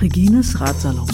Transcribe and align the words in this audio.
Regines 0.00 0.54
Ratsalon. 0.54 1.06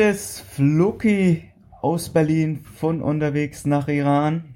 Ist 0.00 0.40
Floki 0.40 1.52
aus 1.82 2.08
Berlin 2.08 2.64
von 2.64 3.02
unterwegs 3.02 3.66
nach 3.66 3.86
Iran. 3.86 4.54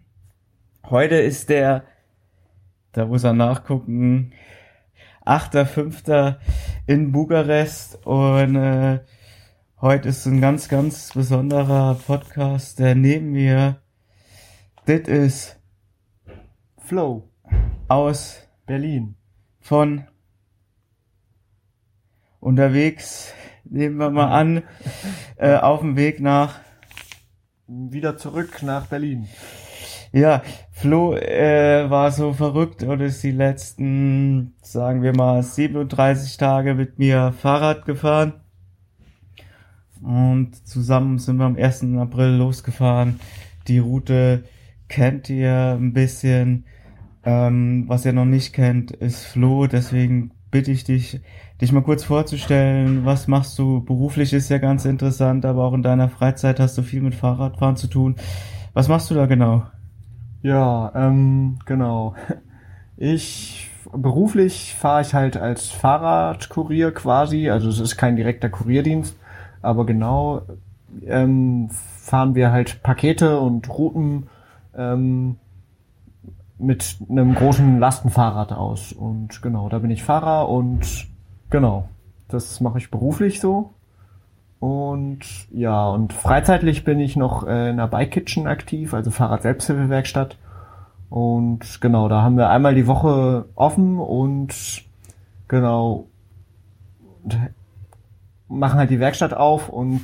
Heute 0.89 1.17
ist 1.17 1.51
der, 1.51 1.85
da 2.93 3.05
muss 3.05 3.25
er 3.25 3.35
nachgucken, 3.35 4.33
8.5. 5.27 6.39
in 6.87 7.13
Bukarest 7.13 8.07
und 8.07 8.57
äh, 8.57 9.01
heute 9.83 10.09
ist 10.09 10.25
ein 10.25 10.41
ganz, 10.41 10.71
ganz 10.71 11.13
besonderer 11.13 12.01
Podcast, 12.07 12.79
der 12.79 12.95
neben 12.95 13.33
mir, 13.33 13.83
das 14.87 15.01
ist 15.01 15.61
Flow, 16.79 17.29
aus 17.87 18.49
Berlin. 18.65 19.15
von 19.61 20.07
unterwegs, 22.41 23.35
nehmen 23.65 23.97
wir 23.97 24.11
mal 24.11 24.29
an, 24.29 24.63
äh, 25.37 25.57
auf 25.57 25.81
dem 25.81 25.97
Weg 25.97 26.21
nach 26.21 26.61
Wieder 27.67 28.19
zurück 28.19 28.63
nach 28.63 28.87
Berlin. 28.87 29.27
Ja, 30.13 30.43
Flo 30.71 31.17
äh, 31.17 31.89
war 31.89 32.11
so 32.13 32.35
verrückt 32.35 32.83
und 32.83 33.01
ist 33.01 33.23
die 33.23 33.31
letzten, 33.31 34.55
sagen 34.61 35.03
wir 35.03 35.17
mal, 35.17 35.43
37 35.43 36.37
Tage 36.37 36.75
mit 36.75 36.99
mir 36.99 37.33
Fahrrad 37.33 37.87
gefahren. 37.87 38.35
Und 40.03 40.55
zusammen 40.69 41.19
sind 41.19 41.39
wir 41.39 41.47
am 41.47 41.57
1. 41.57 41.85
April 41.97 42.37
losgefahren. 42.37 43.19
Die 43.67 43.79
Route 43.79 44.45
kennt 44.89 45.31
ihr 45.31 45.77
ein 45.81 45.95
bisschen. 45.95 46.67
Ähm, 47.25 47.85
was 47.89 48.05
ihr 48.05 48.13
noch 48.13 48.27
nicht 48.27 48.53
kennt, 48.53 48.91
ist 48.91 49.25
Flo. 49.25 49.67
Deswegen 49.67 50.33
bitte 50.51 50.71
ich 50.71 50.85
dich, 50.85 51.21
dich 51.61 51.73
mal 51.73 51.83
kurz 51.83 52.05
vorzustellen. 52.05 53.05
Was 53.05 53.29
machst 53.29 53.59
du? 53.59 53.83
Beruflich 53.85 54.33
ist 54.33 54.49
ja 54.49 54.59
ganz 54.59 54.85
interessant, 54.85 55.45
aber 55.45 55.65
auch 55.65 55.75
in 55.75 55.83
deiner 55.83 56.09
Freizeit 56.09 56.61
hast 56.61 56.77
du 56.79 56.83
viel 56.83 57.01
mit 57.01 57.15
Fahrradfahren 57.15 57.77
zu 57.77 57.87
tun. 57.87 58.17
Was 58.73 58.89
machst 58.89 59.11
du 59.11 59.15
da 59.15 59.27
genau? 59.27 59.63
Ja, 60.43 60.93
ähm, 60.95 61.59
genau. 61.65 62.15
Ich 62.97 63.71
beruflich 63.93 64.75
fahre 64.79 65.03
ich 65.03 65.15
halt 65.15 65.37
als 65.37 65.71
Fahrradkurier 65.71 66.93
quasi, 66.93 67.51
also 67.51 67.69
es 67.69 67.81
ist 67.81 67.97
kein 67.97 68.17
direkter 68.17 68.49
Kurierdienst, 68.49 69.17
aber 69.63 69.87
genau 69.87 70.43
ähm, 71.07 71.71
fahren 71.71 72.35
wir 72.35 72.53
halt 72.53 72.83
Pakete 72.83 73.41
und 73.41 73.69
Routen 73.69 74.29
ähm, 74.77 75.37
mit 76.59 76.99
einem 77.09 77.35
großen 77.35 77.79
Lastenfahrrad 77.79 78.53
aus. 78.53 78.93
Und 78.93 79.43
genau, 79.43 79.69
da 79.69 79.79
bin 79.79 79.91
ich 79.91 80.03
Fahrer 80.03 80.49
und 80.49 81.09
genau, 81.55 81.89
das 82.27 82.61
mache 82.61 82.79
ich 82.79 82.91
beruflich 82.91 83.41
so. 83.41 83.71
Und 84.59 85.21
ja, 85.53 85.87
und 85.87 86.13
freizeitlich 86.13 86.83
bin 86.83 86.99
ich 86.99 87.15
noch 87.15 87.47
äh, 87.47 87.71
in 87.71 87.77
der 87.77 87.87
Bike 87.87 88.11
Kitchen 88.11 88.49
aktiv, 88.49 88.93
also 88.93 89.13
Fahrrad-Selbsthilfewerkstatt. 89.13 90.37
Und 91.11 91.81
genau, 91.81 92.09
da 92.09 92.23
haben 92.23 92.37
wir 92.37 92.51
einmal 92.51 92.75
die 92.75 92.89
Woche 92.89 93.45
offen 93.55 94.01
und 94.01 94.83
genau 95.47 96.09
machen 98.49 98.81
halt 98.81 98.91
die 98.91 98.99
Werkstatt 98.99 99.33
auf 99.33 99.69
und 99.69 100.03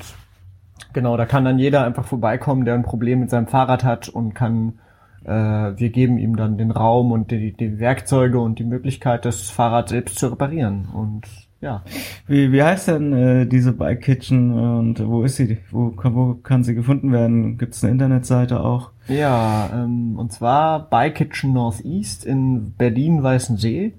genau, 0.93 1.16
da 1.16 1.27
kann 1.27 1.44
dann 1.44 1.59
jeder 1.59 1.84
einfach 1.84 2.05
vorbeikommen, 2.05 2.65
der 2.65 2.75
ein 2.75 2.84
Problem 2.84 3.19
mit 3.19 3.31
seinem 3.31 3.49
Fahrrad 3.49 3.83
hat 3.83 4.09
und 4.09 4.34
kann, 4.34 4.78
wir 5.22 5.91
geben 5.91 6.19
ihm 6.19 6.36
dann 6.36 6.56
den 6.56 6.70
Raum 6.70 7.12
und 7.12 7.31
die, 7.31 7.53
die 7.53 7.78
Werkzeuge 7.78 8.38
und 8.41 8.58
die 8.58 8.64
Möglichkeit, 8.64 9.25
das 9.25 9.50
Fahrrad 9.50 9.91
selbst 9.91 10.19
zu 10.19 10.28
reparieren. 10.28 10.88
Und 10.94 11.22
ja, 11.60 11.82
Wie, 12.26 12.53
wie 12.53 12.62
heißt 12.62 12.88
denn 12.88 13.12
äh, 13.12 13.47
diese 13.47 13.72
Bike 13.72 14.00
Kitchen 14.00 14.50
und 14.59 15.06
wo 15.06 15.22
ist 15.25 15.36
sie? 15.36 15.59
Wo, 15.70 15.91
kann- 15.91 16.14
wo 16.14 16.34
kann 16.42 16.64
sie 16.64 16.75
gefunden 16.75 17.12
werden? 17.12 17.59
Gibt 17.59 17.75
es 17.75 17.84
eine 17.84 17.92
Internetseite 17.92 18.60
auch? 18.64 18.92
Ja, 19.09 19.69
ähm, 19.75 20.19
und 20.19 20.32
zwar 20.32 20.88
bei 20.88 21.10
Kitchen 21.10 21.53
Northeast 21.53 22.25
in 22.25 22.72
Berlin-Weißensee. 22.78 23.92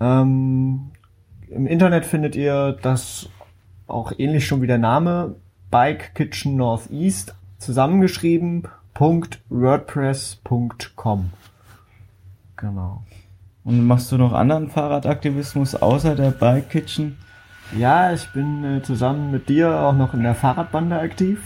Ähm, 0.00 0.80
Im 1.50 1.66
Internet 1.66 2.06
findet 2.06 2.34
ihr 2.34 2.76
das 2.80 3.28
auch 3.86 4.12
ähnlich 4.16 4.46
schon 4.46 4.62
wie 4.62 4.66
der 4.66 4.78
Name 4.78 5.36
Bike 5.70 6.14
Kitchen 6.14 6.56
Northeast 6.56 7.34
zusammengeschrieben 7.58 8.68
.wordpress.com. 8.94 11.30
Genau. 12.56 13.04
Und 13.64 13.86
machst 13.86 14.12
du 14.12 14.18
noch 14.18 14.32
anderen 14.32 14.70
Fahrradaktivismus 14.70 15.74
außer 15.74 16.14
der 16.14 16.30
Bike 16.30 16.70
Kitchen? 16.70 17.18
Ja, 17.76 18.12
ich 18.12 18.30
bin 18.32 18.64
äh, 18.64 18.82
zusammen 18.82 19.30
mit 19.30 19.48
dir 19.48 19.80
auch 19.80 19.94
noch 19.94 20.12
in 20.14 20.22
der 20.22 20.34
Fahrradbande 20.34 20.98
aktiv. 20.98 21.40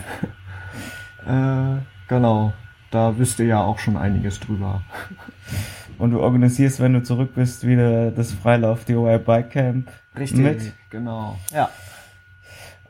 äh, 1.26 1.76
genau. 2.08 2.52
Da 2.90 3.18
wisst 3.18 3.38
ihr 3.38 3.46
ja 3.46 3.62
auch 3.62 3.78
schon 3.78 3.96
einiges 3.96 4.40
drüber. 4.40 4.82
Und 5.98 6.12
du 6.12 6.20
organisierst, 6.20 6.80
wenn 6.80 6.94
du 6.94 7.02
zurück 7.02 7.34
bist, 7.34 7.66
wieder 7.66 8.10
das 8.10 8.32
Freilauf 8.32 8.84
DIY 8.84 9.18
Bike 9.18 9.50
Camp 9.50 9.90
mit. 10.14 10.72
genau. 10.90 11.36
Ja. 11.52 11.68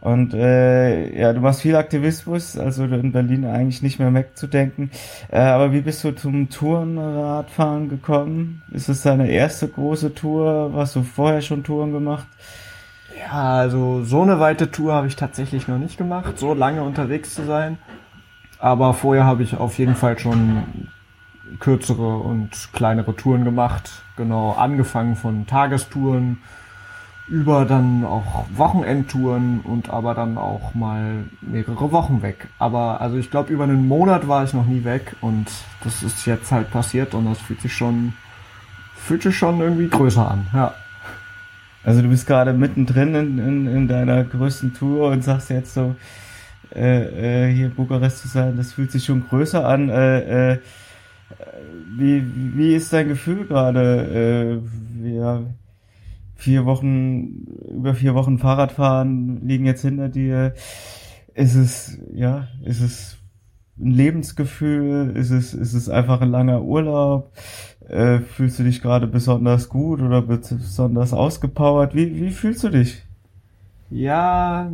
Und 0.00 0.32
äh, 0.32 1.18
ja, 1.18 1.32
du 1.32 1.40
machst 1.40 1.62
viel 1.62 1.74
Aktivismus, 1.74 2.56
also 2.56 2.84
in 2.84 3.12
Berlin 3.12 3.44
eigentlich 3.44 3.82
nicht 3.82 3.98
mehr 3.98 4.14
wegzudenken. 4.14 4.90
Äh, 5.30 5.40
aber 5.40 5.72
wie 5.72 5.80
bist 5.80 6.04
du 6.04 6.12
zum 6.12 6.50
Tourenradfahren 6.50 7.88
gekommen? 7.88 8.62
Ist 8.70 8.88
es 8.88 9.02
deine 9.02 9.28
erste 9.28 9.66
große 9.66 10.14
Tour? 10.14 10.72
Hast 10.76 10.94
du 10.94 11.02
vorher 11.02 11.40
schon 11.40 11.64
Touren 11.64 11.92
gemacht? 11.92 12.28
Ja, 13.18 13.58
also 13.58 14.04
so 14.04 14.22
eine 14.22 14.38
weite 14.38 14.70
Tour 14.70 14.94
habe 14.94 15.08
ich 15.08 15.16
tatsächlich 15.16 15.66
noch 15.66 15.78
nicht 15.78 15.98
gemacht, 15.98 16.38
so 16.38 16.54
lange 16.54 16.84
unterwegs 16.84 17.34
zu 17.34 17.44
sein. 17.44 17.78
Aber 18.60 18.94
vorher 18.94 19.24
habe 19.24 19.42
ich 19.42 19.56
auf 19.56 19.78
jeden 19.78 19.96
Fall 19.96 20.18
schon 20.18 20.88
kürzere 21.58 22.18
und 22.18 22.50
kleinere 22.72 23.16
Touren 23.16 23.44
gemacht. 23.44 24.02
Genau, 24.16 24.52
angefangen 24.52 25.16
von 25.16 25.46
Tagestouren 25.46 26.38
über 27.28 27.64
dann 27.64 28.04
auch 28.04 28.46
Wochenendtouren 28.54 29.60
und 29.60 29.90
aber 29.90 30.14
dann 30.14 30.38
auch 30.38 30.74
mal 30.74 31.24
mehrere 31.40 31.92
Wochen 31.92 32.22
weg. 32.22 32.48
Aber 32.58 33.00
also 33.00 33.16
ich 33.16 33.30
glaube, 33.30 33.52
über 33.52 33.64
einen 33.64 33.86
Monat 33.86 34.28
war 34.28 34.44
ich 34.44 34.54
noch 34.54 34.66
nie 34.66 34.84
weg 34.84 35.14
und 35.20 35.46
das 35.84 36.02
ist 36.02 36.26
jetzt 36.26 36.50
halt 36.52 36.70
passiert 36.70 37.14
und 37.14 37.26
das 37.26 37.38
fühlt 37.38 37.60
sich 37.60 37.74
schon, 37.74 38.14
fühlt 38.94 39.22
sich 39.22 39.36
schon 39.36 39.60
irgendwie 39.60 39.88
größer 39.88 40.30
an, 40.30 40.46
ja. 40.52 40.74
Also 41.84 42.02
du 42.02 42.08
bist 42.08 42.26
gerade 42.26 42.52
mittendrin 42.52 43.14
in, 43.14 43.38
in, 43.38 43.66
in 43.66 43.88
deiner 43.88 44.24
größten 44.24 44.74
Tour 44.74 45.10
und 45.10 45.22
sagst 45.22 45.48
jetzt 45.50 45.74
so, 45.74 45.94
äh, 46.74 47.46
äh, 47.46 47.54
hier 47.54 47.70
Bukarest 47.70 48.18
zu 48.18 48.28
sein, 48.28 48.56
das 48.56 48.72
fühlt 48.72 48.90
sich 48.90 49.04
schon 49.04 49.26
größer 49.26 49.66
an. 49.66 49.88
Äh, 49.88 50.52
äh, 50.52 50.58
wie, 51.96 52.22
wie 52.56 52.74
ist 52.74 52.92
dein 52.92 53.08
Gefühl 53.08 53.46
gerade? 53.46 54.60
Äh, 54.62 55.02
wir 55.02 55.46
vier 56.38 56.64
Wochen, 56.64 57.46
über 57.68 57.94
vier 57.94 58.14
Wochen 58.14 58.38
Fahrradfahren 58.38 59.44
liegen 59.44 59.66
jetzt 59.66 59.82
hinter 59.82 60.08
dir. 60.08 60.54
Ist 61.34 61.56
es, 61.56 61.98
ja, 62.14 62.46
ist 62.64 62.80
es 62.80 63.18
ein 63.78 63.90
Lebensgefühl? 63.90 65.16
Ist 65.16 65.30
es, 65.30 65.52
ist 65.52 65.74
es 65.74 65.88
einfach 65.88 66.20
ein 66.20 66.30
langer 66.30 66.62
Urlaub? 66.62 67.32
Äh, 67.88 68.20
fühlst 68.20 68.60
du 68.60 68.62
dich 68.62 68.80
gerade 68.80 69.08
besonders 69.08 69.68
gut 69.68 70.00
oder 70.00 70.22
besonders 70.22 71.12
ausgepowert? 71.12 71.96
Wie, 71.96 72.14
wie 72.14 72.30
fühlst 72.30 72.62
du 72.62 72.68
dich? 72.68 73.02
Ja, 73.90 74.70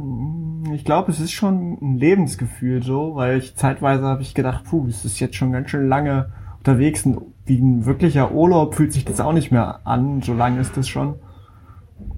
ich 0.75 0.85
glaube, 0.85 1.13
es 1.13 1.21
ist 1.21 1.33
schon 1.33 1.79
ein 1.81 1.99
Lebensgefühl 1.99 2.83
so, 2.83 3.15
weil 3.15 3.39
ich 3.39 3.57
zeitweise 3.57 4.05
habe 4.05 4.21
ich 4.21 4.35
gedacht, 4.35 4.65
puh, 4.65 4.87
es 4.87 5.07
ist 5.07 5.19
jetzt 5.19 5.37
schon 5.37 5.53
ganz 5.53 5.71
schön 5.71 5.89
lange 5.89 6.31
unterwegs. 6.59 7.07
und 7.07 7.23
Wie 7.47 7.59
ein 7.59 7.87
wirklicher 7.87 8.33
Urlaub 8.33 8.75
fühlt 8.75 8.93
sich 8.93 9.07
das 9.07 9.21
auch 9.21 9.33
nicht 9.33 9.51
mehr 9.51 9.81
an, 9.85 10.21
so 10.21 10.35
lange 10.35 10.61
ist 10.61 10.77
das 10.77 10.89
schon. 10.89 11.15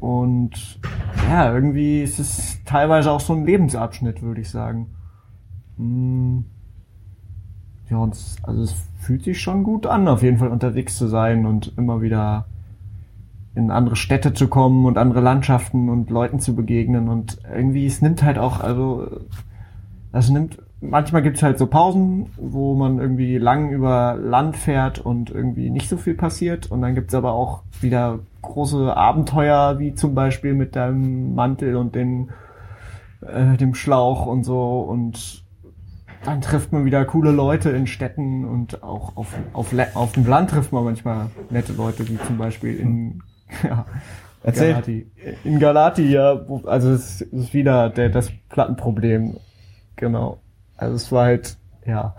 Und 0.00 0.80
ja, 1.28 1.52
irgendwie 1.52 2.02
ist 2.02 2.18
es 2.18 2.62
teilweise 2.64 3.10
auch 3.10 3.20
so 3.20 3.32
ein 3.32 3.46
Lebensabschnitt, 3.46 4.22
würde 4.22 4.40
ich 4.40 4.50
sagen. 4.50 4.88
Hm. 5.76 6.44
Ja, 7.88 7.98
und 7.98 8.14
es, 8.14 8.36
also 8.42 8.62
es 8.62 8.74
fühlt 8.98 9.22
sich 9.22 9.40
schon 9.40 9.62
gut 9.62 9.86
an, 9.86 10.08
auf 10.08 10.22
jeden 10.22 10.38
Fall 10.38 10.48
unterwegs 10.48 10.96
zu 10.96 11.06
sein 11.06 11.46
und 11.46 11.72
immer 11.76 12.02
wieder 12.02 12.46
in 13.54 13.70
andere 13.70 13.96
Städte 13.96 14.34
zu 14.34 14.48
kommen 14.48 14.84
und 14.84 14.98
andere 14.98 15.20
Landschaften 15.20 15.88
und 15.88 16.10
Leuten 16.10 16.40
zu 16.40 16.54
begegnen 16.54 17.08
und 17.08 17.38
irgendwie 17.50 17.86
es 17.86 18.02
nimmt 18.02 18.22
halt 18.22 18.38
auch, 18.38 18.60
also 18.60 19.06
es 20.12 20.28
nimmt, 20.28 20.58
manchmal 20.80 21.22
gibt's 21.22 21.42
halt 21.42 21.58
so 21.58 21.66
Pausen, 21.66 22.30
wo 22.36 22.74
man 22.74 22.98
irgendwie 22.98 23.38
lang 23.38 23.70
über 23.70 24.16
Land 24.20 24.56
fährt 24.56 24.98
und 24.98 25.30
irgendwie 25.30 25.70
nicht 25.70 25.88
so 25.88 25.96
viel 25.96 26.14
passiert 26.14 26.70
und 26.70 26.82
dann 26.82 26.94
gibt's 26.94 27.14
aber 27.14 27.32
auch 27.32 27.62
wieder 27.80 28.20
große 28.42 28.96
Abenteuer, 28.96 29.78
wie 29.78 29.94
zum 29.94 30.14
Beispiel 30.14 30.54
mit 30.54 30.76
deinem 30.76 31.34
Mantel 31.34 31.76
und 31.76 31.94
den, 31.94 32.30
äh, 33.22 33.56
dem 33.56 33.74
Schlauch 33.74 34.26
und 34.26 34.44
so 34.44 34.80
und 34.80 35.44
dann 36.24 36.40
trifft 36.40 36.72
man 36.72 36.84
wieder 36.84 37.04
coole 37.04 37.30
Leute 37.30 37.70
in 37.70 37.86
Städten 37.86 38.44
und 38.44 38.82
auch 38.82 39.16
auf, 39.16 39.34
auf, 39.52 39.72
auf 39.94 40.12
dem 40.12 40.26
Land 40.26 40.50
trifft 40.50 40.72
man 40.72 40.84
manchmal 40.84 41.30
nette 41.50 41.72
Leute, 41.72 42.08
wie 42.08 42.18
zum 42.18 42.36
Beispiel 42.36 42.76
in 42.78 43.22
ja, 43.62 43.86
Erzähl. 44.42 44.72
Galati. 44.72 45.10
In 45.44 45.58
Galati, 45.58 46.02
ja, 46.02 46.40
also 46.66 46.90
es 46.90 47.20
ist 47.20 47.52
wieder 47.52 47.90
der, 47.90 48.10
das 48.10 48.30
Plattenproblem. 48.48 49.36
Genau. 49.96 50.38
Also 50.76 50.96
es 50.96 51.12
war 51.12 51.24
halt, 51.26 51.56
ja. 51.86 52.14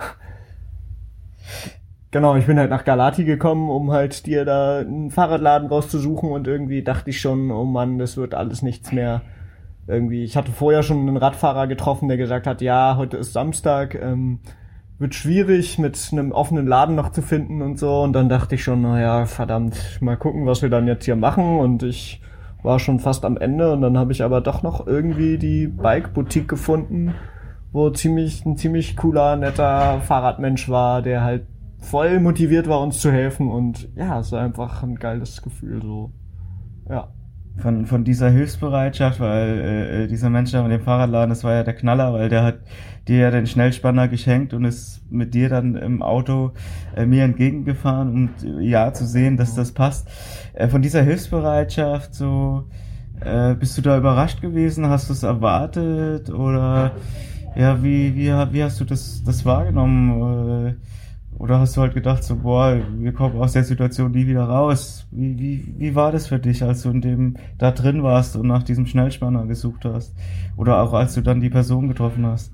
Genau, 2.12 2.36
ich 2.36 2.46
bin 2.46 2.58
halt 2.58 2.70
nach 2.70 2.86
Galati 2.86 3.26
gekommen, 3.26 3.70
um 3.70 3.92
halt 3.92 4.26
dir 4.26 4.46
da 4.46 4.80
einen 4.80 5.12
Fahrradladen 5.12 5.68
rauszusuchen 5.68 6.32
und 6.32 6.48
irgendwie 6.48 6.82
dachte 6.82 7.10
ich 7.10 7.20
schon, 7.20 7.52
oh 7.52 7.66
Mann, 7.66 8.00
das 8.00 8.18
wird 8.18 8.34
alles 8.34 8.62
nichts 8.62 8.92
mehr. 8.92 9.22
Irgendwie, 9.88 10.24
ich 10.24 10.36
hatte 10.36 10.52
vorher 10.52 10.84
schon 10.84 11.00
einen 11.08 11.18
Radfahrer 11.18 11.68
getroffen, 11.68 12.08
der 12.08 12.18
gesagt 12.18 12.48
hat, 12.48 12.62
ja, 12.62 12.96
heute 12.98 13.18
ist 13.18 13.34
Samstag, 13.34 13.96
ähm, 13.96 14.40
wird 15.00 15.16
schwierig 15.16 15.78
mit 15.78 16.10
einem 16.12 16.32
offenen 16.32 16.66
Laden 16.66 16.96
noch 16.96 17.12
zu 17.12 17.22
finden 17.22 17.62
und 17.62 17.78
so. 17.78 18.02
Und 18.02 18.14
dann 18.14 18.30
dachte 18.30 18.56
ich 18.56 18.64
schon, 18.64 18.82
naja, 18.82 19.26
verdammt, 19.26 20.00
mal 20.02 20.18
gucken, 20.18 20.46
was 20.46 20.62
wir 20.62 20.70
dann 20.70 20.88
jetzt 20.88 21.06
hier 21.06 21.16
machen. 21.16 21.60
Und 21.60 21.84
ich 21.84 22.22
war 22.64 22.80
schon 22.80 23.00
fast 23.00 23.24
am 23.26 23.38
Ende 23.38 23.72
und 23.72 23.82
dann 23.82 23.98
habe 23.98 24.12
ich 24.12 24.24
aber 24.24 24.42
doch 24.42 24.64
noch 24.64 24.88
irgendwie 24.88 25.38
die 25.38 25.68
Bike-Boutique 25.68 26.48
gefunden, 26.48 27.14
wo 27.78 27.92
ziemlich 27.92 28.44
ein 28.46 28.58
ziemlich 28.58 28.98
cooler, 28.98 29.36
netter 29.36 30.02
Fahrradmensch 30.02 30.68
war, 30.68 31.04
der 31.04 31.24
halt 31.24 31.46
voll 31.80 32.20
motiviert 32.20 32.68
war, 32.68 32.82
uns 32.82 33.00
zu 33.00 33.12
helfen. 33.12 33.50
Und 33.50 33.88
ja, 33.96 34.20
es 34.20 34.32
war 34.32 34.42
einfach 34.42 34.82
ein 34.82 34.96
geiles 34.96 35.44
Gefühl 35.44 35.82
so. 35.82 36.12
Ja. 36.90 37.10
von, 37.58 37.86
von 37.86 38.04
dieser 38.04 38.30
Hilfsbereitschaft, 38.30 39.20
weil 39.20 39.60
äh, 39.60 40.04
äh, 40.04 40.08
dieser 40.08 40.30
Mensch 40.30 40.52
da 40.52 40.64
mit 40.64 40.72
dem 40.72 40.82
Fahrradladen, 40.82 41.30
das 41.30 41.44
war 41.44 41.54
ja 41.54 41.64
der 41.64 41.76
Knaller, 41.76 42.14
weil 42.14 42.30
der 42.30 42.44
hat 42.44 42.60
dir 43.08 43.18
ja 43.20 43.32
den 43.32 43.46
Schnellspanner 43.46 44.08
geschenkt 44.08 44.54
und 44.54 44.66
ist 44.66 45.02
mit 45.12 45.34
dir 45.34 45.50
dann 45.50 45.76
im 45.76 46.02
Auto 46.02 46.54
äh, 46.96 47.06
mir 47.06 47.24
entgegengefahren, 47.24 48.12
um 48.44 48.60
äh, 48.60 48.66
ja 48.66 48.92
zu 48.94 49.06
sehen, 49.06 49.38
dass 49.38 49.54
das 49.54 49.72
passt. 49.72 50.08
Äh, 50.54 50.68
von 50.68 50.82
dieser 50.82 51.04
Hilfsbereitschaft, 51.04 52.16
so 52.16 52.66
äh, 53.22 53.54
bist 53.54 53.78
du 53.78 53.82
da 53.82 53.98
überrascht 53.98 54.42
gewesen? 54.42 54.88
Hast 54.90 55.10
du 55.10 55.14
es 55.14 55.24
erwartet 55.24 56.30
oder 56.30 56.92
ja, 57.58 57.82
wie, 57.82 58.16
wie, 58.16 58.28
wie 58.28 58.64
hast 58.64 58.80
du 58.80 58.86
das, 58.86 59.24
das 59.24 59.44
wahrgenommen? 59.44 60.68
Äh, 60.68 60.76
oder 61.40 61.60
hast 61.60 61.76
du 61.76 61.82
halt 61.82 61.96
gedacht, 61.96 62.24
so, 62.24 62.36
boah, 62.36 62.80
wir 62.98 63.14
kommen 63.14 63.40
aus 63.40 63.54
der 63.54 63.64
Situation 63.64 64.12
nie 64.12 64.28
wieder 64.28 64.44
raus? 64.44 65.08
Wie, 65.12 65.40
wie, 65.40 65.74
wie 65.78 65.96
war 65.96 66.12
das 66.12 66.28
für 66.28 66.38
dich, 66.38 66.64
als 66.64 66.84
du 66.84 66.92
in 66.92 67.02
dem 67.02 67.38
da 67.58 67.72
drin 67.72 68.04
warst 68.04 68.36
und 68.36 68.48
nach 68.48 68.62
diesem 68.62 68.86
Schnellspanner 68.86 69.48
gesucht 69.48 69.86
hast? 69.86 70.16
Oder 70.56 70.82
auch 70.82 70.94
als 70.94 71.16
du 71.16 71.22
dann 71.22 71.42
die 71.42 71.50
Person 71.50 71.88
getroffen 71.88 72.28
hast? 72.28 72.52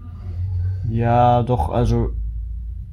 Ja, 0.90 1.44
doch, 1.44 1.70
also 1.70 2.12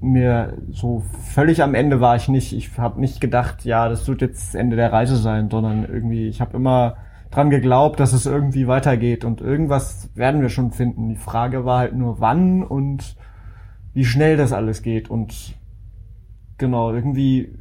mir 0.00 0.58
so 0.72 1.04
völlig 1.32 1.62
am 1.62 1.74
Ende 1.74 2.00
war 2.00 2.16
ich 2.16 2.28
nicht. 2.28 2.52
Ich 2.52 2.76
habe 2.76 3.00
nicht 3.00 3.20
gedacht, 3.20 3.64
ja, 3.64 3.88
das 3.88 4.08
wird 4.08 4.20
jetzt 4.20 4.48
das 4.48 4.54
Ende 4.56 4.74
der 4.74 4.92
Reise 4.92 5.16
sein, 5.16 5.48
sondern 5.48 5.84
irgendwie, 5.84 6.26
ich 6.26 6.40
habe 6.40 6.56
immer 6.56 6.96
dran 7.30 7.50
geglaubt, 7.50 8.00
dass 8.00 8.12
es 8.12 8.26
irgendwie 8.26 8.66
weitergeht 8.66 9.24
und 9.24 9.40
irgendwas 9.40 10.10
werden 10.14 10.42
wir 10.42 10.48
schon 10.48 10.72
finden. 10.72 11.08
Die 11.08 11.16
Frage 11.16 11.64
war 11.64 11.78
halt 11.78 11.94
nur, 11.94 12.20
wann 12.20 12.62
und 12.62 13.16
wie 13.92 14.04
schnell 14.04 14.36
das 14.36 14.52
alles 14.52 14.82
geht 14.82 15.10
und 15.10 15.54
genau, 16.58 16.92
irgendwie, 16.92 17.56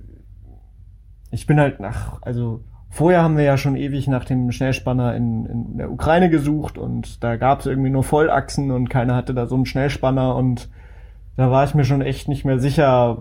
ich 1.32 1.46
bin 1.46 1.60
halt 1.60 1.80
nach, 1.80 2.22
also 2.22 2.64
vorher 2.90 3.22
haben 3.22 3.38
wir 3.38 3.44
ja 3.44 3.58
schon 3.58 3.76
ewig 3.76 4.08
nach 4.08 4.26
dem 4.26 4.52
Schnellspanner 4.52 5.16
in, 5.16 5.46
in 5.46 5.78
der 5.78 5.92
Ukraine 5.92 6.30
gesucht 6.30 6.78
und 6.78 7.24
da 7.24 7.36
gab 7.36 7.60
es 7.60 7.66
irgendwie 7.68 7.92
nur 7.92 8.04
Vollachsen 8.04 8.72
und 8.72 8.90
keiner 8.90 9.16
hatte 9.16 9.34
da 9.34 9.46
so 9.46 9.56
einen 9.56 9.66
Schnellspanner 9.66 10.36
und 10.36 10.70
da 11.38 11.52
war 11.52 11.64
ich 11.64 11.76
mir 11.76 11.86
schon 11.86 12.02
echt 12.02 12.28
nicht 12.28 12.44
mehr 12.44 12.60
sicher, 12.60 13.20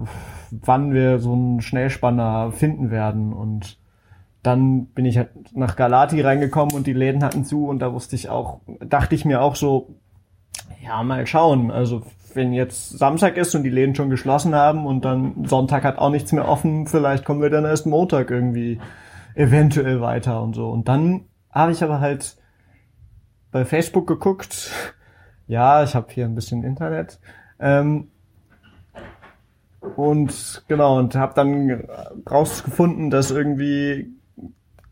wann 0.50 0.92
wir 0.92 1.18
so 1.18 1.34
einen 1.34 1.60
Schnellspanner 1.60 2.52
finden 2.52 2.90
werden 2.90 3.32
und 3.32 3.78
dann 4.42 4.86
bin 4.86 5.04
ich 5.04 5.18
halt 5.18 5.30
nach 5.52 5.76
Galati 5.76 6.20
reingekommen 6.20 6.74
und 6.74 6.86
die 6.86 6.92
Läden 6.92 7.24
hatten 7.24 7.44
zu 7.44 7.66
und 7.66 7.80
da 7.80 7.92
wusste 7.92 8.16
ich 8.16 8.28
auch, 8.28 8.60
dachte 8.80 9.14
ich 9.14 9.24
mir 9.24 9.42
auch 9.42 9.56
so, 9.56 9.96
ja, 10.82 11.02
mal 11.02 11.26
schauen. 11.26 11.70
Also 11.70 12.02
wenn 12.34 12.52
jetzt 12.52 12.90
Samstag 12.98 13.36
ist 13.36 13.54
und 13.54 13.62
die 13.64 13.70
Läden 13.70 13.94
schon 13.94 14.10
geschlossen 14.10 14.54
haben 14.54 14.86
und 14.86 15.04
dann 15.04 15.44
Sonntag 15.44 15.84
hat 15.84 15.98
auch 15.98 16.10
nichts 16.10 16.32
mehr 16.32 16.48
offen, 16.48 16.86
vielleicht 16.86 17.24
kommen 17.24 17.42
wir 17.42 17.50
dann 17.50 17.64
erst 17.64 17.86
Montag 17.86 18.30
irgendwie 18.30 18.80
eventuell 19.34 20.00
weiter 20.00 20.42
und 20.42 20.54
so. 20.54 20.68
Und 20.70 20.88
dann 20.88 21.24
habe 21.50 21.72
ich 21.72 21.82
aber 21.82 22.00
halt 22.00 22.36
bei 23.50 23.64
Facebook 23.64 24.06
geguckt. 24.06 24.70
Ja, 25.46 25.82
ich 25.82 25.94
habe 25.94 26.08
hier 26.10 26.26
ein 26.26 26.34
bisschen 26.34 26.62
Internet. 26.62 27.18
Ähm, 27.58 28.08
und 29.96 30.64
genau, 30.68 30.98
und 30.98 31.14
habe 31.14 31.34
dann 31.34 31.84
rausgefunden, 32.30 33.10
dass 33.10 33.30
irgendwie 33.30 34.17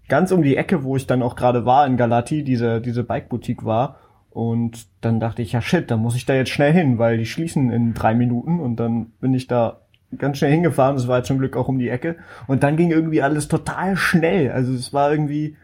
ganz 0.08 0.32
um 0.32 0.42
die 0.42 0.56
Ecke, 0.56 0.84
wo 0.84 0.96
ich 0.96 1.06
dann 1.06 1.22
auch 1.22 1.36
gerade 1.36 1.64
war 1.64 1.86
in 1.86 1.96
Galati, 1.96 2.42
diese, 2.44 2.80
diese 2.80 3.04
Bike-Boutique 3.04 3.64
war. 3.64 3.96
Und 4.30 4.86
dann 5.00 5.18
dachte 5.18 5.42
ich, 5.42 5.52
ja 5.52 5.62
shit, 5.62 5.90
da 5.90 5.96
muss 5.96 6.14
ich 6.14 6.26
da 6.26 6.34
jetzt 6.34 6.50
schnell 6.50 6.72
hin, 6.72 6.98
weil 6.98 7.16
die 7.16 7.26
schließen 7.26 7.70
in 7.70 7.94
drei 7.94 8.14
Minuten. 8.14 8.60
Und 8.60 8.76
dann 8.76 9.06
bin 9.20 9.32
ich 9.32 9.46
da 9.46 9.80
ganz 10.18 10.38
schnell 10.38 10.52
hingefahren. 10.52 10.96
Das 10.96 11.08
war 11.08 11.22
zum 11.24 11.38
Glück 11.38 11.56
auch 11.56 11.68
um 11.68 11.78
die 11.78 11.88
Ecke. 11.88 12.16
Und 12.46 12.62
dann 12.62 12.76
ging 12.76 12.90
irgendwie 12.90 13.22
alles 13.22 13.48
total 13.48 13.96
schnell. 13.96 14.50
Also 14.52 14.74
es 14.74 14.92
war 14.92 15.10
irgendwie, 15.10 15.56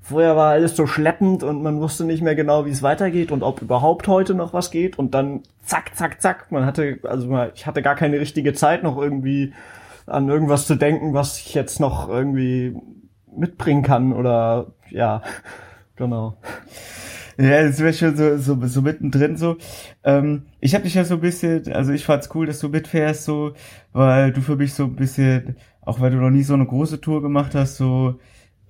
vorher 0.00 0.36
war 0.36 0.52
alles 0.52 0.76
so 0.76 0.86
schleppend 0.86 1.42
und 1.42 1.62
man 1.62 1.80
wusste 1.80 2.04
nicht 2.04 2.22
mehr 2.22 2.36
genau, 2.36 2.66
wie 2.66 2.70
es 2.70 2.82
weitergeht 2.82 3.32
und 3.32 3.42
ob 3.42 3.62
überhaupt 3.62 4.06
heute 4.06 4.34
noch 4.34 4.52
was 4.52 4.70
geht. 4.70 4.98
Und 4.98 5.12
dann 5.12 5.42
zack, 5.64 5.96
zack, 5.96 6.22
zack. 6.22 6.52
Man 6.52 6.64
hatte, 6.64 7.00
also 7.02 7.36
ich 7.54 7.66
hatte 7.66 7.82
gar 7.82 7.96
keine 7.96 8.20
richtige 8.20 8.52
Zeit 8.52 8.84
noch 8.84 8.96
irgendwie 8.96 9.52
an 10.06 10.28
irgendwas 10.28 10.66
zu 10.66 10.76
denken, 10.76 11.14
was 11.14 11.38
ich 11.38 11.54
jetzt 11.54 11.80
noch 11.80 12.08
irgendwie 12.08 12.76
mitbringen 13.36 13.82
kann 13.82 14.12
oder 14.12 14.72
ja, 14.90 15.22
genau. 15.96 16.38
Ja, 17.38 17.62
das 17.62 17.80
wäre 17.80 17.94
schon 17.94 18.16
so, 18.16 18.36
so, 18.36 18.66
so 18.66 18.82
mittendrin 18.82 19.36
so. 19.36 19.56
Ähm, 20.04 20.42
ich 20.60 20.74
habe 20.74 20.84
dich 20.84 20.94
ja 20.94 21.04
so 21.04 21.14
ein 21.14 21.20
bisschen, 21.20 21.72
also 21.72 21.92
ich 21.92 22.04
fand's 22.04 22.28
cool, 22.34 22.46
dass 22.46 22.58
du 22.60 22.68
mitfährst, 22.68 23.24
so, 23.24 23.54
weil 23.92 24.32
du 24.32 24.42
für 24.42 24.56
mich 24.56 24.74
so 24.74 24.84
ein 24.84 24.96
bisschen, 24.96 25.56
auch 25.80 26.00
weil 26.00 26.10
du 26.10 26.18
noch 26.18 26.30
nie 26.30 26.42
so 26.42 26.52
eine 26.54 26.66
große 26.66 27.00
Tour 27.00 27.22
gemacht 27.22 27.54
hast, 27.54 27.76
so 27.76 28.20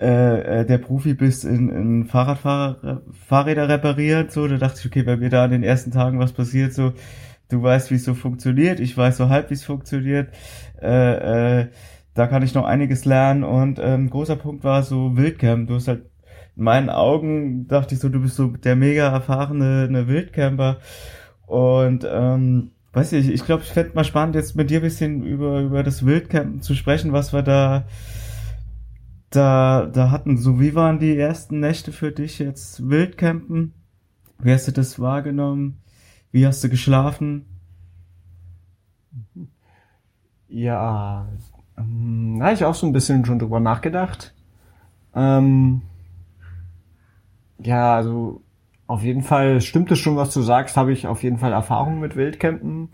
äh, 0.01 0.61
äh, 0.61 0.65
der 0.67 0.79
Profi 0.79 1.15
bist 1.15 1.45
in, 1.45 1.69
in 1.69 2.05
Fahrradfahrer, 2.07 3.03
Fahrräder 3.27 3.69
reparieren, 3.69 4.29
so, 4.31 4.47
da 4.47 4.57
dachte 4.57 4.79
ich, 4.81 4.87
okay, 4.87 5.03
bei 5.03 5.17
mir 5.17 5.31
da 5.31 5.45
an 5.45 5.51
den 5.51 5.63
ersten 5.65 5.91
Tagen 5.91 6.19
was 6.21 6.33
passiert, 6.33 6.73
so, 6.73 6.93
du 7.51 7.63
weißt, 7.63 7.91
wie 7.91 7.97
es 7.97 8.05
so 8.05 8.15
funktioniert, 8.15 8.81
ich 8.81 8.97
weiß 8.97 9.17
so 9.17 9.29
halb, 9.29 9.51
wie 9.51 9.55
es 9.55 9.65
funktioniert, 9.65 10.33
äh, 10.81 11.63
äh, 11.63 11.67
da 12.15 12.27
kann 12.27 12.43
ich 12.43 12.55
noch 12.55 12.65
einiges 12.65 13.05
lernen 13.05 13.45
und 13.45 13.79
ähm, 13.81 14.11
großer 14.11 14.37
Punkt 14.37 14.65
war 14.65 14.83
so 14.83 15.17
Wildcamp, 15.17 15.69
du 15.69 15.75
hast 15.75 15.89
halt 15.89 16.11
in 16.57 16.65
meinen 16.65 16.91
Augen 16.91 17.69
dachte 17.69 17.95
ich 17.95 18.01
so, 18.01 18.09
du 18.09 18.21
bist 18.21 18.37
so 18.37 18.49
der 18.49 18.77
mega 18.77 19.09
erfahrene 19.09 19.87
eine 19.89 20.09
Wildcamper. 20.09 20.79
Und 21.47 22.07
ähm, 22.09 22.73
weiß 22.93 23.13
ich, 23.15 23.31
ich 23.31 23.45
glaube, 23.45 23.63
ich 23.63 23.71
fände 23.71 23.95
mal 23.95 24.05
spannend, 24.05 24.35
jetzt 24.35 24.57
mit 24.57 24.71
dir 24.71 24.81
ein 24.81 24.83
bisschen 24.83 25.25
über, 25.25 25.61
über 25.61 25.83
das 25.83 26.05
Wildcampen 26.05 26.61
zu 26.61 26.75
sprechen, 26.75 27.13
was 27.13 27.33
wir 27.33 27.43
da, 27.43 27.87
da, 29.31 29.87
da 29.87 30.11
hatten. 30.11 30.37
So, 30.37 30.61
wie 30.61 30.75
waren 30.75 30.99
die 30.99 31.17
ersten 31.17 31.61
Nächte 31.61 31.93
für 31.93 32.13
dich 32.13 32.39
jetzt 32.39 32.89
Wildcampen? 32.89 33.73
Wie 34.39 34.53
hast 34.53 34.69
du 34.69 34.73
das 34.73 34.99
wahrgenommen? 34.99 35.81
Wie 36.31 36.47
hast 36.47 36.63
du 36.63 36.69
geschlafen? 36.69 37.47
Ja, 40.49 41.29
ähm, 41.81 42.37
da 42.39 42.47
habe 42.47 42.55
ich 42.55 42.65
auch 42.65 42.75
so 42.75 42.87
ein 42.87 42.93
bisschen 42.93 43.25
schon 43.25 43.39
drüber 43.39 43.61
nachgedacht. 43.61 44.35
Ähm, 45.15 45.83
ja, 47.59 47.95
also 47.95 48.43
auf 48.87 49.03
jeden 49.03 49.23
Fall 49.23 49.61
stimmt 49.61 49.91
es 49.91 49.99
schon, 49.99 50.17
was 50.17 50.33
du 50.35 50.43
sagst, 50.43 50.77
habe 50.77 50.93
ich 50.93 51.07
auf 51.07 51.23
jeden 51.23 51.39
Fall 51.39 51.53
Erfahrung 51.53 52.01
mit 52.01 52.17
Wildcampen. 52.17 52.89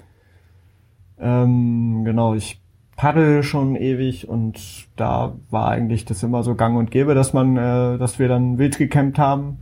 Ähm, 1.18 2.04
genau, 2.04 2.34
ich 2.34 2.60
paddel 2.96 3.42
schon 3.42 3.76
ewig 3.76 4.28
und 4.28 4.88
da 4.96 5.36
war 5.50 5.68
eigentlich 5.68 6.04
das 6.04 6.22
immer 6.22 6.42
so 6.42 6.54
gang 6.54 6.76
und 6.76 6.90
gäbe, 6.90 7.14
dass 7.14 7.32
man, 7.32 7.56
äh, 7.56 7.98
dass 7.98 8.18
wir 8.18 8.28
dann 8.28 8.58
wild 8.58 8.78
gecampt 8.78 9.18
haben 9.18 9.58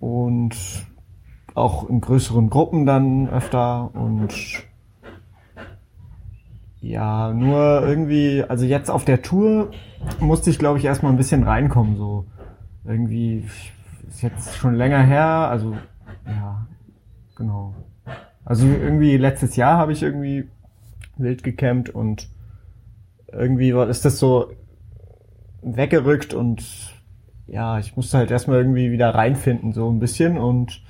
und 0.00 0.56
auch 1.54 1.88
in 1.88 2.00
größeren 2.00 2.50
Gruppen 2.50 2.84
dann 2.84 3.28
öfter 3.28 3.90
und 3.94 4.28
ja, 6.80 7.32
nur 7.32 7.82
irgendwie, 7.86 8.44
also 8.46 8.64
jetzt 8.64 8.90
auf 8.90 9.04
der 9.04 9.22
Tour 9.22 9.70
musste 10.20 10.50
ich 10.50 10.58
glaube 10.58 10.78
ich 10.78 10.84
erstmal 10.84 11.12
ein 11.12 11.18
bisschen 11.18 11.42
reinkommen, 11.42 11.96
so 11.96 12.26
irgendwie 12.84 13.44
ist 14.08 14.22
jetzt 14.22 14.56
schon 14.56 14.74
länger 14.74 15.02
her, 15.02 15.26
also 15.26 15.76
ja, 16.26 16.66
genau. 17.36 17.74
Also 18.44 18.66
irgendwie 18.66 19.16
letztes 19.16 19.56
Jahr 19.56 19.78
habe 19.78 19.92
ich 19.92 20.02
irgendwie 20.02 20.48
wild 21.16 21.42
gecampt 21.42 21.90
und 21.90 22.28
irgendwie 23.32 23.70
ist 23.70 24.04
das 24.04 24.18
so 24.18 24.52
weggerückt 25.62 26.32
und 26.32 26.64
ja, 27.48 27.78
ich 27.78 27.96
musste 27.96 28.18
halt 28.18 28.30
erstmal 28.30 28.58
irgendwie 28.58 28.92
wieder 28.92 29.14
reinfinden, 29.14 29.72
so 29.72 29.90
ein 29.90 29.98
bisschen 29.98 30.38
und 30.38 30.82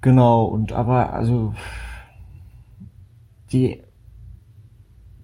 genau, 0.00 0.44
und 0.44 0.72
aber 0.72 1.12
also 1.12 1.54
die 3.52 3.82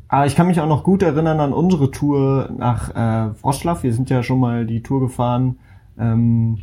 aber 0.08 0.26
ich 0.26 0.37
kann 0.37 0.46
mich 0.46 0.61
auch 0.61 0.68
noch 0.68 0.84
gut 0.84 1.02
erinnern 1.02 1.40
an 1.40 1.52
unsere 1.52 1.90
Tour 1.90 2.50
nach 2.56 2.90
äh, 2.90 3.34
Wroclaw. 3.42 3.82
Wir 3.82 3.92
sind 3.92 4.11
ja 4.11 4.23
schon 4.23 4.40
mal 4.40 4.66
die 4.66 4.82
Tour 4.82 5.00
gefahren 5.00 5.58
ähm, 5.99 6.58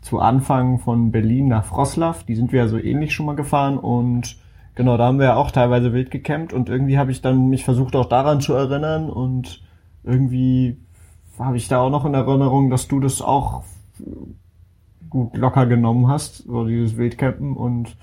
zu 0.00 0.18
Anfang 0.20 0.78
von 0.78 1.12
Berlin 1.12 1.48
nach 1.48 1.70
Wroclaw. 1.70 2.24
Die 2.26 2.34
sind 2.34 2.52
wir 2.52 2.60
ja 2.60 2.68
so 2.68 2.78
ähnlich 2.78 3.12
schon 3.14 3.26
mal 3.26 3.36
gefahren 3.36 3.78
und 3.78 4.36
Genau, 4.76 4.98
da 4.98 5.06
haben 5.06 5.18
wir 5.18 5.24
ja 5.24 5.36
auch 5.36 5.50
teilweise 5.50 5.94
wild 5.94 6.10
gecampt 6.10 6.52
und 6.52 6.68
irgendwie 6.68 6.98
habe 6.98 7.10
ich 7.10 7.22
dann 7.22 7.48
mich 7.48 7.64
versucht 7.64 7.96
auch 7.96 8.04
daran 8.04 8.42
zu 8.42 8.52
erinnern 8.52 9.08
und 9.08 9.62
irgendwie 10.04 10.76
habe 11.38 11.56
ich 11.56 11.66
da 11.66 11.80
auch 11.80 11.88
noch 11.88 12.04
in 12.04 12.12
Erinnerung, 12.12 12.68
dass 12.68 12.86
du 12.86 13.00
das 13.00 13.22
auch 13.22 13.64
gut 15.08 15.34
locker 15.34 15.64
genommen 15.64 16.08
hast, 16.08 16.44
so 16.44 16.66
dieses 16.66 16.98
Wildcampen 16.98 17.56
und 17.56 17.96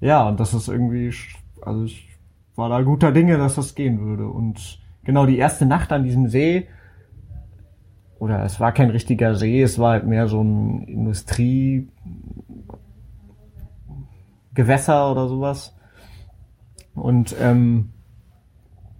ja, 0.00 0.28
und 0.28 0.38
das 0.38 0.52
ist 0.52 0.68
irgendwie, 0.68 1.14
also 1.62 1.84
ich 1.84 2.11
war 2.56 2.68
da 2.68 2.82
guter 2.82 3.12
Dinge, 3.12 3.38
dass 3.38 3.54
das 3.54 3.74
gehen 3.74 4.00
würde 4.00 4.26
und 4.26 4.80
genau 5.04 5.26
die 5.26 5.38
erste 5.38 5.66
Nacht 5.66 5.92
an 5.92 6.04
diesem 6.04 6.28
See, 6.28 6.68
oder 8.18 8.44
es 8.44 8.60
war 8.60 8.72
kein 8.72 8.90
richtiger 8.90 9.34
See, 9.34 9.62
es 9.62 9.78
war 9.78 9.92
halt 9.92 10.06
mehr 10.06 10.28
so 10.28 10.42
ein 10.42 10.82
Industriegewässer 10.82 11.90
oder 15.10 15.28
sowas 15.28 15.74
und 16.94 17.34
ähm, 17.40 17.92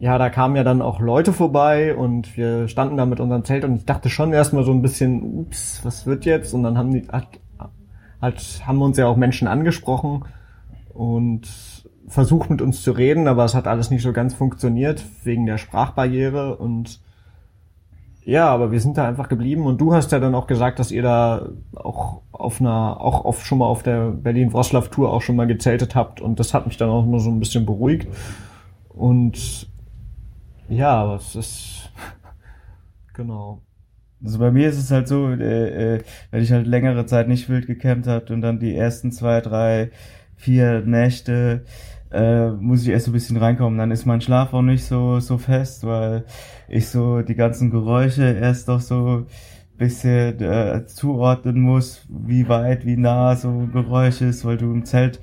ja, 0.02 0.18
da 0.18 0.30
kamen 0.30 0.56
ja 0.56 0.64
dann 0.64 0.82
auch 0.82 0.98
Leute 0.98 1.32
vorbei 1.32 1.94
und 1.94 2.36
wir 2.36 2.66
standen 2.66 2.96
da 2.96 3.06
mit 3.06 3.20
unserem 3.20 3.44
Zelt 3.44 3.64
und 3.64 3.76
ich 3.76 3.84
dachte 3.84 4.10
schon 4.10 4.32
erstmal 4.32 4.64
so 4.64 4.72
ein 4.72 4.82
bisschen, 4.82 5.22
ups, 5.22 5.78
was 5.84 6.06
wird 6.06 6.24
jetzt? 6.24 6.52
Und 6.54 6.64
dann 6.64 6.76
haben 6.76 6.92
die 6.92 7.06
hat, 7.06 7.28
halt, 8.20 8.62
haben 8.66 8.82
uns 8.82 8.96
ja 8.96 9.06
auch 9.06 9.16
Menschen 9.16 9.46
angesprochen 9.46 10.24
und 10.92 11.48
versucht 12.12 12.50
mit 12.50 12.60
uns 12.62 12.82
zu 12.82 12.92
reden, 12.92 13.26
aber 13.26 13.44
es 13.44 13.54
hat 13.54 13.66
alles 13.66 13.90
nicht 13.90 14.02
so 14.02 14.12
ganz 14.12 14.34
funktioniert 14.34 15.04
wegen 15.24 15.46
der 15.46 15.58
Sprachbarriere 15.58 16.56
und 16.56 17.00
ja, 18.24 18.48
aber 18.48 18.70
wir 18.70 18.80
sind 18.80 18.98
da 18.98 19.08
einfach 19.08 19.28
geblieben 19.28 19.66
und 19.66 19.80
du 19.80 19.94
hast 19.94 20.12
ja 20.12 20.20
dann 20.20 20.34
auch 20.34 20.46
gesagt, 20.46 20.78
dass 20.78 20.92
ihr 20.92 21.02
da 21.02 21.48
auch 21.74 22.20
auf 22.30 22.60
einer, 22.60 23.00
auch 23.00 23.24
auf, 23.24 23.44
schon 23.44 23.58
mal 23.58 23.66
auf 23.66 23.82
der 23.82 24.10
Berlin-Wroclaw-Tour 24.10 25.10
auch 25.12 25.22
schon 25.22 25.34
mal 25.34 25.48
gezeltet 25.48 25.96
habt 25.96 26.20
und 26.20 26.38
das 26.38 26.54
hat 26.54 26.66
mich 26.66 26.76
dann 26.76 26.88
auch 26.88 27.04
nur 27.04 27.18
so 27.18 27.30
ein 27.30 27.40
bisschen 27.40 27.66
beruhigt. 27.66 28.06
Und 28.90 29.68
ja, 30.68 30.90
aber 30.90 31.16
es 31.16 31.34
ist 31.34 31.90
genau. 33.14 33.62
Also 34.24 34.38
bei 34.38 34.52
mir 34.52 34.68
ist 34.68 34.78
es 34.78 34.92
halt 34.92 35.08
so, 35.08 35.30
äh, 35.30 35.96
äh, 35.96 36.02
wenn 36.30 36.42
ich 36.42 36.52
halt 36.52 36.68
längere 36.68 37.06
Zeit 37.06 37.26
nicht 37.26 37.48
wild 37.48 37.66
gecampt 37.66 38.06
habe 38.06 38.32
und 38.32 38.40
dann 38.40 38.60
die 38.60 38.76
ersten 38.76 39.10
zwei, 39.10 39.40
drei, 39.40 39.90
vier 40.36 40.82
Nächte 40.82 41.64
äh, 42.12 42.50
muss 42.50 42.82
ich 42.82 42.88
erst 42.88 43.06
so 43.06 43.10
ein 43.10 43.14
bisschen 43.14 43.36
reinkommen. 43.36 43.78
Dann 43.78 43.90
ist 43.90 44.06
mein 44.06 44.20
Schlaf 44.20 44.52
auch 44.54 44.62
nicht 44.62 44.84
so, 44.84 45.20
so 45.20 45.38
fest, 45.38 45.84
weil 45.84 46.24
ich 46.68 46.88
so 46.88 47.22
die 47.22 47.34
ganzen 47.34 47.70
Geräusche 47.70 48.24
erst 48.24 48.68
doch 48.68 48.80
so 48.80 49.26
bisschen 49.82 50.40
äh, 50.40 50.86
zuordnen 50.86 51.60
muss, 51.60 52.06
wie 52.08 52.48
weit, 52.48 52.86
wie 52.86 52.96
nah 52.96 53.34
so 53.36 53.48
ein 53.48 53.72
Geräusch 53.72 54.20
ist, 54.20 54.44
weil 54.44 54.56
du 54.56 54.66
im 54.66 54.84
Zelt, 54.84 55.20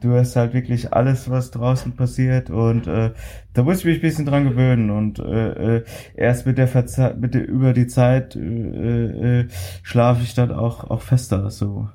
du 0.00 0.14
hast 0.14 0.34
halt 0.36 0.54
wirklich 0.54 0.94
alles, 0.94 1.28
was 1.28 1.50
draußen 1.50 1.94
passiert 1.94 2.48
und 2.48 2.86
äh, 2.86 3.12
da 3.52 3.62
muss 3.62 3.80
ich 3.80 3.84
mich 3.84 3.98
ein 3.98 4.00
bisschen 4.00 4.24
dran 4.26 4.44
gewöhnen 4.44 4.90
und 4.90 5.18
äh, 5.18 5.76
äh, 5.78 5.84
erst 6.14 6.46
mit 6.46 6.56
der, 6.56 6.68
Verze 6.68 7.16
mit 7.20 7.34
der 7.34 7.46
über 7.46 7.72
die 7.74 7.86
Zeit 7.86 8.34
äh, 8.36 9.40
äh, 9.40 9.48
schlafe 9.82 10.22
ich 10.22 10.34
dann 10.34 10.52
auch 10.52 10.88
auch 10.88 11.02
fester 11.02 11.50
so. 11.50 11.88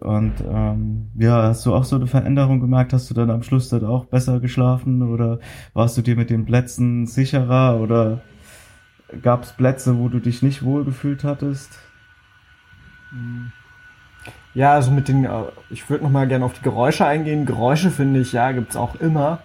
Und 0.00 0.34
ähm, 0.46 1.10
ja, 1.16 1.44
hast 1.44 1.64
du 1.66 1.74
auch 1.74 1.84
so 1.84 1.96
eine 1.96 2.06
Veränderung 2.06 2.60
gemerkt? 2.60 2.92
Hast 2.92 3.10
du 3.10 3.14
dann 3.14 3.30
am 3.30 3.42
Schluss 3.42 3.68
dann 3.68 3.84
auch 3.84 4.06
besser 4.06 4.40
geschlafen 4.40 5.02
oder 5.02 5.38
warst 5.72 5.96
du 5.96 6.02
dir 6.02 6.16
mit 6.16 6.30
den 6.30 6.44
Plätzen 6.44 7.06
sicherer 7.06 7.80
oder 7.80 8.20
gab 9.22 9.44
es 9.44 9.52
Plätze, 9.52 9.98
wo 9.98 10.08
du 10.08 10.18
dich 10.18 10.42
nicht 10.42 10.64
wohl 10.64 10.84
gefühlt 10.84 11.22
hattest? 11.22 11.78
Ja, 14.54 14.72
also 14.72 14.90
mit 14.90 15.08
den, 15.08 15.24
äh, 15.24 15.44
ich 15.70 15.88
würde 15.88 16.04
noch 16.04 16.10
mal 16.10 16.26
gerne 16.26 16.44
auf 16.44 16.54
die 16.54 16.62
Geräusche 16.62 17.06
eingehen. 17.06 17.46
Geräusche 17.46 17.90
finde 17.90 18.20
ich, 18.20 18.32
ja, 18.32 18.52
gibt's 18.52 18.76
auch 18.76 18.96
immer. 18.96 19.40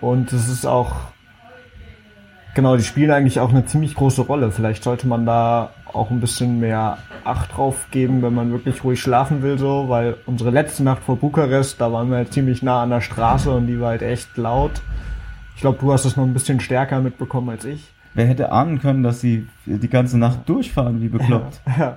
Und 0.00 0.32
es 0.32 0.48
ist 0.48 0.66
auch, 0.66 0.94
genau, 2.56 2.76
die 2.76 2.82
spielen 2.82 3.12
eigentlich 3.12 3.38
auch 3.38 3.50
eine 3.50 3.66
ziemlich 3.66 3.94
große 3.94 4.22
Rolle. 4.22 4.50
Vielleicht 4.50 4.82
sollte 4.82 5.06
man 5.06 5.24
da 5.26 5.70
auch 5.84 6.10
ein 6.10 6.20
bisschen 6.20 6.58
mehr 6.58 6.98
Acht 7.22 7.56
drauf 7.56 7.88
geben, 7.90 8.22
wenn 8.22 8.34
man 8.34 8.50
wirklich 8.50 8.82
ruhig 8.82 9.00
schlafen 9.00 9.42
will, 9.42 9.58
so, 9.58 9.88
weil 9.88 10.16
unsere 10.26 10.50
letzte 10.50 10.82
Nacht 10.82 11.02
vor 11.02 11.16
Bukarest, 11.16 11.80
da 11.80 11.92
waren 11.92 12.08
wir 12.08 12.16
halt 12.18 12.32
ziemlich 12.32 12.62
nah 12.62 12.82
an 12.82 12.90
der 12.90 13.00
Straße 13.00 13.50
und 13.50 13.66
die 13.66 13.80
war 13.80 13.90
halt 13.90 14.02
echt 14.02 14.36
laut. 14.36 14.80
Ich 15.54 15.60
glaube, 15.60 15.78
du 15.80 15.92
hast 15.92 16.04
es 16.04 16.16
noch 16.16 16.24
ein 16.24 16.32
bisschen 16.32 16.60
stärker 16.60 17.00
mitbekommen 17.00 17.50
als 17.50 17.64
ich. 17.64 17.92
Wer 18.14 18.26
hätte 18.26 18.52
ahnen 18.52 18.80
können, 18.80 19.02
dass 19.02 19.20
sie 19.20 19.46
die 19.66 19.88
ganze 19.88 20.18
Nacht 20.18 20.48
durchfahren, 20.48 21.02
wie 21.02 21.08
bekloppt. 21.08 21.60
Ja, 21.66 21.78
ja. 21.78 21.96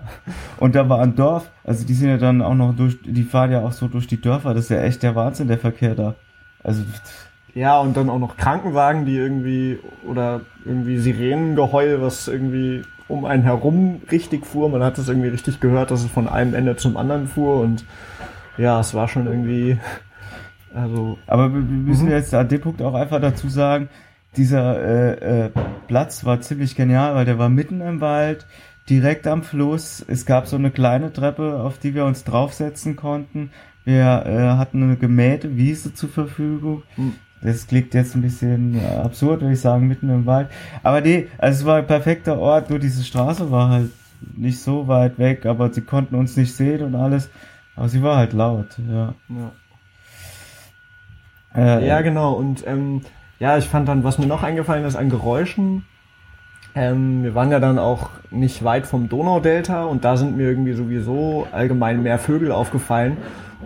Und 0.58 0.76
da 0.76 0.90
war 0.90 1.00
ein 1.00 1.16
Dorf, 1.16 1.50
also 1.64 1.86
die 1.86 1.94
sind 1.94 2.10
ja 2.10 2.18
dann 2.18 2.42
auch 2.42 2.56
noch 2.56 2.76
durch, 2.76 2.98
die 3.04 3.24
fahren 3.24 3.52
ja 3.52 3.62
auch 3.62 3.72
so 3.72 3.88
durch 3.88 4.08
die 4.08 4.20
Dörfer, 4.20 4.54
das 4.54 4.66
ist 4.66 4.72
ja 4.72 4.82
echt 4.82 5.04
der 5.04 5.16
Wahnsinn, 5.16 5.48
der 5.48 5.60
Verkehr 5.60 5.96
da. 5.96 6.16
Also. 6.64 6.84
Ja, 7.56 7.80
und 7.80 7.98
dann 7.98 8.10
auch 8.10 8.20
noch 8.20 8.38
Krankenwagen, 8.38 9.06
die 9.06 9.18
irgendwie, 9.18 9.80
oder 10.08 10.42
irgendwie 10.66 10.98
Sirenengeheul, 10.98 12.02
was 12.02 12.28
irgendwie 12.28 12.84
um 13.08 13.26
einen 13.26 13.44
herum 13.44 14.02
richtig 14.12 14.46
fuhr. 14.46 14.70
Man 14.70 14.84
hat 14.84 14.98
es 14.98 15.10
irgendwie 15.10 15.30
richtig 15.30 15.60
gehört, 15.60 15.92
dass 15.92 16.04
es 16.04 16.12
von 16.12 16.30
einem 16.30 16.54
Ende 16.54 16.78
zum 16.78 16.96
anderen 16.96 17.28
fuhr 17.28 17.60
und 17.60 17.86
ja, 18.58 18.80
es 18.80 18.94
war 18.94 19.08
schon 19.08 19.26
irgendwie, 19.26 19.78
also. 20.74 21.18
Aber 21.28 21.52
wir 21.52 21.62
müssen 21.62 22.06
mhm. 22.06 22.12
jetzt 22.12 22.34
an 22.34 22.48
dem 22.48 22.62
Punkt 22.62 22.82
auch 22.82 22.94
einfach 22.94 23.20
dazu 23.20 23.50
sagen, 23.50 23.90
dieser 24.38 24.80
äh, 24.80 25.46
äh, 25.46 25.50
Platz 25.88 26.24
war 26.24 26.40
ziemlich 26.42 26.76
genial, 26.76 27.16
weil 27.16 27.26
der 27.26 27.40
war 27.40 27.50
mitten 27.50 27.82
im 27.82 28.00
Wald, 28.00 28.46
direkt 28.90 29.26
am 29.28 29.44
Fluss. 29.44 30.06
Es 30.08 30.26
gab 30.26 30.48
so 30.48 30.56
eine 30.56 30.72
kleine 30.72 31.12
Treppe, 31.12 31.62
auf 31.62 31.80
die 31.80 31.96
wir 31.96 32.06
uns 32.06 32.24
draufsetzen 32.24 32.96
konnten. 32.96 33.52
Wir 33.86 34.24
äh, 34.26 34.58
hatten 34.58 34.84
eine 34.84 34.98
gemähte 34.98 35.58
Wiese 35.58 35.94
zur 35.94 36.10
Verfügung. 36.10 36.84
Mhm. 36.96 37.16
Das 37.42 37.68
klingt 37.68 37.94
jetzt 37.94 38.16
ein 38.16 38.22
bisschen 38.22 38.76
äh, 38.76 38.86
absurd, 38.98 39.42
würde 39.42 39.54
ich 39.54 39.62
sagen, 39.62 39.88
mitten 39.88 40.10
im 40.10 40.26
Wald. 40.26 40.50
Aber 40.84 41.02
nee, 41.02 41.28
also 41.38 41.62
es 41.62 41.66
war 41.66 41.78
ein 41.78 41.88
perfekter 41.88 42.38
Ort, 42.38 42.70
nur 42.70 42.80
diese 42.80 43.04
Straße 43.04 43.50
war 43.50 43.70
halt 43.70 43.92
nicht 44.36 44.60
so 44.60 44.88
weit 44.88 45.18
weg, 45.18 45.46
aber 45.46 45.72
sie 45.72 45.82
konnten 45.82 46.16
uns 46.16 46.36
nicht 46.36 46.54
sehen 46.54 46.84
und 46.84 46.96
alles. 46.96 47.30
Aber 47.76 47.88
sie 47.88 48.04
war 48.04 48.18
halt 48.18 48.34
laut, 48.34 48.68
ja. 48.90 49.14
Ja, 49.30 49.52
äh, 51.56 51.88
ja 51.88 52.02
genau. 52.02 52.34
Und 52.34 52.68
ähm, 52.68 53.02
ja, 53.40 53.58
ich 53.58 53.66
fand 53.66 53.88
dann, 53.88 54.04
was 54.04 54.18
mir 54.18 54.28
noch 54.28 54.44
eingefallen 54.44 54.84
ist 54.84 54.98
an 54.98 55.10
Geräuschen, 55.10 55.86
ähm, 56.76 57.24
wir 57.24 57.36
waren 57.36 57.52
ja 57.52 57.60
dann 57.60 57.80
auch 57.80 58.10
nicht 58.32 58.64
weit 58.64 58.86
vom 58.86 59.10
Donaudelta 59.10 59.86
und 59.86 60.06
da 60.06 60.18
sind 60.18 60.38
mir 60.38 60.50
irgendwie 60.50 60.74
sowieso 60.74 61.48
allgemein 61.52 62.04
mehr 62.04 62.20
Vögel 62.20 62.52
aufgefallen 62.52 63.18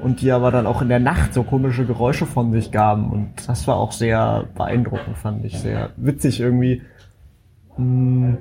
und 0.01 0.21
die 0.21 0.31
aber 0.31 0.51
dann 0.51 0.65
auch 0.65 0.81
in 0.81 0.89
der 0.89 0.99
Nacht 0.99 1.33
so 1.33 1.43
komische 1.43 1.85
Geräusche 1.85 2.25
von 2.25 2.51
sich 2.51 2.71
gaben. 2.71 3.09
Und 3.11 3.47
das 3.47 3.67
war 3.67 3.77
auch 3.77 3.91
sehr 3.91 4.45
beeindruckend, 4.55 5.17
fand 5.17 5.45
ich. 5.45 5.57
Sehr 5.59 5.91
witzig 5.97 6.39
irgendwie. 6.39 6.81
Hm. 7.75 8.37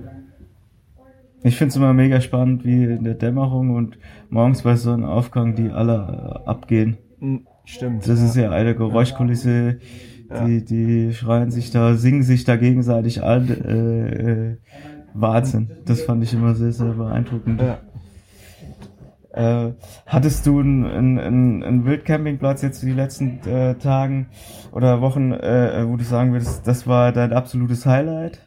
Ich 1.44 1.56
finde 1.56 1.71
es 1.71 1.76
immer 1.76 1.92
mega 1.92 2.21
spannend, 2.21 2.64
wie 2.64 2.85
in 2.85 3.04
der 3.04 3.14
Dämmerung 3.14 3.71
und 3.71 3.99
morgens 4.30 4.62
bei 4.62 4.76
so 4.76 4.92
einem 4.92 5.04
Aufgang 5.04 5.56
die 5.56 5.71
alle 5.71 6.42
äh, 6.44 6.49
abgehen. 6.49 6.99
Hm, 7.18 7.47
stimmt. 7.64 8.06
Das 8.06 8.21
ja. 8.21 8.26
ist 8.26 8.37
ja 8.37 8.50
eine 8.50 8.75
Geräuschkulisse. 8.75 9.78
Ja. 10.30 10.44
Die, 10.44 10.64
die 10.64 11.12
schreien 11.12 11.50
sich 11.50 11.71
da, 11.71 11.94
singen 11.94 12.23
sich 12.23 12.44
da 12.44 12.56
gegenseitig 12.56 13.23
an. 13.23 13.49
Äh, 13.49 14.52
äh, 14.52 14.56
Wahnsinn. 15.14 15.71
Das 15.85 16.02
fand 16.02 16.23
ich 16.23 16.32
immer 16.32 16.54
sehr, 16.54 16.73
sehr 16.73 16.92
beeindruckend. 16.92 17.61
Ja. 17.61 17.78
Äh, 19.33 19.73
hattest 20.07 20.47
du 20.47 20.61
einen, 20.61 21.19
einen, 21.19 21.62
einen 21.62 21.85
Wildcampingplatz 21.87 22.61
jetzt 22.62 22.83
die 22.83 22.93
letzten 22.93 23.41
äh, 23.49 23.77
Tagen 23.77 24.29
oder 24.73 25.01
Wochen, 25.01 25.33
äh, 25.33 25.85
wo 25.89 25.97
du 25.97 26.05
sagen 26.05 26.33
würdest, 26.33 26.67
das 26.67 26.87
war 26.87 27.12
dein 27.12 27.33
absolutes 27.33 27.87
Highlight? 27.87 28.47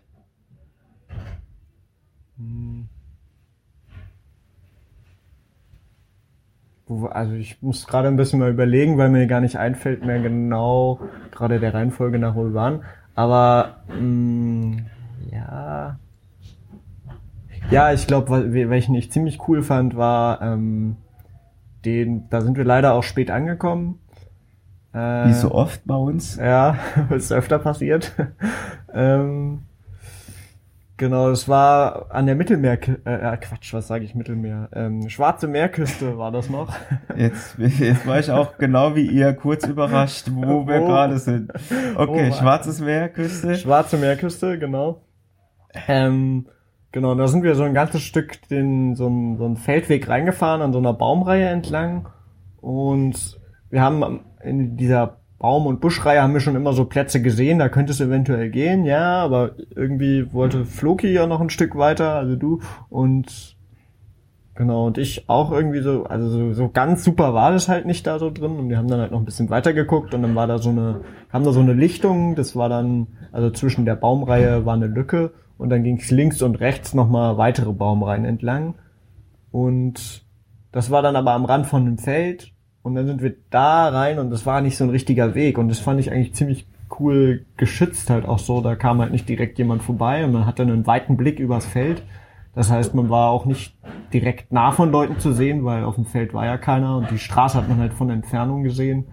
Also 7.09 7.33
ich 7.33 7.61
muss 7.63 7.87
gerade 7.87 8.07
ein 8.07 8.15
bisschen 8.15 8.39
mal 8.39 8.51
überlegen, 8.51 8.99
weil 8.99 9.09
mir 9.09 9.25
gar 9.25 9.41
nicht 9.41 9.57
einfällt 9.57 10.05
mehr 10.05 10.19
genau 10.19 10.99
gerade 11.31 11.59
der 11.59 11.73
Reihenfolge 11.73 12.19
nach, 12.19 12.35
wo. 12.35 12.81
Aber 13.15 13.77
mh, 13.87 14.01
mm, 14.01 14.85
ja, 15.31 15.97
ja, 17.71 17.91
ich 17.93 18.07
glaube, 18.07 18.53
welchen 18.53 18.95
ich 18.95 19.11
ziemlich 19.11 19.47
cool 19.47 19.63
fand, 19.63 19.95
war 19.95 20.41
ähm, 20.41 20.97
den. 21.83 22.29
Da 22.29 22.41
sind 22.41 22.57
wir 22.57 22.63
leider 22.63 22.93
auch 22.93 23.03
spät 23.03 23.31
angekommen. 23.31 23.99
Äh, 24.93 25.27
Wie 25.27 25.33
so 25.33 25.51
oft 25.51 25.85
bei 25.85 25.95
uns. 25.95 26.37
Ja, 26.37 26.77
ist 27.09 27.31
öfter 27.31 27.59
passiert. 27.59 28.13
ähm, 28.93 29.63
Genau, 30.97 31.29
es 31.29 31.49
war 31.49 32.05
an 32.09 32.25
der 32.25 32.35
Mittelmeer, 32.35 32.79
äh, 33.05 33.33
äh 33.33 33.37
Quatsch, 33.37 33.73
was 33.73 33.87
sage 33.87 34.05
ich 34.05 34.15
Mittelmeer? 34.15 34.69
Ähm, 34.71 35.09
Schwarze 35.09 35.47
Meerküste 35.47 36.17
war 36.17 36.31
das 36.31 36.49
noch. 36.49 36.73
Jetzt, 37.17 37.57
jetzt 37.57 38.07
war 38.07 38.19
ich 38.19 38.31
auch 38.31 38.57
genau 38.57 38.95
wie 38.95 39.05
ihr 39.05 39.33
kurz 39.33 39.67
überrascht, 39.67 40.27
wo 40.31 40.65
wir 40.65 40.81
oh. 40.81 40.87
gerade 40.87 41.17
sind. 41.19 41.51
Okay, 41.95 42.29
oh, 42.31 42.35
Schwarzes 42.35 42.79
Meerküste. 42.79 43.55
Schwarze 43.55 43.97
Meerküste, 43.97 44.57
genau. 44.57 45.01
Ähm, 45.87 46.47
genau, 46.95 47.13
da 47.13 47.27
sind 47.27 47.43
wir 47.43 47.55
so 47.55 47.63
ein 47.63 47.73
ganzes 47.73 48.03
Stück 48.03 48.47
den, 48.47 48.95
so, 48.95 49.07
ein, 49.07 49.37
so 49.37 49.43
einen 49.43 49.57
Feldweg 49.57 50.07
reingefahren 50.07 50.61
an 50.61 50.71
so 50.71 50.79
einer 50.79 50.93
Baumreihe 50.93 51.49
entlang. 51.49 52.07
Und 52.61 53.37
wir 53.69 53.81
haben 53.81 54.21
in 54.41 54.77
dieser 54.77 55.17
Baum- 55.37 55.65
und 55.65 55.81
Buschreihe 55.81 56.21
haben 56.21 56.31
wir 56.31 56.39
schon 56.39 56.55
immer 56.55 56.71
so 56.71 56.85
Plätze 56.85 57.21
gesehen, 57.21 57.59
da 57.59 57.67
könnte 57.67 57.91
es 57.91 57.99
eventuell 57.99 58.49
gehen, 58.49 58.85
ja, 58.85 59.21
aber 59.21 59.51
irgendwie 59.75 60.31
wollte 60.31 60.63
Floki 60.63 61.11
ja 61.11 61.27
noch 61.27 61.41
ein 61.41 61.49
Stück 61.49 61.75
weiter, 61.75 62.13
also 62.13 62.37
du, 62.37 62.61
und 62.89 63.57
genau, 64.55 64.87
und 64.87 64.97
ich 64.97 65.29
auch 65.29 65.51
irgendwie 65.51 65.81
so, 65.81 66.05
also 66.05 66.29
so, 66.29 66.53
so 66.53 66.69
ganz 66.69 67.03
super 67.03 67.33
war 67.33 67.51
das 67.51 67.67
halt 67.67 67.85
nicht 67.85 68.07
da 68.07 68.19
so 68.19 68.31
drin. 68.31 68.57
Und 68.57 68.69
wir 68.69 68.77
haben 68.77 68.87
dann 68.87 69.01
halt 69.01 69.11
noch 69.11 69.19
ein 69.19 69.25
bisschen 69.25 69.49
weiter 69.49 69.73
geguckt 69.73 70.13
und 70.13 70.21
dann 70.21 70.33
war 70.33 70.47
da 70.47 70.59
so 70.59 70.69
eine, 70.69 71.01
kam 71.29 71.43
da 71.43 71.51
so 71.51 71.59
eine 71.59 71.73
Lichtung, 71.73 72.35
das 72.35 72.55
war 72.55 72.69
dann, 72.69 73.07
also 73.33 73.49
zwischen 73.49 73.83
der 73.83 73.97
Baumreihe 73.97 74.65
war 74.65 74.75
eine 74.75 74.87
Lücke 74.87 75.33
und 75.57 75.69
dann 75.69 75.83
ging 75.83 75.97
es 75.97 76.11
links 76.11 76.41
und 76.41 76.59
rechts 76.59 76.93
nochmal 76.93 77.37
weitere 77.37 77.71
Baumreihen 77.71 78.25
entlang 78.25 78.75
und 79.51 80.25
das 80.71 80.91
war 80.91 81.01
dann 81.01 81.15
aber 81.15 81.31
am 81.31 81.45
Rand 81.45 81.67
von 81.67 81.83
einem 81.83 81.97
Feld 81.97 82.51
und 82.85 82.95
dann 82.95 83.07
sind 83.07 83.21
wir 83.21 83.33
da 83.49 83.87
rein 83.87 84.19
und 84.19 84.29
das 84.29 84.45
war 84.45 84.59
nicht 84.59 84.75
so 84.75 84.83
ein 84.83 84.89
richtiger 84.89 85.33
Weg. 85.33 85.57
Und 85.57 85.69
das 85.69 85.79
fand 85.79 85.99
ich 85.99 86.11
eigentlich 86.11 86.35
ziemlich 86.35 86.67
cool 86.99 87.45
geschützt 87.55 88.09
halt 88.09 88.25
auch 88.25 88.39
so. 88.39 88.59
Da 88.59 88.75
kam 88.75 88.99
halt 88.99 89.13
nicht 89.13 89.29
direkt 89.29 89.57
jemand 89.57 89.81
vorbei 89.81 90.25
und 90.25 90.33
man 90.33 90.45
hatte 90.45 90.63
einen 90.63 90.85
weiten 90.85 91.15
Blick 91.15 91.39
übers 91.39 91.65
Feld. 91.65 92.03
Das 92.53 92.69
heißt, 92.69 92.93
man 92.93 93.09
war 93.09 93.31
auch 93.31 93.45
nicht 93.45 93.75
direkt 94.13 94.51
nah 94.51 94.71
von 94.71 94.91
Leuten 94.91 95.17
zu 95.17 95.31
sehen, 95.31 95.63
weil 95.63 95.85
auf 95.85 95.95
dem 95.95 96.05
Feld 96.05 96.33
war 96.33 96.45
ja 96.45 96.57
keiner 96.57 96.97
und 96.97 97.09
die 97.09 97.17
Straße 97.17 97.57
hat 97.57 97.69
man 97.69 97.79
halt 97.79 97.93
von 97.93 98.09
Entfernung 98.09 98.63
gesehen. 98.63 99.05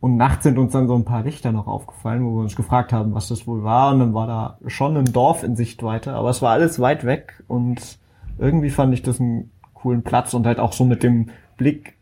Und 0.00 0.16
nachts 0.16 0.44
sind 0.44 0.58
uns 0.58 0.72
dann 0.72 0.86
so 0.86 0.94
ein 0.94 1.04
paar 1.04 1.24
Richter 1.24 1.50
noch 1.50 1.66
aufgefallen, 1.66 2.24
wo 2.24 2.36
wir 2.36 2.42
uns 2.42 2.54
gefragt 2.54 2.92
haben, 2.92 3.14
was 3.14 3.28
das 3.28 3.46
wohl 3.46 3.64
war. 3.64 3.92
Und 3.92 3.98
dann 3.98 4.14
war 4.14 4.26
da 4.26 4.58
schon 4.66 4.96
ein 4.96 5.12
Dorf 5.12 5.42
in 5.42 5.56
Sichtweite, 5.56 6.12
aber 6.12 6.30
es 6.30 6.40
war 6.40 6.52
alles 6.52 6.78
weit 6.78 7.04
weg 7.04 7.42
und 7.48 7.98
irgendwie 8.38 8.70
fand 8.70 8.94
ich 8.94 9.02
das 9.02 9.20
einen 9.20 9.50
coolen 9.74 10.02
Platz 10.02 10.34
und 10.34 10.46
halt 10.46 10.60
auch 10.60 10.72
so 10.72 10.84
mit 10.84 11.02
dem 11.02 11.30
Blick 11.56 11.94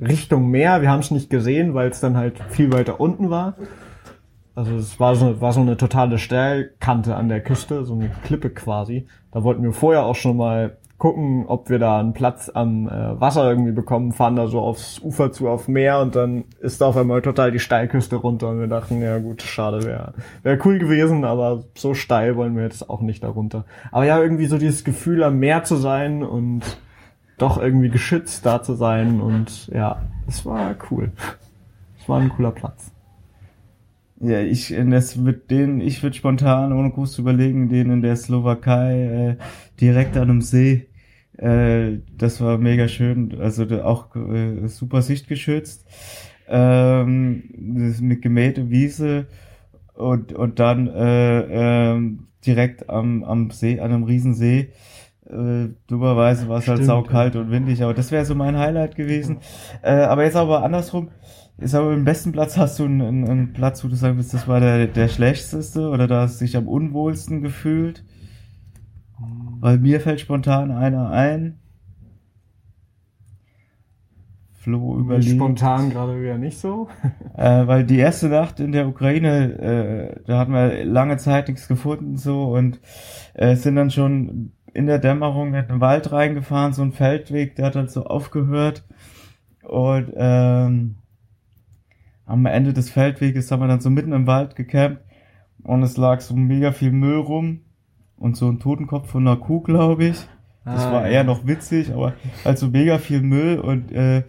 Richtung 0.00 0.50
Meer. 0.50 0.82
Wir 0.82 0.90
haben 0.90 1.00
es 1.00 1.10
nicht 1.10 1.30
gesehen, 1.30 1.74
weil 1.74 1.88
es 1.88 2.00
dann 2.00 2.16
halt 2.16 2.38
viel 2.50 2.72
weiter 2.72 3.00
unten 3.00 3.30
war. 3.30 3.54
Also 4.54 4.76
es 4.76 4.98
war 5.00 5.14
so, 5.14 5.40
war 5.40 5.52
so 5.52 5.60
eine 5.60 5.76
totale 5.76 6.18
Steilkante 6.18 7.16
an 7.16 7.28
der 7.28 7.40
Küste, 7.40 7.84
so 7.84 7.94
eine 7.94 8.10
Klippe 8.24 8.50
quasi. 8.50 9.06
Da 9.30 9.42
wollten 9.42 9.62
wir 9.62 9.72
vorher 9.72 10.04
auch 10.04 10.16
schon 10.16 10.36
mal 10.36 10.76
gucken, 10.98 11.46
ob 11.46 11.70
wir 11.70 11.78
da 11.78 12.00
einen 12.00 12.12
Platz 12.12 12.50
am 12.52 12.88
äh, 12.88 13.20
Wasser 13.20 13.48
irgendwie 13.48 13.70
bekommen, 13.70 14.12
fahren 14.12 14.34
da 14.34 14.48
so 14.48 14.60
aufs 14.60 15.00
Ufer 15.00 15.30
zu, 15.30 15.48
auf 15.48 15.68
Meer 15.68 16.00
und 16.00 16.16
dann 16.16 16.44
ist 16.60 16.80
da 16.80 16.86
auf 16.86 16.96
einmal 16.96 17.22
total 17.22 17.52
die 17.52 17.60
Steilküste 17.60 18.16
runter 18.16 18.48
und 18.48 18.58
wir 18.58 18.66
dachten, 18.66 19.00
ja 19.00 19.18
gut, 19.18 19.42
schade, 19.42 19.84
wäre 19.84 20.14
wär 20.42 20.58
cool 20.66 20.78
gewesen, 20.80 21.24
aber 21.24 21.64
so 21.76 21.94
steil 21.94 22.36
wollen 22.36 22.56
wir 22.56 22.64
jetzt 22.64 22.90
auch 22.90 23.00
nicht 23.00 23.22
darunter. 23.22 23.64
Aber 23.92 24.04
ja, 24.04 24.20
irgendwie 24.20 24.46
so 24.46 24.58
dieses 24.58 24.82
Gefühl 24.82 25.22
am 25.22 25.38
Meer 25.38 25.62
zu 25.62 25.76
sein 25.76 26.24
und 26.24 26.62
doch 27.38 27.62
irgendwie 27.62 27.90
geschützt 27.90 28.44
da 28.44 28.60
zu 28.62 28.74
sein 28.74 29.20
und 29.20 29.68
ja, 29.68 30.02
es 30.26 30.44
war 30.44 30.74
cool. 30.90 31.12
Es 32.00 32.08
war 32.08 32.20
ein 32.20 32.30
cooler 32.30 32.50
Platz. 32.50 32.92
Ja, 34.20 34.40
ich, 34.40 34.74
das 34.76 35.24
wird 35.24 35.48
den, 35.48 35.80
ich 35.80 36.02
würde 36.02 36.16
spontan, 36.16 36.72
ohne 36.72 36.90
groß 36.90 37.12
zu 37.12 37.22
überlegen, 37.22 37.68
den 37.68 37.92
in 37.92 38.02
der 38.02 38.16
Slowakei, 38.16 39.36
äh, 39.38 39.44
direkt 39.80 40.16
an 40.16 40.24
einem 40.24 40.42
See, 40.42 40.87
äh, 41.38 41.98
das 42.16 42.40
war 42.40 42.58
mega 42.58 42.88
schön, 42.88 43.38
also 43.40 43.64
auch 43.82 44.14
äh, 44.16 44.66
super 44.68 45.02
sichtgeschützt, 45.02 45.86
ähm, 46.48 47.44
mit 48.00 48.22
gemähte 48.22 48.70
Wiese 48.70 49.26
und, 49.94 50.32
und 50.32 50.58
dann 50.58 50.88
äh, 50.88 51.94
äh, 51.94 52.12
direkt 52.44 52.90
am, 52.90 53.24
am 53.24 53.50
See, 53.50 53.80
an 53.80 53.92
einem 53.92 54.04
Riesensee, 54.04 54.68
äh, 55.28 55.68
dummerweise 55.86 56.48
war 56.48 56.58
es 56.58 56.68
halt 56.68 56.84
saukalt 56.84 57.36
und 57.36 57.50
windig, 57.50 57.82
aber 57.82 57.94
das 57.94 58.10
wäre 58.10 58.24
so 58.24 58.34
mein 58.34 58.56
Highlight 58.56 58.96
gewesen. 58.96 59.38
Äh, 59.82 59.92
aber 59.92 60.24
jetzt 60.24 60.36
aber 60.36 60.64
andersrum, 60.64 61.08
ist 61.58 61.74
aber 61.74 61.92
im 61.92 62.04
besten 62.04 62.32
Platz 62.32 62.56
hast 62.56 62.78
du 62.78 62.84
einen, 62.84 63.02
einen, 63.02 63.28
einen 63.28 63.52
Platz, 63.52 63.84
wo 63.84 63.88
du 63.88 63.96
sagen 63.96 64.16
willst, 64.16 64.32
das 64.32 64.48
war 64.48 64.60
der, 64.60 64.86
der 64.86 65.08
schlechteste 65.08 65.88
oder 65.88 66.06
da 66.06 66.22
hast 66.22 66.40
du 66.40 66.44
dich 66.44 66.56
am 66.56 66.66
unwohlsten 66.66 67.42
gefühlt. 67.42 68.04
Weil 69.60 69.78
mir 69.78 70.00
fällt 70.00 70.20
spontan 70.20 70.70
einer 70.70 71.10
ein. 71.10 71.58
Flo 74.52 74.98
überlegt. 74.98 75.30
Spontan 75.30 75.90
gerade 75.90 76.20
wieder 76.20 76.36
nicht 76.36 76.58
so. 76.58 76.88
äh, 77.36 77.66
weil 77.66 77.84
die 77.84 77.98
erste 77.98 78.28
Nacht 78.28 78.60
in 78.60 78.72
der 78.72 78.88
Ukraine, 78.88 79.52
äh, 79.58 80.20
da 80.26 80.38
hatten 80.38 80.52
wir 80.52 80.84
lange 80.84 81.16
Zeit 81.16 81.48
nichts 81.48 81.68
gefunden 81.68 82.16
so 82.16 82.52
und 82.54 82.80
äh, 83.34 83.56
sind 83.56 83.76
dann 83.76 83.90
schon 83.90 84.52
in 84.74 84.86
der 84.86 84.98
Dämmerung 84.98 85.54
in 85.54 85.66
den 85.66 85.80
Wald 85.80 86.12
reingefahren, 86.12 86.72
so 86.72 86.82
ein 86.82 86.92
Feldweg, 86.92 87.56
der 87.56 87.66
hat 87.66 87.76
halt 87.76 87.90
so 87.90 88.04
aufgehört. 88.04 88.84
Und 89.62 90.12
ähm, 90.16 90.96
am 92.26 92.46
Ende 92.46 92.72
des 92.72 92.90
Feldweges 92.90 93.50
haben 93.50 93.60
wir 93.60 93.68
dann 93.68 93.80
so 93.80 93.90
mitten 93.90 94.12
im 94.12 94.26
Wald 94.26 94.54
gecampt 94.54 95.02
und 95.62 95.82
es 95.82 95.96
lag 95.96 96.20
so 96.20 96.36
mega 96.36 96.72
viel 96.72 96.92
Müll 96.92 97.18
rum 97.18 97.60
und 98.18 98.36
so 98.36 98.48
ein 98.48 98.60
Totenkopf 98.60 99.10
von 99.10 99.26
einer 99.26 99.36
Kuh, 99.36 99.60
glaube 99.60 100.06
ich. 100.06 100.16
Das 100.64 100.84
ah, 100.84 100.92
war 100.92 101.08
eher 101.08 101.24
noch 101.24 101.46
witzig, 101.46 101.92
aber 101.92 102.14
halt 102.44 102.58
so 102.58 102.68
mega 102.68 102.98
viel 102.98 103.22
Müll 103.22 103.58
und 103.58 103.90
äh, 103.90 104.24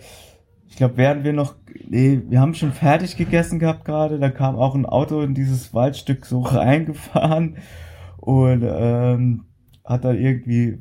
ich 0.69 0.75
glaube, 0.75 0.97
während 0.97 1.23
wir 1.23 1.33
noch, 1.33 1.55
nee, 1.87 2.21
wir 2.29 2.39
haben 2.39 2.53
schon 2.53 2.71
fertig 2.71 3.17
gegessen 3.17 3.59
gehabt 3.59 3.83
gerade, 3.83 4.19
da 4.19 4.29
kam 4.29 4.55
auch 4.55 4.75
ein 4.75 4.85
Auto 4.85 5.21
in 5.21 5.33
dieses 5.33 5.73
Waldstück 5.73 6.25
so 6.25 6.39
reingefahren 6.41 7.57
und 8.17 8.63
ähm, 8.63 9.45
hat 9.83 10.05
da 10.05 10.13
irgendwie 10.13 10.79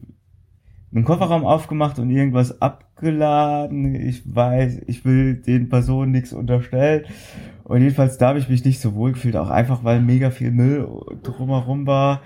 einen 0.94 1.04
Kofferraum 1.04 1.44
aufgemacht 1.44 1.98
und 1.98 2.10
irgendwas 2.10 2.60
abgeladen. 2.62 3.94
Ich 3.94 4.22
weiß, 4.34 4.82
ich 4.86 5.04
will 5.04 5.36
den 5.36 5.68
Personen 5.68 6.12
nichts 6.12 6.32
unterstellen. 6.32 7.04
Und 7.64 7.82
jedenfalls 7.82 8.18
da 8.18 8.28
habe 8.28 8.38
ich 8.38 8.48
mich 8.48 8.64
nicht 8.64 8.80
so 8.80 8.94
wohl 8.94 9.12
gefühlt, 9.12 9.36
auch 9.36 9.50
einfach 9.50 9.84
weil 9.84 10.00
mega 10.00 10.30
viel 10.30 10.50
Müll 10.50 10.88
drumherum 11.22 11.86
war. 11.86 12.22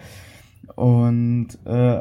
Und 0.83 1.49
äh, 1.65 2.01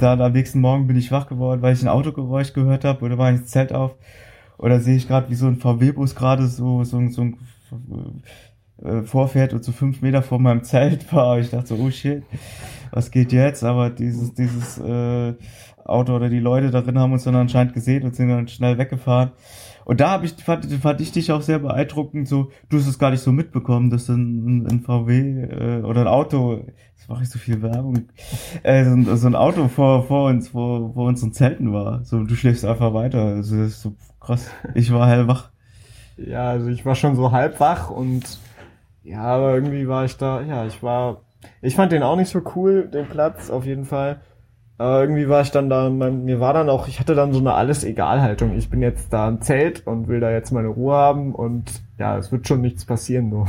dann 0.00 0.20
am 0.20 0.32
nächsten 0.32 0.60
Morgen 0.60 0.88
bin 0.88 0.96
ich 0.96 1.12
wach 1.12 1.28
geworden, 1.28 1.62
weil 1.62 1.74
ich 1.74 1.82
ein 1.82 1.88
Autogeräusch 1.88 2.52
gehört 2.52 2.84
habe 2.84 3.04
oder 3.04 3.16
war 3.16 3.30
ich 3.30 3.38
ins 3.38 3.50
Zelt 3.50 3.72
auf. 3.72 3.94
Oder 4.58 4.80
sehe 4.80 4.96
ich 4.96 5.06
gerade, 5.06 5.30
wie 5.30 5.36
so 5.36 5.46
ein 5.46 5.56
VW-Bus 5.56 6.16
gerade 6.16 6.48
so, 6.48 6.82
so, 6.82 7.06
so 7.08 7.22
ein 7.22 7.36
äh, 8.82 9.02
vorfährt 9.02 9.52
und 9.52 9.62
so 9.62 9.70
fünf 9.70 10.02
Meter 10.02 10.22
vor 10.22 10.40
meinem 10.40 10.64
Zelt 10.64 11.12
war. 11.12 11.38
Ich 11.38 11.50
dachte 11.50 11.68
so, 11.68 11.76
oh 11.76 11.90
shit 11.90 12.24
was 12.90 13.10
geht 13.10 13.32
jetzt? 13.32 13.64
Aber 13.64 13.90
dieses, 13.90 14.34
dieses 14.34 14.78
äh, 14.78 15.34
Auto 15.84 16.14
oder 16.14 16.28
die 16.28 16.40
Leute 16.40 16.70
darin 16.70 16.98
haben 16.98 17.12
uns 17.12 17.24
dann 17.24 17.34
anscheinend 17.34 17.74
gesehen 17.74 18.04
und 18.04 18.14
sind 18.14 18.28
dann 18.28 18.48
schnell 18.48 18.78
weggefahren. 18.78 19.32
Und 19.84 20.00
da 20.00 20.10
hab 20.10 20.24
ich, 20.24 20.32
fand, 20.32 20.66
fand 20.66 21.00
ich 21.00 21.12
dich 21.12 21.32
auch 21.32 21.40
sehr 21.40 21.58
beeindruckend, 21.60 22.28
so, 22.28 22.50
du 22.68 22.76
hast 22.76 22.86
es 22.86 22.98
gar 22.98 23.10
nicht 23.10 23.22
so 23.22 23.32
mitbekommen, 23.32 23.88
dass 23.88 24.08
ein, 24.08 24.66
ein 24.66 24.80
VW 24.80 25.44
äh, 25.44 25.82
oder 25.82 26.02
ein 26.02 26.08
Auto, 26.08 26.66
mache 27.08 27.24
ich 27.24 27.30
so 27.30 27.38
viel 27.38 27.62
Werbung, 27.62 28.08
äh, 28.62 28.84
so, 28.84 29.16
so 29.16 29.26
ein 29.26 29.34
Auto 29.34 29.66
vor, 29.68 30.04
vor 30.04 30.28
uns, 30.28 30.48
vor, 30.48 30.92
vor 30.94 31.06
unseren 31.08 31.32
Zelten 31.32 31.72
war. 31.72 32.04
So, 32.04 32.22
du 32.22 32.34
schläfst 32.34 32.64
einfach 32.64 32.94
weiter. 32.94 33.36
Das 33.36 33.50
ist 33.50 33.82
so 33.82 33.94
krass. 34.20 34.48
Ich 34.74 34.92
war 34.92 35.08
hellwach. 35.08 35.50
Ja, 36.16 36.50
also 36.50 36.68
ich 36.68 36.84
war 36.84 36.94
schon 36.94 37.16
so 37.16 37.32
halb 37.32 37.58
wach 37.60 37.90
und 37.90 38.38
ja, 39.02 39.22
aber 39.22 39.54
irgendwie 39.54 39.88
war 39.88 40.04
ich 40.04 40.16
da, 40.16 40.42
ja, 40.42 40.66
ich 40.66 40.82
war 40.82 41.22
ich 41.62 41.76
fand 41.76 41.92
den 41.92 42.02
auch 42.02 42.16
nicht 42.16 42.30
so 42.30 42.42
cool, 42.56 42.88
den 42.88 43.06
Platz, 43.06 43.50
auf 43.50 43.64
jeden 43.64 43.84
Fall. 43.84 44.20
Aber 44.76 45.00
irgendwie 45.00 45.28
war 45.28 45.40
ich 45.40 45.50
dann 45.50 45.68
da, 45.68 45.90
mein, 45.90 46.24
mir 46.24 46.38
war 46.38 46.52
dann 46.52 46.70
auch, 46.70 46.86
ich 46.86 47.00
hatte 47.00 47.16
dann 47.16 47.32
so 47.32 47.40
eine 47.40 47.54
Alles-Egal-Haltung. 47.54 48.56
Ich 48.56 48.70
bin 48.70 48.80
jetzt 48.80 49.12
da 49.12 49.28
im 49.28 49.40
Zelt 49.40 49.86
und 49.86 50.06
will 50.06 50.20
da 50.20 50.30
jetzt 50.30 50.52
meine 50.52 50.68
Ruhe 50.68 50.94
haben 50.94 51.34
und 51.34 51.82
ja, 51.98 52.16
es 52.16 52.30
wird 52.30 52.46
schon 52.46 52.60
nichts 52.60 52.84
passieren, 52.84 53.28
nur. 53.28 53.48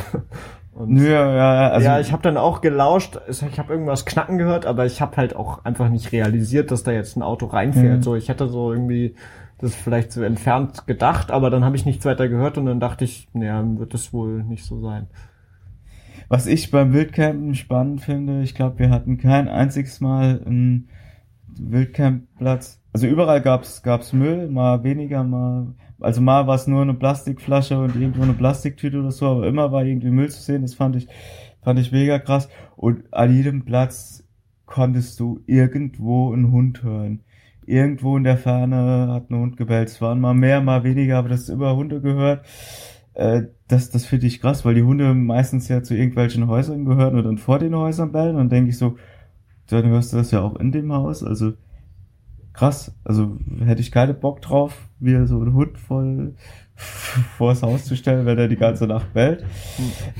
Nö, 0.86 1.10
ja, 1.10 1.36
ja, 1.36 1.70
also, 1.70 1.86
ja, 1.86 2.00
ich 2.00 2.12
habe 2.12 2.22
dann 2.24 2.38
auch 2.38 2.62
gelauscht, 2.62 3.20
ich 3.28 3.60
habe 3.60 3.74
irgendwas 3.74 4.06
knacken 4.06 4.38
gehört, 4.38 4.65
aber 4.65 4.86
ich 4.86 5.02
habe 5.02 5.18
halt 5.18 5.36
auch 5.36 5.65
einfach 5.65 5.89
nicht 5.89 6.12
realisiert, 6.12 6.72
dass 6.72 6.84
da 6.84 6.92
jetzt 6.92 7.18
ein 7.18 7.24
Auto 7.24 7.48
reinfährt. 7.48 7.98
Mhm. 7.98 8.04
So, 8.04 8.15
ich 8.15 8.30
hätte 8.30 8.48
so 8.48 8.72
irgendwie 8.72 9.15
das 9.58 9.76
vielleicht 9.76 10.12
so 10.12 10.24
entfernt 10.24 10.88
gedacht, 10.88 11.32
aber 11.32 11.50
dann 11.50 11.65
habe 11.65 11.76
ich 11.76 11.86
nichts 11.86 12.06
weiter 12.06 12.30
gehört 12.30 12.58
und 12.58 12.65
dann 12.65 12.80
dachte 12.80 13.04
ich, 13.04 13.28
naja, 13.34 13.63
wird 13.78 13.94
das 13.94 14.13
wohl 14.13 14.44
nicht 14.44 14.65
so 14.65 14.80
sein. 14.80 15.08
Was 16.30 16.48
ich 16.48 16.72
beim 16.72 16.94
Wildcampen 16.94 17.56
spannend 17.56 18.02
finde, 18.02 18.42
ich 18.42 18.56
glaube, 18.56 18.80
wir 18.80 18.89
hatten 18.89 19.18
kein 19.18 19.48
einziges 19.50 20.00
Mal 20.00 20.42
einen 20.46 20.89
Wildcampplatz. 21.48 22.82
Also 22.94 23.08
überall 23.08 23.42
gab's 23.42 23.84
gab's 23.84 24.13
Müll, 24.13 24.48
mal 24.50 24.84
weniger, 24.84 25.24
mal 25.24 25.74
also 26.00 26.22
mal 26.22 26.48
war 26.48 26.56
es 26.56 26.68
nur 26.68 26.82
eine 26.82 26.94
Plastikflasche 26.94 27.80
und 27.80 27.96
irgendwo 27.96 28.24
eine 28.24 28.34
Plastiktüte 28.34 29.00
oder 29.00 29.12
so, 29.12 29.28
aber 29.28 29.48
immer 29.48 29.72
war 29.72 29.84
irgendwie 29.84 30.12
Müll 30.12 30.30
zu 30.30 30.42
sehen. 30.42 30.62
Das 30.62 30.74
fand 30.74 30.96
ich 30.96 31.08
fand 31.62 31.80
ich 31.80 31.92
mega 31.92 32.20
krass. 32.20 32.50
Und 32.76 33.04
an 33.12 33.36
jedem 33.36 33.66
Platz 33.66 34.24
konntest 34.66 35.20
du 35.20 35.42
irgendwo 35.46 36.34
einen 36.34 36.52
Hund 36.52 36.84
hören. 36.84 37.22
Irgendwo 37.66 38.18
in 38.18 38.24
der 38.24 38.38
Ferne 38.38 39.10
hat 39.12 39.30
ein 39.30 39.38
Hund 39.38 39.58
gebellt. 39.58 39.90
Es 39.90 40.02
waren 40.02 40.20
mal 40.20 40.34
mehr, 40.34 40.62
mal 40.62 40.84
weniger, 40.84 41.18
aber 41.18 41.30
das 41.30 41.42
ist 41.42 41.50
immer 41.50 41.76
Hunde 41.76 42.02
gehört. 42.02 42.46
Äh, 43.14 43.44
das, 43.68 43.92
das 43.92 44.06
finde 44.06 44.28
ich 44.28 44.42
krass, 44.42 44.66
weil 44.66 44.76
die 44.76 44.84
Hunde 44.84 45.14
meistens 45.14 45.68
ja 45.68 45.84
zu 45.84 45.96
irgendwelchen 45.96 46.48
Häusern 46.48 46.86
gehören 46.86 47.18
und 47.18 47.26
dann 47.26 47.38
vor 47.38 47.60
den 47.60 47.76
Häusern 47.76 48.12
bellen. 48.12 48.38
Und 48.38 48.52
denke 48.52 48.70
ich 48.70 48.78
so, 48.78 48.98
dann 49.68 49.86
hörst 49.88 50.14
du 50.14 50.18
das 50.18 50.32
ja 50.32 50.42
auch 50.42 50.56
in 50.56 50.72
dem 50.72 50.92
Haus. 50.94 51.24
Also 51.24 51.54
krass. 52.60 52.93
Also 53.06 53.38
hätte 53.63 53.82
ich 53.82 53.91
keine 53.91 54.13
Bock 54.13 54.41
drauf, 54.41 54.76
mir 55.00 55.26
so 55.28 55.39
einen 55.39 55.54
Hund 55.54 55.78
voll 55.78 56.34
vors 57.38 57.63
Haus 57.63 57.86
zu 57.86 57.95
stellen, 57.95 58.26
wenn 58.26 58.38
er 58.38 58.48
die 58.50 58.58
ganze 58.58 58.86
Nacht 58.86 59.13
bellt. 59.13 59.45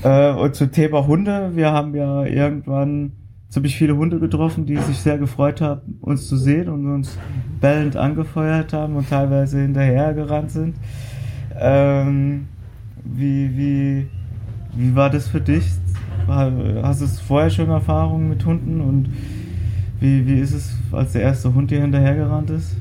Äh, 0.02 0.32
und 0.32 0.54
zum 0.54 0.72
Thema 0.72 1.06
Hunde, 1.06 1.52
wir 1.54 1.70
haben 1.70 1.94
ja 1.94 2.24
irgendwann 2.24 3.12
ziemlich 3.50 3.76
viele 3.76 3.96
Hunde 3.96 4.18
getroffen, 4.18 4.64
die 4.64 4.76
sich 4.78 4.98
sehr 4.98 5.18
gefreut 5.18 5.60
haben, 5.60 5.98
uns 6.00 6.28
zu 6.28 6.36
sehen 6.36 6.68
und 6.68 6.86
uns 6.86 7.18
bellend 7.60 7.96
angefeuert 7.96 8.72
haben 8.72 8.96
und 8.96 9.10
teilweise 9.10 9.60
hinterhergerannt 9.60 10.50
sind. 10.50 10.76
Ähm, 11.58 12.48
wie, 13.04 13.56
wie, 13.56 14.06
wie 14.74 14.94
war 14.94 15.10
das 15.10 15.28
für 15.28 15.40
dich? 15.40 15.64
Hast 16.26 17.02
du 17.02 17.06
vorher 17.06 17.50
schon 17.50 17.68
Erfahrungen 17.68 18.28
mit 18.28 18.46
Hunden 18.46 18.80
und 18.80 19.10
wie, 19.98 20.26
wie 20.26 20.38
ist 20.38 20.54
es, 20.54 20.79
als 20.92 21.12
der 21.12 21.22
erste 21.22 21.54
Hund 21.54 21.70
dir 21.70 21.80
hinterhergerannt 21.80 22.50
ist? 22.50 22.76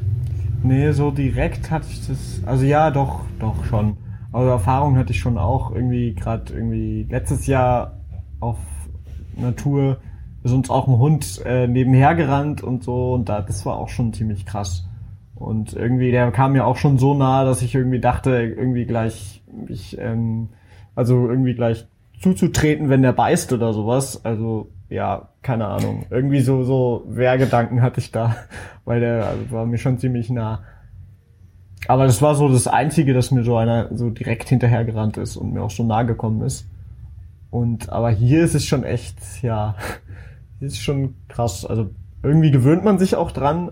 Nee, 0.63 0.91
so 0.91 1.11
direkt 1.11 1.71
hatte 1.71 1.87
ich 1.89 2.07
das. 2.07 2.41
Also 2.45 2.65
ja, 2.65 2.91
doch, 2.91 3.21
doch 3.39 3.63
schon. 3.65 3.97
Also 4.31 4.49
Erfahrung 4.49 4.97
hatte 4.97 5.11
ich 5.11 5.19
schon 5.19 5.37
auch 5.37 5.71
irgendwie 5.73 6.13
gerade 6.13 6.53
irgendwie 6.53 7.07
letztes 7.09 7.47
Jahr 7.47 7.97
auf 8.39 8.57
Natur 9.35 9.97
ist 10.43 10.53
uns 10.53 10.69
auch 10.69 10.87
ein 10.87 10.97
Hund 10.97 11.41
äh, 11.45 11.67
nebenher 11.67 12.15
gerannt 12.15 12.63
und 12.63 12.83
so 12.83 13.13
und 13.13 13.27
da 13.27 13.41
das 13.41 13.65
war 13.65 13.77
auch 13.77 13.89
schon 13.89 14.13
ziemlich 14.13 14.45
krass. 14.45 14.85
Und 15.35 15.73
irgendwie 15.73 16.11
der 16.11 16.31
kam 16.31 16.53
mir 16.53 16.65
auch 16.65 16.77
schon 16.77 16.97
so 16.97 17.13
nah, 17.13 17.45
dass 17.45 17.61
ich 17.61 17.73
irgendwie 17.73 17.99
dachte, 17.99 18.31
irgendwie 18.31 18.85
gleich 18.85 19.41
ich 19.67 19.97
ähm, 19.97 20.49
also 20.95 21.29
irgendwie 21.29 21.55
gleich 21.55 21.87
zuzutreten, 22.19 22.89
wenn 22.89 23.01
der 23.01 23.13
beißt 23.13 23.53
oder 23.53 23.73
sowas. 23.73 24.25
Also 24.25 24.69
ja, 24.89 25.29
keine 25.41 25.67
Ahnung. 25.67 26.05
Irgendwie 26.09 26.41
so 26.41 26.63
so 26.63 27.03
Wehrgedanken 27.07 27.81
hatte 27.81 27.99
ich 27.99 28.11
da, 28.11 28.35
weil 28.85 28.99
der 28.99 29.27
also 29.27 29.51
war 29.51 29.65
mir 29.65 29.77
schon 29.77 29.97
ziemlich 29.97 30.29
nah. 30.29 30.63
Aber 31.87 32.05
das 32.05 32.21
war 32.21 32.35
so 32.35 32.49
das 32.49 32.67
Einzige, 32.67 33.13
dass 33.13 33.31
mir 33.31 33.43
so 33.43 33.55
einer 33.55 33.95
so 33.95 34.09
direkt 34.09 34.49
hinterhergerannt 34.49 35.17
ist 35.17 35.37
und 35.37 35.53
mir 35.53 35.63
auch 35.63 35.71
so 35.71 35.83
nah 35.83 36.03
gekommen 36.03 36.41
ist. 36.41 36.67
Und 37.51 37.89
aber 37.89 38.09
hier 38.09 38.43
ist 38.43 38.53
es 38.53 38.65
schon 38.65 38.83
echt, 38.83 39.15
ja, 39.41 39.75
hier 40.59 40.67
ist 40.67 40.81
schon 40.81 41.15
krass. 41.27 41.65
Also 41.65 41.91
irgendwie 42.21 42.51
gewöhnt 42.51 42.83
man 42.83 42.99
sich 42.99 43.15
auch 43.15 43.31
dran. 43.31 43.71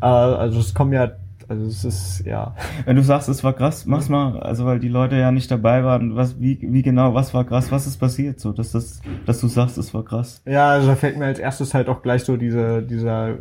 Äh, 0.00 0.06
also 0.06 0.60
es 0.60 0.74
kommen 0.74 0.92
ja, 0.92 1.12
also 1.48 1.64
es 1.66 1.84
ist 1.84 2.26
ja. 2.26 2.54
Wenn 2.84 2.96
du 2.96 3.02
sagst, 3.02 3.28
es 3.28 3.44
war 3.44 3.52
krass, 3.52 3.86
mach's 3.86 4.08
mal, 4.08 4.38
also 4.40 4.64
weil 4.64 4.78
die 4.78 4.88
Leute 4.88 5.16
ja 5.16 5.30
nicht 5.30 5.50
dabei 5.50 5.84
waren, 5.84 6.16
was, 6.16 6.40
wie, 6.40 6.58
wie 6.60 6.82
genau, 6.82 7.14
was 7.14 7.34
war 7.34 7.44
krass, 7.44 7.70
was 7.70 7.86
ist 7.86 7.98
passiert, 7.98 8.40
so, 8.40 8.52
dass 8.52 8.72
das, 8.72 9.00
dass 9.26 9.40
du 9.40 9.48
sagst, 9.48 9.78
es 9.78 9.92
war 9.94 10.04
krass. 10.04 10.42
Ja, 10.46 10.70
also 10.70 10.88
da 10.88 10.96
fällt 10.96 11.18
mir 11.18 11.26
als 11.26 11.38
erstes 11.38 11.74
halt 11.74 11.88
auch 11.88 12.02
gleich 12.02 12.24
so 12.24 12.36
diese, 12.36 12.82
dieser 12.82 13.38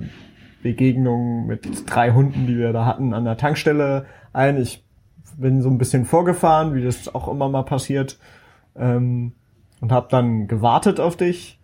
Begegnung 0.61 1.45
mit 1.45 1.83
drei 1.85 2.11
Hunden, 2.11 2.47
die 2.47 2.57
wir 2.57 2.73
da 2.73 2.85
hatten 2.85 3.13
an 3.13 3.25
der 3.25 3.37
Tankstelle 3.37 4.05
ein. 4.31 4.57
Ich 4.57 4.83
bin 5.37 5.61
so 5.61 5.69
ein 5.69 5.77
bisschen 5.77 6.05
vorgefahren, 6.05 6.73
wie 6.73 6.83
das 6.83 7.13
auch 7.13 7.27
immer 7.27 7.49
mal 7.49 7.63
passiert, 7.63 8.17
ähm, 8.75 9.33
und 9.81 9.91
habe 9.91 10.07
dann 10.09 10.47
gewartet 10.47 10.99
auf 10.99 11.17
dich. 11.17 11.59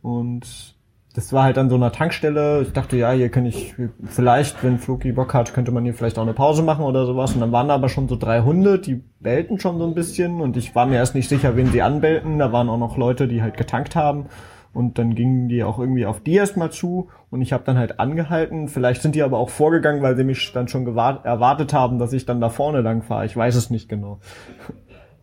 Und 0.00 0.75
das 1.16 1.32
war 1.32 1.44
halt 1.44 1.56
an 1.56 1.70
so 1.70 1.76
einer 1.76 1.92
Tankstelle. 1.92 2.60
Ich 2.60 2.74
dachte, 2.74 2.98
ja, 2.98 3.10
hier 3.10 3.30
kann 3.30 3.46
ich 3.46 3.74
vielleicht, 4.04 4.62
wenn 4.62 4.76
Floki 4.76 5.12
Bock 5.12 5.32
hat, 5.32 5.54
könnte 5.54 5.72
man 5.72 5.82
hier 5.82 5.94
vielleicht 5.94 6.18
auch 6.18 6.22
eine 6.22 6.34
Pause 6.34 6.62
machen 6.62 6.84
oder 6.84 7.06
sowas. 7.06 7.32
Und 7.32 7.40
dann 7.40 7.52
waren 7.52 7.68
da 7.68 7.74
aber 7.74 7.88
schon 7.88 8.06
so 8.06 8.16
drei 8.16 8.42
Hunde, 8.42 8.78
die 8.78 9.02
bellten 9.20 9.58
schon 9.58 9.78
so 9.78 9.86
ein 9.86 9.94
bisschen. 9.94 10.42
Und 10.42 10.58
ich 10.58 10.74
war 10.74 10.84
mir 10.84 10.96
erst 10.96 11.14
nicht 11.14 11.30
sicher, 11.30 11.56
wen 11.56 11.72
sie 11.72 11.80
anbellten. 11.80 12.38
Da 12.38 12.52
waren 12.52 12.68
auch 12.68 12.76
noch 12.76 12.98
Leute, 12.98 13.28
die 13.28 13.40
halt 13.40 13.56
getankt 13.56 13.96
haben. 13.96 14.26
Und 14.74 14.98
dann 14.98 15.14
gingen 15.14 15.48
die 15.48 15.64
auch 15.64 15.78
irgendwie 15.78 16.04
auf 16.04 16.20
die 16.20 16.34
erstmal 16.34 16.70
zu 16.70 17.08
und 17.30 17.40
ich 17.40 17.54
habe 17.54 17.64
dann 17.64 17.78
halt 17.78 17.98
angehalten. 17.98 18.68
Vielleicht 18.68 19.00
sind 19.00 19.14
die 19.14 19.22
aber 19.22 19.38
auch 19.38 19.48
vorgegangen, 19.48 20.02
weil 20.02 20.18
sie 20.18 20.24
mich 20.24 20.52
dann 20.52 20.68
schon 20.68 20.86
erwartet 20.86 21.72
haben, 21.72 21.98
dass 21.98 22.12
ich 22.12 22.26
dann 22.26 22.42
da 22.42 22.50
vorne 22.50 22.82
lang 22.82 23.00
fahre. 23.00 23.24
Ich 23.24 23.34
weiß 23.34 23.54
es 23.54 23.70
nicht 23.70 23.88
genau. 23.88 24.18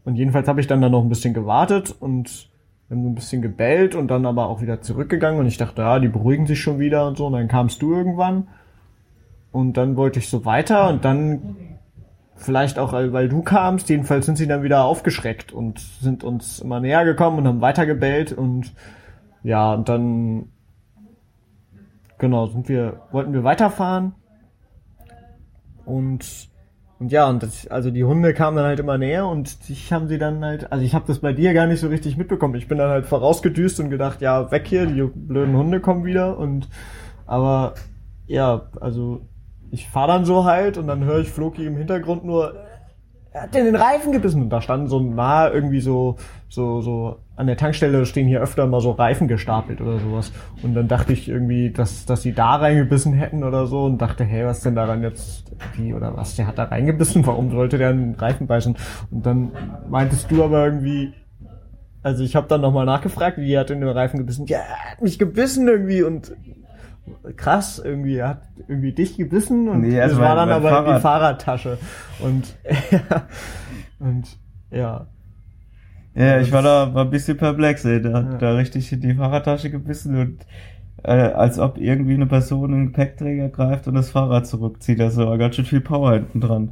Und 0.05 0.15
jedenfalls 0.15 0.47
habe 0.47 0.59
ich 0.59 0.65
dann 0.65 0.81
da 0.81 0.89
noch 0.89 1.03
ein 1.03 1.09
bisschen 1.09 1.35
gewartet 1.35 1.95
und 1.99 2.49
haben 2.93 3.05
ein 3.05 3.15
bisschen 3.15 3.41
gebellt 3.41 3.95
und 3.95 4.07
dann 4.09 4.25
aber 4.25 4.47
auch 4.47 4.61
wieder 4.61 4.81
zurückgegangen. 4.81 5.39
Und 5.39 5.47
ich 5.47 5.57
dachte, 5.57 5.81
ja, 5.81 5.99
die 5.99 6.07
beruhigen 6.07 6.47
sich 6.47 6.61
schon 6.61 6.79
wieder 6.79 7.07
und 7.07 7.17
so. 7.17 7.27
Und 7.27 7.33
dann 7.33 7.47
kamst 7.47 7.81
du 7.81 7.93
irgendwann. 7.93 8.47
Und 9.51 9.77
dann 9.77 9.95
wollte 9.95 10.19
ich 10.19 10.29
so 10.29 10.45
weiter 10.45 10.89
und 10.89 11.05
dann 11.05 11.55
vielleicht 12.35 12.79
auch, 12.79 12.93
weil 12.93 13.29
du 13.29 13.41
kamst, 13.43 13.89
jedenfalls 13.89 14.25
sind 14.25 14.37
sie 14.37 14.47
dann 14.47 14.63
wieder 14.63 14.83
aufgeschreckt 14.83 15.51
und 15.51 15.79
sind 15.79 16.23
uns 16.23 16.59
immer 16.59 16.79
näher 16.79 17.05
gekommen 17.05 17.37
und 17.37 17.47
haben 17.47 17.61
weiter 17.61 17.85
gebellt. 17.85 18.31
Und 18.31 18.73
ja, 19.43 19.73
und 19.73 19.89
dann 19.89 20.49
genau, 22.17 22.47
sind 22.47 22.69
wir, 22.69 23.01
wollten 23.11 23.33
wir 23.33 23.43
weiterfahren. 23.43 24.13
Und 25.85 26.49
und 27.03 27.11
ja, 27.11 27.27
und 27.29 27.43
das, 27.43 27.67
also 27.67 27.91
die 27.91 28.05
Hunde 28.05 28.33
kamen 28.33 28.55
dann 28.55 28.65
halt 28.65 28.79
immer 28.79 28.97
näher 28.97 29.27
und 29.27 29.57
ich 29.67 29.91
haben 29.91 30.07
sie 30.07 30.17
dann 30.17 30.41
halt, 30.41 30.71
also 30.71 30.85
ich 30.85 30.95
habe 30.95 31.03
das 31.05 31.19
bei 31.19 31.33
dir 31.33 31.53
gar 31.53 31.67
nicht 31.67 31.81
so 31.81 31.89
richtig 31.89 32.15
mitbekommen. 32.15 32.55
Ich 32.55 32.69
bin 32.69 32.77
dann 32.77 32.89
halt 32.89 33.05
vorausgedüst 33.05 33.81
und 33.81 33.89
gedacht, 33.89 34.21
ja, 34.21 34.51
weg 34.51 34.65
hier, 34.67 34.85
die 34.85 35.03
blöden 35.03 35.57
Hunde 35.57 35.81
kommen 35.81 36.05
wieder 36.05 36.37
und 36.37 36.69
aber 37.25 37.73
ja, 38.25 38.69
also 38.79 39.19
ich 39.69 39.89
fahre 39.89 40.07
dann 40.07 40.23
so 40.23 40.45
halt 40.45 40.77
und 40.77 40.87
dann 40.87 41.03
höre 41.03 41.19
ich 41.19 41.29
Floki 41.29 41.65
im 41.65 41.75
Hintergrund 41.75 42.23
nur, 42.23 42.55
hat 43.33 43.55
in 43.55 43.65
den 43.65 43.75
Reifen 43.75 44.11
gebissen 44.11 44.41
und 44.43 44.49
da 44.49 44.61
standen 44.61 44.87
so 44.87 44.99
nah 44.99 45.49
irgendwie 45.49 45.79
so, 45.79 46.17
so, 46.49 46.81
so 46.81 47.17
an 47.35 47.47
der 47.47 47.57
Tankstelle 47.57 48.05
stehen 48.05 48.27
hier 48.27 48.41
öfter 48.41 48.67
mal 48.67 48.79
so 48.79 48.91
Reifen 48.91 49.27
gestapelt 49.27 49.81
oder 49.81 49.97
sowas. 49.99 50.31
Und 50.61 50.75
dann 50.75 50.87
dachte 50.87 51.13
ich 51.13 51.27
irgendwie, 51.27 51.71
dass, 51.71 52.05
dass 52.05 52.21
sie 52.21 52.33
da 52.33 52.55
reingebissen 52.55 53.13
hätten 53.13 53.43
oder 53.43 53.65
so 53.65 53.85
und 53.85 53.97
dachte, 53.97 54.23
hey, 54.23 54.45
was 54.45 54.61
denn 54.61 54.75
daran 54.75 55.01
jetzt, 55.01 55.51
wie 55.75 55.93
oder 55.93 56.15
was, 56.15 56.35
der 56.35 56.47
hat 56.47 56.59
da 56.59 56.65
reingebissen, 56.65 57.25
warum 57.25 57.49
sollte 57.51 57.77
der 57.77 57.89
einen 57.89 58.15
Reifen 58.15 58.45
beißen? 58.45 58.75
Und 59.09 59.25
dann 59.25 59.51
meintest 59.89 60.29
du 60.29 60.43
aber 60.43 60.65
irgendwie, 60.65 61.13
also 62.03 62.23
ich 62.23 62.35
habe 62.35 62.47
dann 62.47 62.61
nochmal 62.61 62.85
nachgefragt, 62.85 63.37
wie 63.39 63.53
er 63.53 63.61
hat 63.61 63.71
in 63.71 63.81
den 63.81 63.89
Reifen 63.89 64.19
gebissen. 64.19 64.45
Ja, 64.45 64.59
er 64.59 64.91
hat 64.91 65.01
mich 65.01 65.17
gebissen 65.17 65.67
irgendwie 65.67 66.03
und 66.03 66.35
krass, 67.35 67.81
irgendwie, 67.83 68.17
er 68.17 68.29
hat 68.29 68.41
irgendwie 68.67 68.93
dich 68.93 69.17
gebissen 69.17 69.67
und 69.69 69.81
Nee, 69.81 69.99
also 69.99 70.17
war 70.19 70.35
mein- 70.35 70.47
dann 70.47 70.49
aber 70.49 70.69
die 70.69 70.73
Fahrrad. 71.01 71.01
Fahrradtasche. 71.01 71.77
Und 72.19 72.55
ja, 72.91 73.27
und 73.99 74.37
ja. 74.71 75.07
Ja, 76.15 76.39
ich 76.39 76.51
war 76.51 76.61
da 76.61 76.93
war 76.93 77.05
ein 77.05 77.09
bisschen 77.09 77.37
perplex, 77.37 77.83
ey. 77.85 78.01
Hat 78.03 78.31
Ja. 78.33 78.37
da 78.37 78.51
richtig 78.55 78.91
in 78.93 79.01
die 79.01 79.15
Fahrradtasche 79.15 79.71
gebissen 79.71 80.15
und 80.19 80.45
äh, 81.03 81.11
als 81.11 81.57
ob 81.59 81.77
irgendwie 81.79 82.13
eine 82.13 82.27
Person 82.27 82.71
einen 82.73 82.85
Gepäckträger 82.87 83.49
greift 83.49 83.87
und 83.87 83.95
das 83.95 84.11
Fahrrad 84.11 84.45
zurückzieht. 84.47 85.01
Also 85.01 85.25
war 85.27 85.37
ganz 85.37 85.55
schön 85.55 85.65
viel 85.65 85.81
Power 85.81 86.13
hinten 86.13 86.39
dran. 86.39 86.71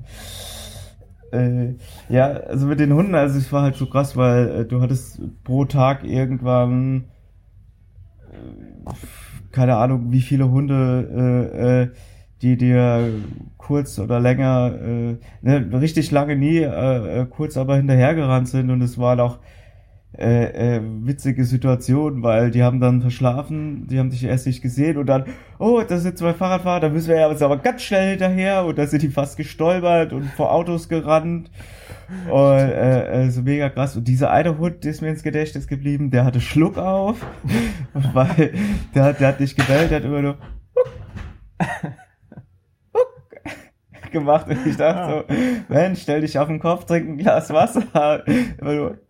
Äh, 1.32 1.74
ja, 2.10 2.28
also 2.28 2.67
mit 2.67 2.80
den 2.80 2.94
Hunden, 2.94 3.15
also 3.15 3.38
es 3.39 3.52
war 3.52 3.63
halt 3.63 3.76
so 3.76 3.88
krass, 3.88 4.15
weil 4.15 4.50
äh, 4.62 4.65
du 4.65 4.80
hattest 4.82 5.22
pro 5.44 5.65
Tag 5.65 6.04
irgendwann 6.04 7.06
äh, 8.32 8.89
keine 9.51 9.77
Ahnung, 9.77 10.11
wie 10.11 10.21
viele 10.21 10.49
Hunde 10.49 11.49
äh, 11.53 11.81
äh, 11.83 11.89
die 12.41 12.57
dir 12.57 13.13
kurz 13.57 13.99
oder 13.99 14.19
länger, 14.19 14.73
äh, 14.81 15.17
ne, 15.41 15.79
richtig 15.79 16.11
lange 16.11 16.35
nie, 16.35 16.57
äh, 16.57 17.21
äh, 17.21 17.25
kurz 17.25 17.55
aber 17.57 17.75
hinterhergerannt 17.77 18.47
sind. 18.47 18.71
Und 18.71 18.81
es 18.81 18.97
waren 18.97 19.19
auch 19.19 19.39
äh, 20.17 20.78
äh, 20.78 20.82
witzige 20.84 21.45
Situation, 21.45 22.21
weil 22.21 22.52
die 22.52 22.63
haben 22.63 22.82
dann 22.82 23.02
verschlafen, 23.02 23.88
die 23.88 23.97
haben 23.97 24.12
sich 24.12 24.24
erst 24.26 24.45
nicht 24.45 24.62
gesehen 24.62 24.97
und 24.97 25.06
dann, 25.08 25.24
oh, 25.58 25.82
das 25.88 26.04
sind 26.04 26.17
zwei 26.17 26.34
Fahrradfahrer, 26.34 26.82
da 26.82 26.89
müssen 26.89 27.10
wir 27.10 27.19
ja 27.19 27.28
uns 27.28 27.41
aber 27.41 27.58
ganz 27.58 27.82
schnell 27.84 28.10
hinterher 28.12 28.65
und 28.65 28.78
da 28.78 28.86
sind 28.88 29.04
die 29.04 29.10
fast 29.10 29.38
gestolpert 29.38 30.12
und 30.12 30.26
vor 30.26 30.52
Autos 30.52 30.89
gerannt 30.89 31.50
und 32.30 32.60
äh, 32.60 33.24
äh, 33.26 33.30
so 33.30 33.41
mega 33.41 33.69
krass. 33.69 33.95
Und 33.95 34.06
dieser 34.08 34.32
eine 34.32 34.58
Hund 34.58 34.84
ist 34.86 35.02
mir 35.02 35.10
ins 35.10 35.24
Gedächtnis 35.24 35.67
geblieben, 35.67 36.12
der 36.12 36.26
hatte 36.26 36.41
Schluck 36.41 36.78
auf, 36.78 37.26
weil 38.13 38.54
der, 38.93 39.04
hat- 39.04 39.19
der 39.21 39.28
hat 39.30 39.39
nicht 39.39 39.58
gebellt, 39.58 39.91
der 39.91 40.00
hat 40.00 40.06
immer 40.06 40.21
nur 40.21 40.38
gemacht 44.12 44.45
und 44.50 44.67
ich 44.67 44.76
dachte 44.76 45.24
so, 45.30 45.36
Mensch, 45.74 46.02
stell 46.02 46.19
dich 46.19 46.38
auf 46.38 46.50
den 46.50 46.60
Kopf, 46.60 46.84
trink 46.86 47.08
ein 47.08 47.17
Glas 47.17 47.50
Wasser. 47.54 48.28
Immer 48.60 48.74
nur 48.74 48.97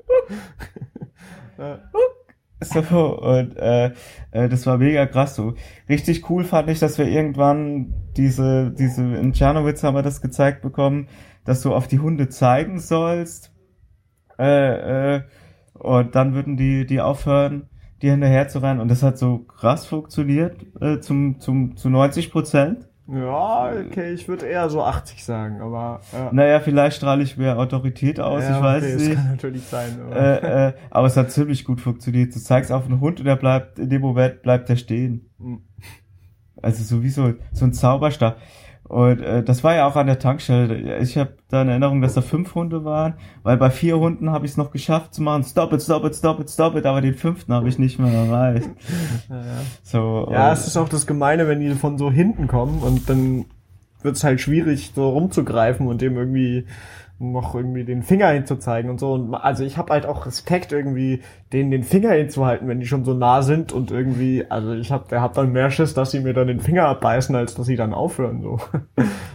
so, 2.62 3.19
und 3.19 3.58
äh, 3.58 3.91
äh, 4.32 4.50
das 4.50 4.65
war 4.65 4.78
mega 4.78 5.06
krass. 5.06 5.36
So. 5.36 5.56
Richtig 5.89 6.30
cool 6.30 6.43
fand 6.43 6.69
ich, 6.69 6.80
dass 6.80 6.97
wir 6.97 7.08
irgendwann 7.08 7.93
diese, 8.17 8.71
diese, 8.71 9.02
in 9.02 9.34
Czernowitz 9.34 9.84
haben 9.84 9.95
wir 9.95 10.04
das 10.04 10.21
gezeigt 10.21 10.62
bekommen, 10.62 11.08
dass 11.43 11.62
du 11.62 11.74
auf 11.74 11.88
die 11.88 12.00
Hunde 12.00 12.30
zeigen 12.30 12.80
sollst. 12.80 13.52
Äh, 14.38 15.15
äh, 15.15 15.21
und 15.74 16.15
dann 16.15 16.34
würden 16.34 16.58
die, 16.58 16.86
die 16.86 17.02
aufhören, 17.02 17.69
dir 18.02 18.12
hinterher 18.12 18.47
zu 18.47 18.60
rennen. 18.60 18.80
Und 18.80 18.89
das 18.89 19.04
hat 19.04 19.17
so 19.17 19.39
krass 19.39 19.86
funktioniert, 19.86 20.65
äh, 20.80 21.00
zum, 21.00 21.39
zum, 21.39 21.76
zu 21.78 21.89
90 21.89 22.32
Prozent. 22.32 22.88
Ja, 23.13 23.74
okay, 23.86 24.13
ich 24.13 24.28
würde 24.28 24.45
eher 24.45 24.69
so 24.69 24.82
80 24.84 25.24
sagen, 25.24 25.60
aber 25.62 26.00
ja. 26.13 26.30
Naja, 26.32 26.60
vielleicht 26.62 26.95
strahle 26.97 27.24
ich 27.24 27.36
mehr 27.36 27.60
Autorität 27.60 28.19
aus, 28.21 28.43
ja, 28.43 28.58
ich 28.58 28.63
weiß 28.63 28.84
okay, 28.84 28.91
es 28.91 28.97
das 28.97 29.08
nicht. 29.08 29.15
kann 29.17 29.32
natürlich 29.32 29.63
sein. 29.63 30.00
Aber 30.06 30.15
äh, 30.15 30.67
äh, 30.69 30.74
aber 30.89 31.08
es 31.08 31.17
hat 31.17 31.32
ziemlich 31.32 31.65
gut 31.65 31.82
funktioniert. 31.82 32.34
Du 32.34 32.39
zeigst 32.39 32.71
auf 32.71 32.86
einen 32.86 33.02
Hund 33.02 33.19
und 33.19 33.28
er 33.28 33.36
bleibt, 33.36 33.80
in 33.80 33.89
dem 33.89 34.02
Moment 34.02 34.41
bleibt 34.43 34.69
er 34.69 34.78
stehen. 34.78 35.30
Mhm. 35.38 35.63
Also 36.62 36.84
sowieso 36.84 37.34
so 37.52 37.65
ein 37.65 37.74
Zauberstab. 37.74 38.38
Und 38.91 39.21
äh, 39.21 39.41
das 39.41 39.63
war 39.63 39.73
ja 39.73 39.88
auch 39.88 39.95
an 39.95 40.08
der 40.08 40.19
Tankstelle. 40.19 40.97
Ich 40.97 41.17
habe 41.17 41.38
da 41.47 41.62
eine 41.62 41.71
Erinnerung, 41.71 42.01
dass 42.01 42.13
da 42.13 42.21
fünf 42.21 42.56
Hunde 42.56 42.84
waren, 42.84 43.13
weil 43.41 43.56
bei 43.56 43.69
vier 43.69 43.97
Hunden 43.97 44.32
habe 44.32 44.45
ich 44.45 44.51
es 44.51 44.58
noch 44.58 44.69
geschafft 44.71 45.13
zu 45.13 45.21
machen, 45.21 45.45
stop 45.45 45.71
it, 45.71 45.82
stop 45.82 46.04
it, 46.04 46.13
stop 46.13 46.41
it, 46.41 46.49
stop 46.49 46.75
it, 46.75 46.86
aber 46.86 46.99
den 46.99 47.13
fünften 47.13 47.54
habe 47.54 47.69
ich 47.69 47.80
nicht 47.80 47.99
mehr 47.99 48.12
erreicht. 48.12 48.69
ja, 49.30 49.36
ja. 49.38 49.43
So, 49.82 50.27
ja, 50.30 50.47
und- 50.47 50.54
es 50.54 50.67
ist 50.67 50.75
auch 50.75 50.89
das 50.89 51.08
Gemeine, 51.08 51.47
wenn 51.47 51.62
die 51.62 51.69
von 51.75 51.97
so 51.97 52.12
hinten 52.12 52.47
kommen 52.47 52.80
und 52.80 53.10
dann 53.10 53.45
wird 54.01 54.17
es 54.17 54.25
halt 54.25 54.41
schwierig, 54.41 54.91
so 54.93 55.08
rumzugreifen 55.10 55.88
und 55.88 56.01
dem 56.01 56.17
irgendwie 56.17 56.65
noch 57.22 57.56
irgendwie 57.56 57.86
den 57.86 58.04
Finger 58.04 58.30
hinzuzeigen 58.30 58.90
und 58.90 59.00
so. 59.00 59.14
Und 59.14 59.34
also 59.36 59.64
ich 59.64 59.78
habe 59.78 59.94
halt 59.94 60.06
auch 60.06 60.26
Respekt, 60.26 60.72
irgendwie 60.72 61.22
denen 61.54 61.72
den 61.72 61.84
Finger 61.84 62.12
hinzuhalten, 62.12 62.68
wenn 62.68 62.80
die 62.80 62.88
schon 62.88 63.06
so 63.06 63.14
nah 63.14 63.42
sind 63.42 63.72
und 63.72 63.92
irgendwie, 63.92 64.46
also 64.50 64.74
ich 64.74 64.92
hab, 64.92 65.10
der 65.10 65.22
hab 65.22 65.34
dann 65.34 65.52
mehr 65.52 65.70
Schiss, 65.70 65.94
dass 65.94 66.12
sie 66.12 66.20
mir 66.20 66.34
dann 66.34 66.48
den 66.48 66.60
Finger 66.60 66.88
abbeißen, 66.88 67.36
als 67.36 67.56
dass 67.56 67.66
sie 67.66 67.76
dann 67.76 67.94
aufhören. 67.94 68.42
So. 68.42 68.60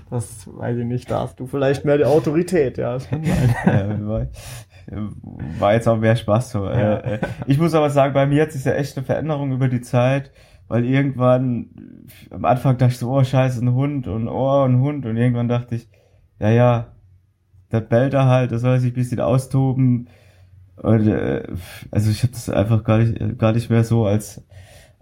Das 0.08 0.46
weiß 0.46 0.78
ich 0.78 0.84
nicht, 0.84 1.10
da 1.10 1.22
hast 1.22 1.40
du 1.40 1.48
vielleicht 1.48 1.84
mehr 1.84 1.98
die 1.98 2.04
Autorität, 2.04 2.78
ja. 2.78 2.92
Das 2.92 3.08
kann 3.08 3.24
sein. 3.24 4.28
war, 5.58 5.74
jetzt 5.74 5.88
auch 5.88 5.98
mehr 5.98 6.14
Spaß 6.14 6.52
so. 6.52 6.66
Äh, 6.66 7.14
äh, 7.14 7.18
ich 7.46 7.58
muss 7.58 7.74
aber 7.74 7.90
sagen, 7.90 8.14
bei 8.14 8.24
mir 8.24 8.42
hat 8.42 8.52
sich 8.52 8.64
ja 8.64 8.72
echt 8.72 8.96
eine 8.96 9.04
Veränderung 9.04 9.50
über 9.50 9.66
die 9.66 9.80
Zeit, 9.80 10.30
weil 10.68 10.84
irgendwann 10.84 11.70
am 12.30 12.44
Anfang 12.44 12.78
dachte 12.78 12.92
ich 12.92 12.98
so, 12.98 13.10
oh 13.10 13.24
scheiße, 13.24 13.64
ein 13.64 13.74
Hund 13.74 14.06
und 14.06 14.28
oh, 14.28 14.62
ein 14.62 14.80
Hund 14.80 15.06
und 15.06 15.16
irgendwann 15.16 15.48
dachte 15.48 15.74
ich, 15.74 15.88
ja, 16.38 16.50
ja, 16.50 16.95
der 17.72 17.80
bellt 17.80 18.14
da 18.14 18.26
halt, 18.26 18.52
das 18.52 18.62
soll 18.62 18.78
sich 18.78 18.92
ein 18.92 18.94
bisschen 18.94 19.20
austoben. 19.20 20.08
Und, 20.76 21.08
äh, 21.08 21.44
also 21.90 22.10
ich 22.10 22.22
habe 22.22 22.32
das 22.32 22.50
einfach 22.50 22.84
gar 22.84 22.98
nicht, 22.98 23.38
gar 23.38 23.52
nicht 23.52 23.70
mehr 23.70 23.84
so 23.84 24.06
als 24.06 24.42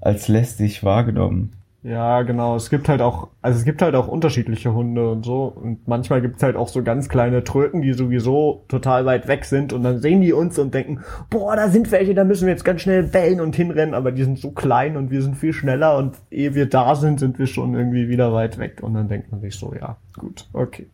als 0.05 0.29
lästig 0.29 0.85
wahrgenommen. 0.85 1.53
Ja, 1.83 2.22
genau. 2.22 2.57
Es 2.57 2.70
gibt 2.70 2.88
halt 2.88 3.03
auch, 3.03 3.29
also 3.42 3.59
es 3.59 3.64
gibt 3.66 3.83
halt 3.83 3.94
auch 3.94 4.09
unterschiedliche 4.09 4.72
Hunde 4.72 5.11
und 5.11 5.24
so. 5.24 5.44
Und 5.44 5.87
manchmal 5.87 6.22
gibt's 6.22 6.42
halt 6.42 6.57
auch 6.57 6.68
so 6.68 6.83
ganz 6.83 7.11
kleine 7.11 7.44
Tröten, 7.44 7.83
die 7.83 7.92
sowieso 7.92 8.64
total 8.68 9.05
weit 9.05 9.29
weg 9.29 9.44
sind. 9.44 9.74
Und 9.74 9.83
dann 9.83 10.00
sehen 10.00 10.22
die 10.22 10.33
uns 10.33 10.59
und 10.59 10.72
denken, 10.72 11.00
boah, 11.29 11.57
da 11.57 11.68
sind 11.68 11.90
welche, 11.90 12.14
da 12.14 12.24
müssen 12.24 12.46
wir 12.46 12.53
jetzt 12.53 12.64
ganz 12.64 12.81
schnell 12.81 13.03
bellen 13.03 13.38
und 13.40 13.55
hinrennen. 13.55 13.94
Aber 13.94 14.12
die 14.12 14.24
sind 14.24 14.38
so 14.38 14.53
klein 14.53 14.96
und 14.96 15.11
wir 15.11 15.20
sind 15.20 15.37
viel 15.37 15.53
schneller. 15.53 15.98
Und 15.98 16.16
ehe 16.31 16.55
wir 16.55 16.66
da 16.66 16.94
sind, 16.94 17.20
sind 17.20 17.38
wir 17.38 17.46
schon 17.46 17.74
irgendwie 17.74 18.09
wieder 18.09 18.33
weit 18.33 18.57
weg. 18.57 18.79
Und 18.83 18.94
dann 18.94 19.09
denkt 19.09 19.31
man 19.31 19.42
sich 19.42 19.55
so, 19.55 19.74
ja, 19.74 19.98
gut, 20.18 20.48
okay. 20.55 20.87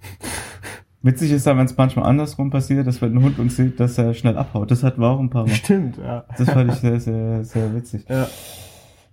Witzig 1.02 1.32
ist 1.32 1.46
dann, 1.46 1.56
wenn 1.56 1.64
es 1.64 1.76
manchmal 1.76 2.04
andersrum 2.04 2.50
passiert, 2.50 2.86
dass 2.86 3.00
wenn 3.00 3.16
ein 3.16 3.22
Hund 3.22 3.38
uns 3.38 3.56
sieht, 3.56 3.80
dass 3.80 3.96
er 3.96 4.12
schnell 4.12 4.36
abhaut. 4.36 4.70
Das 4.70 4.82
hatten 4.82 5.00
wir 5.00 5.08
auch 5.08 5.18
ein 5.18 5.30
paar 5.30 5.46
Mal. 5.46 5.54
Stimmt, 5.54 5.96
ja. 5.96 6.24
Das 6.36 6.50
fand 6.50 6.72
ich 6.72 6.78
sehr, 6.78 7.00
sehr, 7.00 7.42
sehr 7.44 7.74
witzig. 7.74 8.04
Ja. 8.08 8.26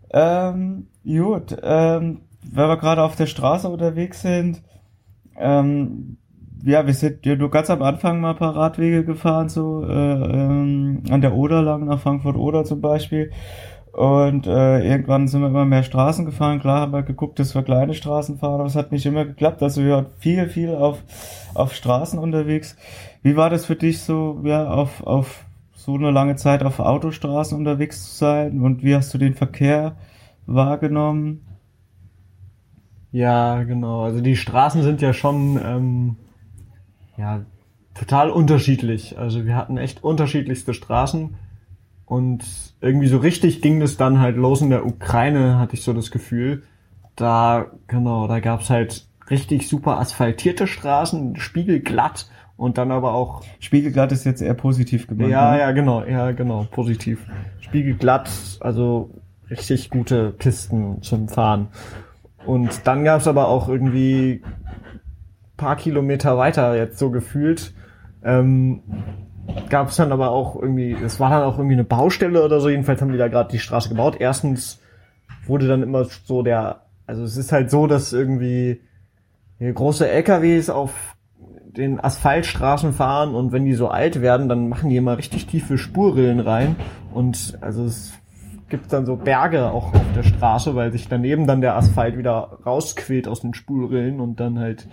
Ähm, 0.10 0.88
gut, 1.06 1.56
ähm, 1.64 2.22
wenn 2.44 2.68
wir 2.68 2.78
gerade 2.78 3.04
auf 3.04 3.16
der 3.16 3.26
Straße 3.26 3.70
unterwegs 3.70 4.22
sind, 4.22 4.62
ähm, 5.38 6.18
ja, 6.64 6.86
wir 6.86 6.94
sind 6.94 7.26
ja 7.26 7.36
nur 7.36 7.52
ganz 7.52 7.70
am 7.70 7.82
Anfang 7.82 8.20
mal 8.20 8.32
ein 8.32 8.38
paar 8.38 8.56
Radwege 8.56 9.06
gefahren, 9.06 9.48
so 9.48 9.84
äh, 9.84 9.92
ähm, 9.92 11.04
an 11.10 11.22
der 11.22 11.34
Oder 11.34 11.62
lang 11.62 11.86
nach 11.86 12.00
Frankfurt-Oder 12.00 12.66
zum 12.66 12.82
Beispiel. 12.82 13.32
Und 13.98 14.46
äh, 14.46 14.88
irgendwann 14.88 15.28
sind 15.28 15.42
wir 15.42 15.48
immer 15.48 15.66
mehr 15.66 15.82
Straßen 15.82 16.24
gefahren. 16.24 16.60
Klar 16.60 16.82
haben 16.82 16.94
wir 16.94 17.02
geguckt, 17.02 17.40
dass 17.40 17.56
wir 17.56 17.64
kleine 17.64 17.96
Straßen 17.96 18.38
fahren, 18.38 18.60
aber 18.60 18.66
es 18.66 18.76
hat 18.76 18.92
nicht 18.92 19.08
immer 19.08 19.26
geklappt. 19.26 19.64
Also 19.64 19.84
wir 19.84 19.94
waren 19.94 20.06
viel, 20.20 20.48
viel 20.50 20.76
auf, 20.76 21.02
auf 21.56 21.74
Straßen 21.74 22.20
unterwegs. 22.20 22.78
Wie 23.24 23.36
war 23.36 23.50
das 23.50 23.66
für 23.66 23.76
dich 23.76 24.02
so, 24.02 24.40
ja, 24.44 24.70
auf, 24.70 25.02
auf 25.02 25.46
so 25.74 25.96
eine 25.96 26.12
lange 26.12 26.36
Zeit 26.36 26.62
auf 26.62 26.80
Autostraßen 26.80 27.58
unterwegs 27.58 28.12
zu 28.12 28.18
sein? 28.18 28.62
Und 28.62 28.84
wie 28.84 28.94
hast 28.94 29.12
du 29.16 29.18
den 29.18 29.34
Verkehr 29.34 29.96
wahrgenommen? 30.46 31.42
Ja, 33.12 33.64
genau. 33.64 34.04
Also 34.04 34.22
die 34.22 34.36
Straßen 34.36 34.84
sind 34.84 35.02
ja 35.02 35.12
schon 35.12 35.60
ähm, 35.66 36.16
ja 37.18 37.42
total 37.96 38.30
unterschiedlich. 38.30 39.18
Also 39.18 39.48
wir 39.48 39.56
hatten 39.56 39.78
echt 39.78 40.04
unterschiedlichste 40.04 40.76
Straßen 40.76 41.34
und 42.08 42.44
irgendwie 42.82 43.08
so 43.08 43.18
richtig 43.18 43.62
ging 43.62 43.80
das 43.80 43.98
dann 43.98 44.20
halt 44.20 44.38
los 44.38 44.62
in 44.62 44.72
der 44.72 44.86
Ukraine, 44.86 45.60
hatte 45.60 45.76
ich 45.76 45.84
so 45.84 45.94
das 45.94 46.10
Gefühl. 46.10 46.64
Da 47.16 47.68
genau, 47.88 48.28
da 48.28 48.40
gab's 48.40 48.70
halt 48.70 49.08
richtig 49.30 49.68
super 49.68 50.00
asphaltierte 50.00 50.68
Straßen, 50.68 51.36
spiegelglatt 51.36 52.30
und 52.56 52.78
dann 52.78 52.92
aber 52.92 53.14
auch 53.14 53.44
Spiegelglatt 53.60 54.12
ist 54.12 54.26
jetzt 54.26 54.42
eher 54.42 54.54
positiv 54.56 55.08
gemeint. 55.08 55.30
ja, 55.30 55.52
ne? 55.52 55.60
ja, 55.60 55.72
genau, 55.72 56.04
ja, 56.04 56.32
genau, 56.32 56.66
positiv. 56.72 57.28
Spiegelglatt, 57.60 58.30
also 58.62 59.12
richtig 59.50 59.90
gute 59.90 60.32
Pisten 60.32 61.02
zum 61.02 61.28
Fahren. 61.28 61.68
Und 62.46 62.88
dann 62.88 63.04
gab's 63.04 63.28
aber 63.28 63.50
auch 63.50 63.68
irgendwie 63.68 64.42
paar 65.58 65.76
Kilometer 65.76 66.38
weiter 66.38 66.76
jetzt 66.78 67.00
so 67.00 67.12
gefühlt, 67.12 67.74
ähm, 68.24 68.82
gab's 69.70 69.96
dann 69.96 70.12
aber 70.12 70.32
auch 70.32 70.56
irgendwie, 70.56 70.94
es 70.94 71.20
war 71.20 71.30
dann 71.30 71.44
auch 71.44 71.58
irgendwie 71.58 71.76
eine 71.76 71.84
Baustelle 71.84 72.44
oder 72.44 72.60
so, 72.60 72.70
jedenfalls 72.70 73.02
haben 73.02 73.12
die 73.12 73.18
da 73.18 73.28
gerade 73.28 73.52
die 73.52 73.60
Straße 73.60 73.90
gebaut. 73.90 74.18
Erstens 74.20 74.80
wurde 75.46 75.68
dann 75.68 75.84
immer 75.84 76.06
so 76.06 76.44
der, 76.44 76.82
also 77.06 77.24
es 77.24 77.38
ist 77.38 77.52
halt 77.52 77.72
so, 77.72 77.88
dass 77.88 78.14
irgendwie 78.14 78.82
große 79.60 80.08
LKWs 80.08 80.70
auf 80.70 81.16
den 81.78 82.04
Asphaltstraßen 82.04 82.94
fahren 82.94 83.36
und 83.36 83.52
wenn 83.52 83.66
die 83.66 83.74
so 83.74 83.88
alt 83.88 84.22
werden, 84.22 84.50
dann 84.50 84.68
machen 84.68 84.90
die 84.90 84.98
immer 84.98 85.18
richtig 85.18 85.46
tiefe 85.46 85.78
Spurrillen 85.78 86.40
rein 86.40 86.76
und 87.14 87.58
also 87.62 87.86
es 87.86 88.14
gibt 88.70 88.92
dann 88.92 89.06
so 89.06 89.16
Berge 89.16 89.72
auch 89.72 89.94
auf 89.94 90.02
der 90.16 90.24
Straße, 90.24 90.76
weil 90.76 90.92
sich 90.92 91.08
daneben 91.08 91.48
dann 91.48 91.62
der 91.62 91.76
Asphalt 91.76 92.18
wieder 92.18 92.60
rausquillt 92.66 93.28
aus 93.28 93.42
den 93.42 93.54
Spurrillen 93.54 94.20
und 94.20 94.40
dann 94.40 94.60
halt 94.60 94.88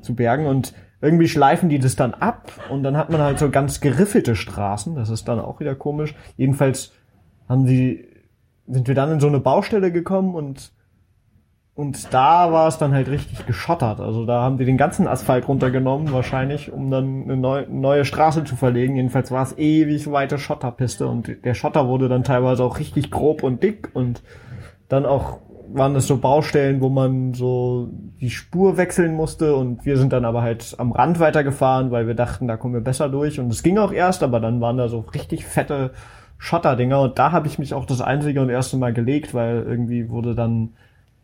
zu 0.00 0.14
Bergen 0.14 0.46
und 0.46 0.72
irgendwie 1.02 1.28
schleifen 1.28 1.68
die 1.68 1.78
das 1.78 1.96
dann 1.96 2.14
ab 2.14 2.50
und 2.70 2.84
dann 2.84 2.96
hat 2.96 3.10
man 3.10 3.20
halt 3.20 3.38
so 3.38 3.50
ganz 3.50 3.80
geriffelte 3.80 4.36
Straßen, 4.36 4.94
das 4.94 5.10
ist 5.10 5.28
dann 5.28 5.40
auch 5.40 5.60
wieder 5.60 5.74
komisch. 5.74 6.14
Jedenfalls 6.36 6.92
haben 7.48 7.66
sie 7.66 8.08
sind 8.68 8.86
wir 8.88 8.94
dann 8.94 9.10
in 9.10 9.20
so 9.20 9.26
eine 9.26 9.40
Baustelle 9.40 9.92
gekommen 9.92 10.34
und 10.34 10.72
und 11.74 12.12
da 12.12 12.52
war 12.52 12.68
es 12.68 12.76
dann 12.76 12.92
halt 12.92 13.08
richtig 13.08 13.46
geschottert. 13.46 13.98
Also 13.98 14.26
da 14.26 14.42
haben 14.42 14.58
die 14.58 14.66
den 14.66 14.76
ganzen 14.76 15.08
Asphalt 15.08 15.48
runtergenommen, 15.48 16.12
wahrscheinlich, 16.12 16.70
um 16.70 16.90
dann 16.90 17.22
eine 17.22 17.36
neu, 17.38 17.64
neue 17.66 18.04
Straße 18.04 18.44
zu 18.44 18.56
verlegen. 18.56 18.96
Jedenfalls 18.96 19.30
war 19.30 19.42
es 19.42 19.56
ewig 19.56 20.12
weite 20.12 20.36
Schotterpiste 20.36 21.06
und 21.06 21.44
der 21.44 21.54
Schotter 21.54 21.88
wurde 21.88 22.10
dann 22.10 22.24
teilweise 22.24 22.62
auch 22.62 22.78
richtig 22.78 23.10
grob 23.10 23.42
und 23.42 23.62
dick 23.62 23.88
und 23.94 24.22
dann 24.90 25.06
auch 25.06 25.38
waren 25.74 25.96
es 25.96 26.06
so 26.06 26.18
Baustellen, 26.18 26.80
wo 26.80 26.88
man 26.88 27.34
so 27.34 27.88
die 28.20 28.30
Spur 28.30 28.76
wechseln 28.76 29.14
musste 29.14 29.56
und 29.56 29.84
wir 29.84 29.96
sind 29.96 30.12
dann 30.12 30.24
aber 30.24 30.42
halt 30.42 30.74
am 30.78 30.92
Rand 30.92 31.20
weitergefahren, 31.20 31.90
weil 31.90 32.06
wir 32.06 32.14
dachten, 32.14 32.48
da 32.48 32.56
kommen 32.56 32.74
wir 32.74 32.80
besser 32.80 33.08
durch 33.08 33.40
und 33.40 33.50
es 33.52 33.62
ging 33.62 33.78
auch 33.78 33.92
erst, 33.92 34.22
aber 34.22 34.40
dann 34.40 34.60
waren 34.60 34.76
da 34.76 34.88
so 34.88 35.00
richtig 35.00 35.44
fette 35.44 35.92
Schotterdinger 36.38 37.00
und 37.00 37.18
da 37.18 37.32
habe 37.32 37.46
ich 37.46 37.58
mich 37.58 37.74
auch 37.74 37.86
das 37.86 38.00
einzige 38.00 38.40
und 38.40 38.50
erste 38.50 38.76
Mal 38.76 38.92
gelegt, 38.92 39.34
weil 39.34 39.62
irgendwie 39.62 40.10
wurde 40.10 40.34
dann 40.34 40.70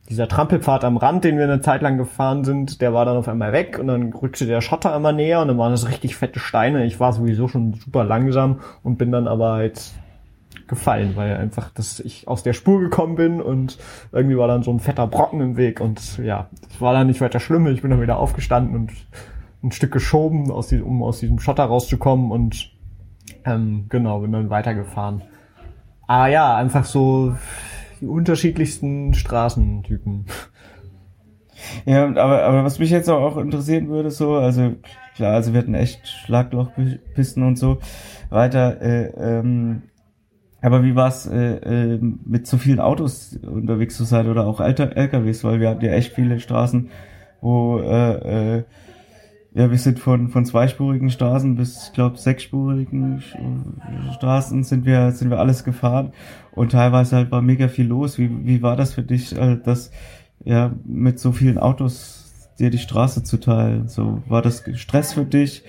dieser 0.08 0.28
Trampelpfad 0.28 0.84
am 0.84 0.96
Rand, 0.96 1.24
den 1.24 1.36
wir 1.36 1.44
eine 1.44 1.60
Zeit 1.60 1.82
lang 1.82 1.98
gefahren 1.98 2.44
sind, 2.44 2.80
der 2.80 2.94
war 2.94 3.04
dann 3.04 3.16
auf 3.16 3.28
einmal 3.28 3.52
weg 3.52 3.78
und 3.78 3.88
dann 3.88 4.12
rückte 4.12 4.46
der 4.46 4.60
Schotter 4.60 4.94
immer 4.96 5.12
näher 5.12 5.42
und 5.42 5.48
dann 5.48 5.58
waren 5.58 5.72
das 5.72 5.88
richtig 5.88 6.16
fette 6.16 6.40
Steine. 6.40 6.86
Ich 6.86 6.98
war 6.98 7.12
sowieso 7.12 7.48
schon 7.48 7.74
super 7.74 8.04
langsam 8.04 8.60
und 8.82 8.96
bin 8.96 9.12
dann 9.12 9.28
aber 9.28 9.52
halt 9.52 9.92
gefallen, 10.68 11.12
weil 11.16 11.36
einfach, 11.36 11.70
dass 11.70 12.00
ich 12.00 12.28
aus 12.28 12.42
der 12.42 12.52
Spur 12.52 12.80
gekommen 12.80 13.16
bin 13.16 13.40
und 13.40 13.78
irgendwie 14.12 14.36
war 14.36 14.48
dann 14.48 14.62
so 14.62 14.70
ein 14.70 14.80
fetter 14.80 15.06
Brocken 15.06 15.40
im 15.40 15.56
Weg 15.56 15.80
und 15.80 16.18
ja, 16.18 16.48
das 16.68 16.80
war 16.80 16.92
dann 16.92 17.06
nicht 17.06 17.20
weiter 17.20 17.40
schlimm. 17.40 17.66
Ich 17.66 17.82
bin 17.82 17.90
dann 17.90 18.00
wieder 18.00 18.18
aufgestanden 18.18 18.74
und 18.74 18.92
ein 19.62 19.72
Stück 19.72 19.92
geschoben, 19.92 20.50
aus 20.50 20.68
diesem, 20.68 20.86
um 20.86 21.02
aus 21.02 21.20
diesem 21.20 21.40
Schotter 21.40 21.64
rauszukommen 21.64 22.30
und 22.30 22.70
ähm, 23.44 23.86
genau, 23.88 24.20
bin 24.20 24.32
dann 24.32 24.50
weitergefahren. 24.50 25.22
Ah 26.06 26.28
ja, 26.28 26.56
einfach 26.56 26.84
so 26.84 27.34
die 28.00 28.06
unterschiedlichsten 28.06 29.14
Straßentypen. 29.14 30.26
Ja, 31.84 32.06
aber, 32.06 32.44
aber 32.44 32.64
was 32.64 32.78
mich 32.78 32.90
jetzt 32.90 33.10
auch 33.10 33.36
interessieren 33.36 33.88
würde, 33.88 34.10
so, 34.10 34.36
also 34.36 34.74
klar, 35.16 35.34
also 35.34 35.52
wir 35.52 35.60
hatten 35.60 35.74
echt 35.74 36.06
Schlaglochpisten 36.06 37.42
und 37.42 37.58
so 37.58 37.78
weiter, 38.30 38.80
äh, 38.80 39.06
ähm, 39.16 39.82
aber 40.60 40.82
wie 40.82 40.96
war 40.96 41.08
es 41.08 41.26
äh, 41.26 41.56
äh, 41.56 41.98
mit 42.00 42.46
so 42.46 42.58
vielen 42.58 42.80
Autos 42.80 43.38
unterwegs 43.42 43.96
zu 43.96 44.04
sein 44.04 44.28
oder 44.28 44.46
auch 44.46 44.60
alter 44.60 44.96
LKWs, 44.96 45.44
weil 45.44 45.60
wir 45.60 45.70
hatten 45.70 45.84
ja 45.84 45.92
echt 45.92 46.14
viele 46.14 46.40
Straßen, 46.40 46.90
wo 47.40 47.78
äh, 47.78 48.56
äh, 48.56 48.64
ja 49.54 49.70
wir 49.70 49.78
sind 49.78 50.00
von 50.00 50.28
von 50.28 50.44
zweispurigen 50.44 51.10
Straßen 51.10 51.54
bis 51.54 51.86
ich 51.88 51.92
glaube 51.92 52.18
sechsspurigen 52.18 53.22
Straßen 54.14 54.64
sind 54.64 54.84
wir 54.84 55.12
sind 55.12 55.30
wir 55.30 55.38
alles 55.38 55.64
gefahren 55.64 56.12
und 56.52 56.72
teilweise 56.72 57.16
halt 57.16 57.30
war 57.30 57.40
mega 57.40 57.68
viel 57.68 57.86
los. 57.86 58.18
Wie 58.18 58.44
wie 58.44 58.60
war 58.60 58.76
das 58.76 58.94
für 58.94 59.02
dich, 59.02 59.36
äh, 59.38 59.56
dass 59.62 59.92
ja 60.44 60.72
mit 60.84 61.20
so 61.20 61.30
vielen 61.30 61.58
Autos 61.58 62.50
dir 62.58 62.70
die 62.70 62.78
Straße 62.78 63.22
zu 63.22 63.38
teilen? 63.38 63.86
So 63.86 64.22
war 64.26 64.42
das 64.42 64.64
Stress 64.74 65.12
für 65.12 65.24
dich 65.24 65.62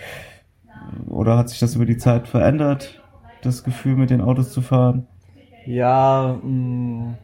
oder 1.07 1.37
hat 1.37 1.49
sich 1.49 1.59
das 1.59 1.75
über 1.75 1.85
die 1.85 1.97
Zeit 1.97 2.27
verändert? 2.27 2.98
Das 3.41 3.63
Gefühl, 3.63 3.95
mit 3.95 4.09
den 4.09 4.21
Autos 4.21 4.51
zu 4.51 4.61
fahren? 4.61 5.07
Ja, 5.65 6.39
mh. 6.41 6.49
Mm. 6.49 7.17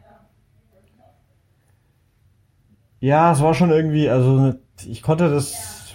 ja, 3.00 3.32
es 3.32 3.40
war 3.42 3.54
schon 3.54 3.70
irgendwie, 3.70 4.08
also 4.08 4.54
ich 4.86 5.02
konnte 5.02 5.30
das, 5.30 5.94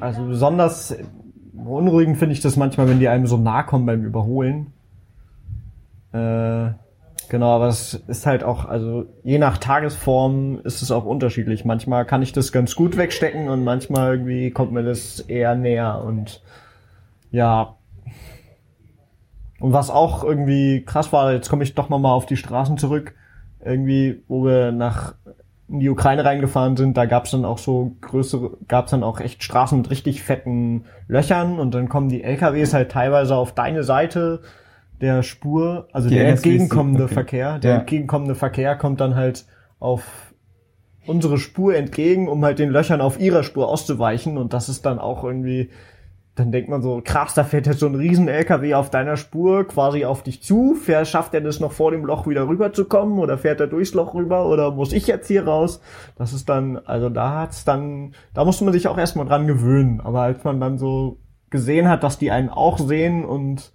also 0.00 0.26
besonders 0.26 0.96
beunruhigend 1.52 2.18
finde 2.18 2.32
ich 2.32 2.40
das 2.40 2.56
manchmal, 2.56 2.88
wenn 2.88 3.00
die 3.00 3.08
einem 3.08 3.26
so 3.26 3.36
nah 3.36 3.62
kommen 3.62 3.86
beim 3.86 4.04
Überholen. 4.04 4.72
Äh, 6.12 6.70
genau, 7.28 7.56
aber 7.56 7.68
es 7.68 7.94
ist 7.94 8.26
halt 8.26 8.42
auch, 8.44 8.64
also 8.64 9.06
je 9.24 9.38
nach 9.38 9.58
Tagesform 9.58 10.60
ist 10.64 10.82
es 10.82 10.90
auch 10.90 11.04
unterschiedlich. 11.04 11.64
Manchmal 11.64 12.04
kann 12.04 12.22
ich 12.22 12.32
das 12.32 12.52
ganz 12.52 12.74
gut 12.74 12.96
wegstecken 12.96 13.48
und 13.48 13.64
manchmal 13.64 14.12
irgendwie 14.12 14.50
kommt 14.50 14.72
mir 14.72 14.82
das 14.82 15.20
eher 15.20 15.54
näher 15.54 16.02
und 16.04 16.42
ja, 17.30 17.77
und 19.60 19.72
was 19.72 19.90
auch 19.90 20.24
irgendwie 20.24 20.84
krass 20.84 21.12
war, 21.12 21.32
jetzt 21.32 21.48
komme 21.48 21.64
ich 21.64 21.74
doch 21.74 21.88
nochmal 21.88 22.12
auf 22.12 22.26
die 22.26 22.36
Straßen 22.36 22.78
zurück, 22.78 23.14
irgendwie, 23.64 24.22
wo 24.28 24.44
wir 24.44 24.72
nach 24.72 25.14
in 25.68 25.80
die 25.80 25.90
Ukraine 25.90 26.24
reingefahren 26.24 26.76
sind, 26.76 26.96
da 26.96 27.04
gab's 27.04 27.30
dann 27.30 27.44
auch 27.44 27.58
so 27.58 27.96
größere, 28.00 28.56
gab's 28.68 28.90
dann 28.90 29.02
auch 29.02 29.20
echt 29.20 29.42
Straßen 29.42 29.76
mit 29.76 29.90
richtig 29.90 30.22
fetten 30.22 30.84
Löchern 31.08 31.58
und 31.58 31.74
dann 31.74 31.88
kommen 31.90 32.08
die 32.08 32.22
LKWs 32.22 32.72
halt 32.72 32.90
teilweise 32.90 33.36
auf 33.36 33.52
deine 33.52 33.84
Seite 33.84 34.40
der 35.00 35.22
Spur, 35.22 35.88
also 35.92 36.08
die 36.08 36.14
der 36.14 36.28
entgegenkommende 36.28 37.04
okay. 37.04 37.14
Verkehr, 37.14 37.58
der 37.58 37.70
ja. 37.70 37.78
entgegenkommende 37.80 38.34
Verkehr 38.34 38.76
kommt 38.76 39.00
dann 39.00 39.14
halt 39.14 39.44
auf 39.78 40.32
unsere 41.06 41.38
Spur 41.38 41.74
entgegen, 41.76 42.28
um 42.28 42.44
halt 42.44 42.58
den 42.58 42.70
Löchern 42.70 43.00
auf 43.00 43.20
ihrer 43.20 43.42
Spur 43.42 43.68
auszuweichen 43.68 44.38
und 44.38 44.54
das 44.54 44.68
ist 44.70 44.86
dann 44.86 44.98
auch 44.98 45.22
irgendwie 45.22 45.68
dann 46.38 46.52
denkt 46.52 46.68
man 46.68 46.82
so, 46.82 47.00
krass, 47.04 47.34
da 47.34 47.42
fährt 47.42 47.66
jetzt 47.66 47.80
so 47.80 47.86
ein 47.86 47.94
riesen 47.94 48.28
LKW 48.28 48.74
auf 48.74 48.90
deiner 48.90 49.16
Spur 49.16 49.66
quasi 49.66 50.04
auf 50.04 50.22
dich 50.22 50.42
zu. 50.42 50.76
Schafft 51.04 51.34
er 51.34 51.40
das 51.40 51.58
noch 51.58 51.72
vor 51.72 51.90
dem 51.90 52.04
Loch 52.04 52.26
wieder 52.26 52.46
rüberzukommen 52.46 53.18
oder 53.18 53.38
fährt 53.38 53.60
er 53.60 53.66
durchs 53.66 53.94
Loch 53.94 54.14
rüber 54.14 54.46
oder 54.46 54.70
muss 54.70 54.92
ich 54.92 55.06
jetzt 55.06 55.26
hier 55.26 55.46
raus? 55.46 55.80
Das 56.16 56.32
ist 56.32 56.48
dann, 56.48 56.76
also 56.78 57.08
da 57.08 57.40
hat's 57.40 57.64
dann, 57.64 58.14
da 58.34 58.44
musste 58.44 58.64
man 58.64 58.72
sich 58.72 58.86
auch 58.86 58.98
erstmal 58.98 59.26
dran 59.26 59.46
gewöhnen. 59.46 60.00
Aber 60.00 60.22
als 60.22 60.44
man 60.44 60.60
dann 60.60 60.78
so 60.78 61.18
gesehen 61.50 61.88
hat, 61.88 62.04
dass 62.04 62.18
die 62.18 62.30
einen 62.30 62.50
auch 62.50 62.78
sehen 62.78 63.24
und 63.24 63.72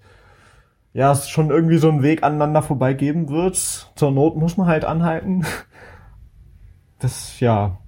ja, 0.93 1.11
es 1.11 1.27
schon 1.27 1.49
irgendwie 1.49 1.77
so 1.77 1.89
einen 1.89 2.03
Weg 2.03 2.23
aneinander 2.23 2.61
vorbeigeben 2.61 3.29
wird, 3.29 3.55
zur 3.55 4.11
Not 4.11 4.37
muss 4.37 4.57
man 4.57 4.67
halt 4.67 4.85
anhalten. 4.85 5.45
Das, 6.99 7.41
ja, 7.41 7.79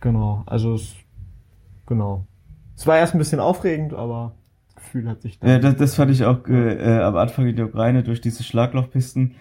genau, 0.00 0.42
also, 0.46 0.74
es, 0.74 0.94
genau. 1.86 2.26
Es 2.76 2.86
war 2.86 2.98
erst 2.98 3.14
ein 3.14 3.18
bisschen 3.18 3.40
aufregend, 3.40 3.94
aber 3.94 4.34
das 4.66 4.76
Gefühl 4.76 5.08
hat 5.08 5.22
sich. 5.22 5.38
Ja, 5.42 5.58
das, 5.58 5.76
das 5.76 5.94
fand 5.94 6.10
ich 6.10 6.24
auch 6.24 6.46
äh, 6.46 6.74
äh, 6.74 7.02
am 7.02 7.16
Anfang 7.16 7.46
in 7.46 7.56
der 7.56 7.66
Ukraine 7.66 8.02
durch 8.02 8.20
diese 8.20 8.42
Schlaglochpisten 8.42 9.34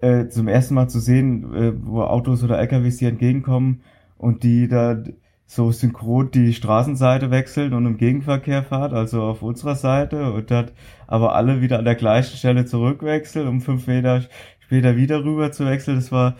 äh, 0.00 0.28
zum 0.28 0.46
ersten 0.48 0.74
Mal 0.74 0.88
zu 0.88 1.00
sehen, 1.00 1.54
äh, 1.54 1.72
wo 1.74 2.02
Autos 2.02 2.44
oder 2.44 2.58
LKWs 2.58 2.98
hier 2.98 3.08
entgegenkommen 3.08 3.80
und 4.18 4.42
die 4.42 4.68
da 4.68 5.02
so 5.46 5.70
synchron 5.70 6.30
die 6.30 6.54
Straßenseite 6.54 7.30
wechseln 7.30 7.74
und 7.74 7.84
im 7.84 7.98
Gegenverkehr 7.98 8.62
fahrt, 8.62 8.92
also 8.94 9.22
auf 9.22 9.42
unserer 9.42 9.74
Seite 9.74 10.32
und 10.32 10.50
dann 10.50 10.70
aber 11.06 11.34
alle 11.34 11.60
wieder 11.60 11.78
an 11.78 11.84
der 11.84 11.94
gleichen 11.94 12.36
Stelle 12.36 12.64
zurückwechseln, 12.64 13.46
um 13.48 13.60
fünf 13.60 13.86
Meter 13.86 14.22
später 14.60 14.96
wieder 14.96 15.24
rüber 15.24 15.52
zu 15.52 15.66
wechseln. 15.66 15.96
Das 15.96 16.10
war, 16.10 16.36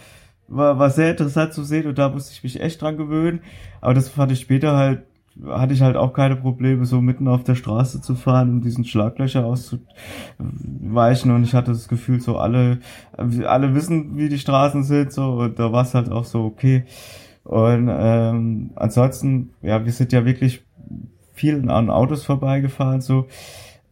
war, 0.49 0.79
war 0.79 0.91
sehr 0.91 1.11
interessant 1.11 1.53
zu 1.53 1.63
sehen 1.63 1.87
und 1.87 1.99
da 1.99 2.09
musste 2.09 2.33
ich 2.33 2.43
mich 2.43 2.61
echt 2.61 2.81
dran 2.81 2.97
gewöhnen. 2.97 3.41
Aber 3.83 3.93
das 3.93 4.09
fand 4.09 4.33
ich 4.33 4.41
später 4.41 4.77
halt 4.77 5.03
hatte 5.47 5.73
ich 5.75 5.83
halt 5.83 5.97
auch 5.97 6.13
keine 6.13 6.37
Probleme, 6.37 6.85
so 6.85 7.01
mitten 7.01 7.29
auf 7.29 7.45
der 7.45 7.55
Straße 7.55 8.01
zu 8.01 8.15
fahren, 8.15 8.51
um 8.51 8.61
diesen 8.61 8.85
Schlaglöcher 8.85 9.45
auszuweichen. 9.45 11.31
Und 11.31 11.45
ich 11.45 11.55
hatte 11.55 11.73
das 11.73 11.89
Gefühl, 11.89 12.21
so 12.21 12.37
alle, 12.37 12.79
alle 13.17 13.75
wissen, 13.75 14.17
wie 14.17 14.29
die 14.29 14.39
Straßen 14.39 14.83
sind, 14.85 15.13
so, 15.13 15.33
und 15.35 15.59
da 15.59 15.73
war 15.73 15.83
es 15.83 15.95
halt 15.95 16.11
auch 16.11 16.25
so 16.25 16.45
okay. 16.45 16.85
Und 17.45 17.89
ähm, 17.91 18.71
ansonsten, 18.77 19.51
ja, 19.63 19.85
wir 19.85 19.93
sind 19.93 20.13
ja 20.13 20.25
wirklich 20.25 20.65
viel 21.33 21.69
an 21.71 21.91
Autos 21.91 22.25
vorbeigefahren, 22.25 23.01
so, 23.01 23.27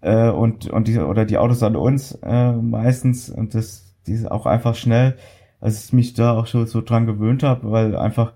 äh, 0.03 0.29
und, 0.29 0.68
und 0.68 0.88
die, 0.88 0.98
oder 0.98 1.24
die 1.24 1.38
Autos 1.38 1.62
an 1.62 1.76
uns 1.76 2.18
äh, 2.22 2.53
meistens, 2.53 3.31
und 3.31 3.55
das, 3.55 3.94
die 4.07 4.12
ist 4.12 4.31
auch 4.31 4.46
einfach 4.46 4.74
schnell, 4.74 5.16
als 5.61 5.85
ich 5.85 5.92
mich 5.92 6.14
da 6.14 6.33
auch 6.33 6.46
schon 6.46 6.66
so 6.66 6.81
dran 6.81 7.07
gewöhnt 7.07 7.42
habe, 7.42 7.70
weil 7.70 7.96
einfach 7.96 8.33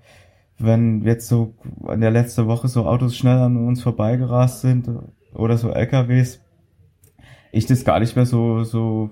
wenn 0.59 1.03
jetzt 1.03 1.29
so 1.29 1.55
in 1.93 2.01
der 2.01 2.11
letzten 2.11 2.47
Woche 2.47 2.69
so 2.69 2.87
Autos 2.87 3.17
schnell 3.17 3.39
an 3.39 3.57
uns 3.57 3.83
vorbeigerast 3.83 4.61
sind 4.61 4.89
oder 5.35 5.59
so 5.59 5.71
LKWs, 5.71 6.41
ich 7.53 7.67
das 7.67 7.85
gar 7.85 8.01
nicht 8.01 8.17
mehr 8.17 8.27
so, 8.27 8.65
so, 8.65 9.11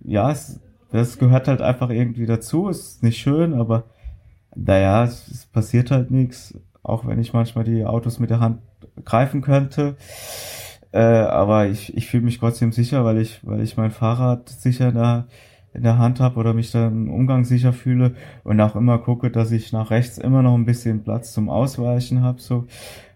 ja, 0.00 0.30
es, 0.30 0.60
das 0.90 1.18
gehört 1.18 1.48
halt 1.48 1.60
einfach 1.60 1.90
irgendwie 1.90 2.26
dazu, 2.26 2.68
ist 2.68 3.02
nicht 3.02 3.18
schön, 3.18 3.54
aber 3.54 3.84
naja, 4.54 5.04
es, 5.04 5.28
es 5.28 5.46
passiert 5.46 5.90
halt 5.90 6.10
nichts, 6.10 6.58
auch 6.82 7.06
wenn 7.06 7.18
ich 7.18 7.32
manchmal 7.32 7.64
die 7.64 7.84
Autos 7.84 8.18
mit 8.18 8.30
der 8.30 8.40
Hand 8.40 8.60
greifen 9.04 9.40
könnte. 9.40 9.96
Äh, 10.92 11.00
aber 11.00 11.66
ich, 11.66 11.96
ich 11.96 12.06
fühle 12.06 12.22
mich 12.22 12.38
trotzdem 12.38 12.70
sicher, 12.70 13.04
weil 13.04 13.18
ich, 13.18 13.44
weil 13.44 13.60
ich 13.62 13.76
mein 13.76 13.90
Fahrrad 13.90 14.48
sicher 14.48 14.92
da 14.92 15.26
in 15.74 15.82
der 15.82 15.98
Hand 15.98 16.20
habe 16.20 16.38
oder 16.38 16.54
mich 16.54 16.70
dann 16.70 17.06
im 17.06 17.10
Umgang 17.10 17.44
sicher 17.44 17.72
fühle 17.72 18.14
und 18.44 18.60
auch 18.60 18.76
immer 18.76 18.98
gucke, 18.98 19.30
dass 19.30 19.50
ich 19.52 19.72
nach 19.72 19.90
rechts 19.90 20.18
immer 20.18 20.42
noch 20.42 20.54
ein 20.54 20.64
bisschen 20.64 21.02
Platz 21.02 21.32
zum 21.32 21.50
Ausweichen 21.50 22.22
habe. 22.22 22.40
So. 22.40 22.66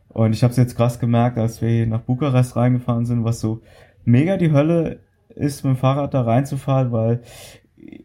Und 0.09 0.33
ich 0.33 0.43
habe 0.43 0.51
es 0.51 0.57
jetzt 0.57 0.77
krass 0.77 0.99
gemerkt, 0.99 1.39
als 1.39 1.63
wir 1.63 1.69
hier 1.69 1.87
nach 1.87 2.01
Bukarest 2.01 2.57
reingefahren 2.57 3.07
sind, 3.07 3.25
was 3.25 3.41
so 3.41 3.61
mega 4.05 4.37
die 4.37 4.53
Hölle 4.53 5.01
ist, 5.35 5.65
mit 5.65 5.75
dem 5.75 5.79
Fahrrad 5.79 6.15
da 6.15 6.23
reinzufahren, 6.23 6.91
weil 6.91 7.23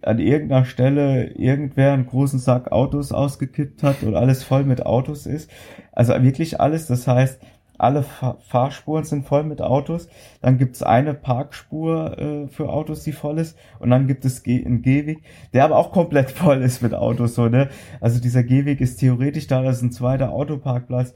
an 0.04 0.20
irgendeiner 0.20 0.66
Stelle 0.66 1.32
irgendwer 1.32 1.94
einen 1.94 2.06
großen 2.06 2.40
Sack 2.40 2.72
Autos 2.72 3.12
ausgekippt 3.12 3.82
hat 3.82 4.04
und 4.04 4.16
alles 4.16 4.44
voll 4.44 4.64
mit 4.66 4.86
Autos 4.86 5.26
ist. 5.26 5.50
Also 5.92 6.14
wirklich 6.22 6.60
alles. 6.60 6.88
Das 6.88 7.08
heißt, 7.08 7.42
alle 7.78 8.04
Fahr 8.04 8.38
Fahrspuren 8.48 9.04
sind 9.04 9.26
voll 9.26 9.44
mit 9.44 9.62
Autos. 9.62 10.08
Dann 10.42 10.58
gibt 10.58 10.76
es 10.76 10.84
eine 10.84 11.14
Parkspur 11.14 12.18
äh, 12.18 12.48
für 12.48 12.70
Autos, 12.70 13.04
die 13.04 13.12
voll 13.12 13.40
ist. 13.40 13.58
Und 13.80 13.90
dann 13.90 14.08
gibt 14.08 14.26
es 14.26 14.44
Ge 14.44 14.66
einen 14.66 14.82
Gehweg, 14.82 15.24
der 15.54 15.66
aber 15.66 15.78
auch 15.78 15.92
komplett 15.92 16.32
voll 16.44 16.62
ist 16.62 16.82
mit 16.82 16.94
Autos. 16.94 17.36
So, 17.36 17.48
ne? 17.48 17.70
Also 18.00 18.20
dieser 18.20 18.44
Gehweg 18.44 18.82
ist 18.82 18.98
theoretisch 18.98 19.48
da, 19.48 19.62
das 19.62 19.78
ist 19.78 19.84
ein 19.84 19.92
zweiter 19.92 20.32
Autoparkplatz. 20.32 21.14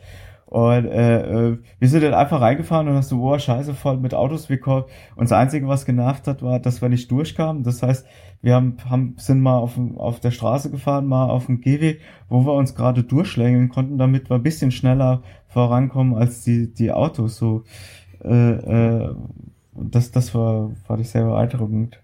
Und 0.47 0.85
äh, 0.85 1.49
äh, 1.49 1.57
wir 1.77 1.89
sind 1.89 2.03
dann 2.03 2.13
einfach 2.13 2.39
reingefahren 2.39 2.87
und 2.87 2.95
hast 2.95 3.09
so, 3.09 3.17
boah, 3.17 3.37
scheiße, 3.37 3.73
voll 3.73 3.97
mit 3.97 4.13
Autos. 4.13 4.47
Wir. 4.49 4.65
Und 4.65 4.85
das 5.17 5.33
Einzige, 5.33 5.67
was 5.67 5.85
genervt 5.85 6.25
hat, 6.25 6.41
war, 6.41 6.59
dass 6.59 6.81
wir 6.81 6.87
nicht 6.87 7.11
durchkamen. 7.11 7.63
Das 7.63 7.83
heißt, 7.83 8.05
wir 8.41 8.55
haben, 8.55 8.77
haben 8.89 9.15
sind 9.17 9.41
mal 9.41 9.57
auf, 9.57 9.79
auf 9.97 10.19
der 10.19 10.31
Straße 10.31 10.69
gefahren, 10.69 11.07
mal 11.07 11.29
auf 11.29 11.47
dem 11.47 11.61
Gehweg, 11.61 12.01
wo 12.29 12.45
wir 12.45 12.53
uns 12.53 12.75
gerade 12.75 13.03
durchschlängeln 13.03 13.69
konnten, 13.69 13.97
damit 13.97 14.29
wir 14.29 14.35
ein 14.35 14.43
bisschen 14.43 14.71
schneller 14.71 15.23
vorankommen 15.47 16.15
als 16.15 16.43
die, 16.43 16.73
die 16.73 16.91
Autos. 16.91 17.37
So, 17.37 17.63
äh, 18.23 18.51
äh, 18.51 19.15
das, 19.73 20.11
das 20.11 20.33
war, 20.35 20.71
fand 20.85 21.01
ich 21.01 21.09
sehr 21.09 21.25
beeindruckend. 21.25 21.99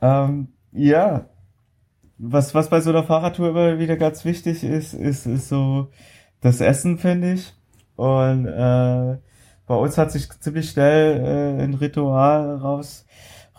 Ähm, 0.00 0.48
ja, 0.72 1.26
was, 2.18 2.54
was 2.54 2.68
bei 2.68 2.80
so 2.80 2.90
einer 2.90 3.04
Fahrradtour 3.04 3.50
immer 3.50 3.78
wieder 3.78 3.96
ganz 3.96 4.24
wichtig 4.24 4.64
ist, 4.64 4.94
ist, 4.94 5.26
ist 5.26 5.48
so 5.48 5.88
das 6.40 6.60
Essen, 6.60 6.98
finde 6.98 7.34
ich. 7.34 7.54
Und 7.96 8.46
äh, 8.46 9.18
bei 9.66 9.74
uns 9.74 9.98
hat 9.98 10.10
sich 10.10 10.28
ziemlich 10.40 10.70
schnell 10.70 11.20
äh, 11.58 11.62
ein 11.62 11.74
Ritual 11.74 12.56
raus, 12.56 13.06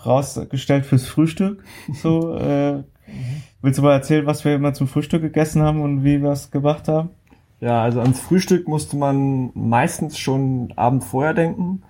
rausgestellt 0.06 0.86
fürs 0.86 1.06
Frühstück. 1.06 1.64
So, 1.93 2.36
äh, 2.36 2.84
willst 3.62 3.80
du 3.80 3.84
mal 3.84 3.93
erzählen, 3.93 4.26
was 4.26 4.45
wir 4.45 4.56
immer 4.56 4.74
zum 4.74 4.88
Frühstück 4.88 5.22
gegessen 5.22 5.62
haben 5.62 5.82
und 5.82 6.04
wie 6.04 6.22
wir 6.22 6.32
es 6.32 6.52
gemacht 6.52 6.88
haben? 6.88 7.10
Ja, 7.60 7.84
also 7.84 8.00
ans 8.00 8.20
Frühstück 8.20 8.68
musste 8.68 8.95
man 8.95 9.52
meistens 9.54 10.18
schon 10.18 10.72
Abend 10.76 11.04
vorher 11.04 11.34
denken. 11.34 11.84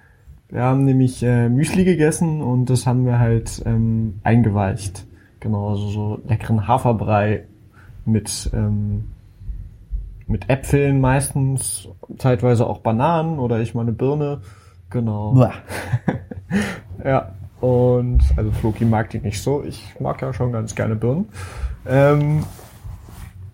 Wir 0.50 0.64
haben 0.64 0.84
nämlich 0.84 1.22
äh, 1.22 1.48
Müsli 1.48 1.84
gegessen 1.84 2.42
und 2.42 2.72
das 2.72 2.88
haben 2.88 3.06
wir 3.06 3.20
halt 3.20 3.62
ähm, 3.66 4.20
eingeweicht. 4.24 5.06
Genau, 5.40 5.70
also 5.70 5.90
so 5.90 6.22
leckeren 6.28 6.68
Haferbrei 6.68 7.46
mit, 8.06 8.50
ähm, 8.54 9.12
mit 10.26 10.50
Äpfeln 10.50 11.00
meistens, 11.00 11.88
zeitweise 12.18 12.66
auch 12.66 12.80
Bananen 12.80 13.38
oder 13.38 13.60
ich 13.60 13.76
mal 13.76 13.82
eine 13.82 13.94
Birne. 13.94 14.42
Genau. 14.90 15.36
Ja, 17.06 17.32
und 17.62 18.20
also 18.38 18.52
Floki 18.52 18.86
mag 18.86 19.10
die 19.10 19.20
nicht 19.20 19.42
so. 19.42 19.64
Ich 19.64 20.00
mag 20.00 20.22
ja 20.22 20.34
schon 20.34 20.52
ganz 20.52 20.76
gerne 20.76 20.96
Birnen. 20.96 21.28
Ähm, 21.86 22.44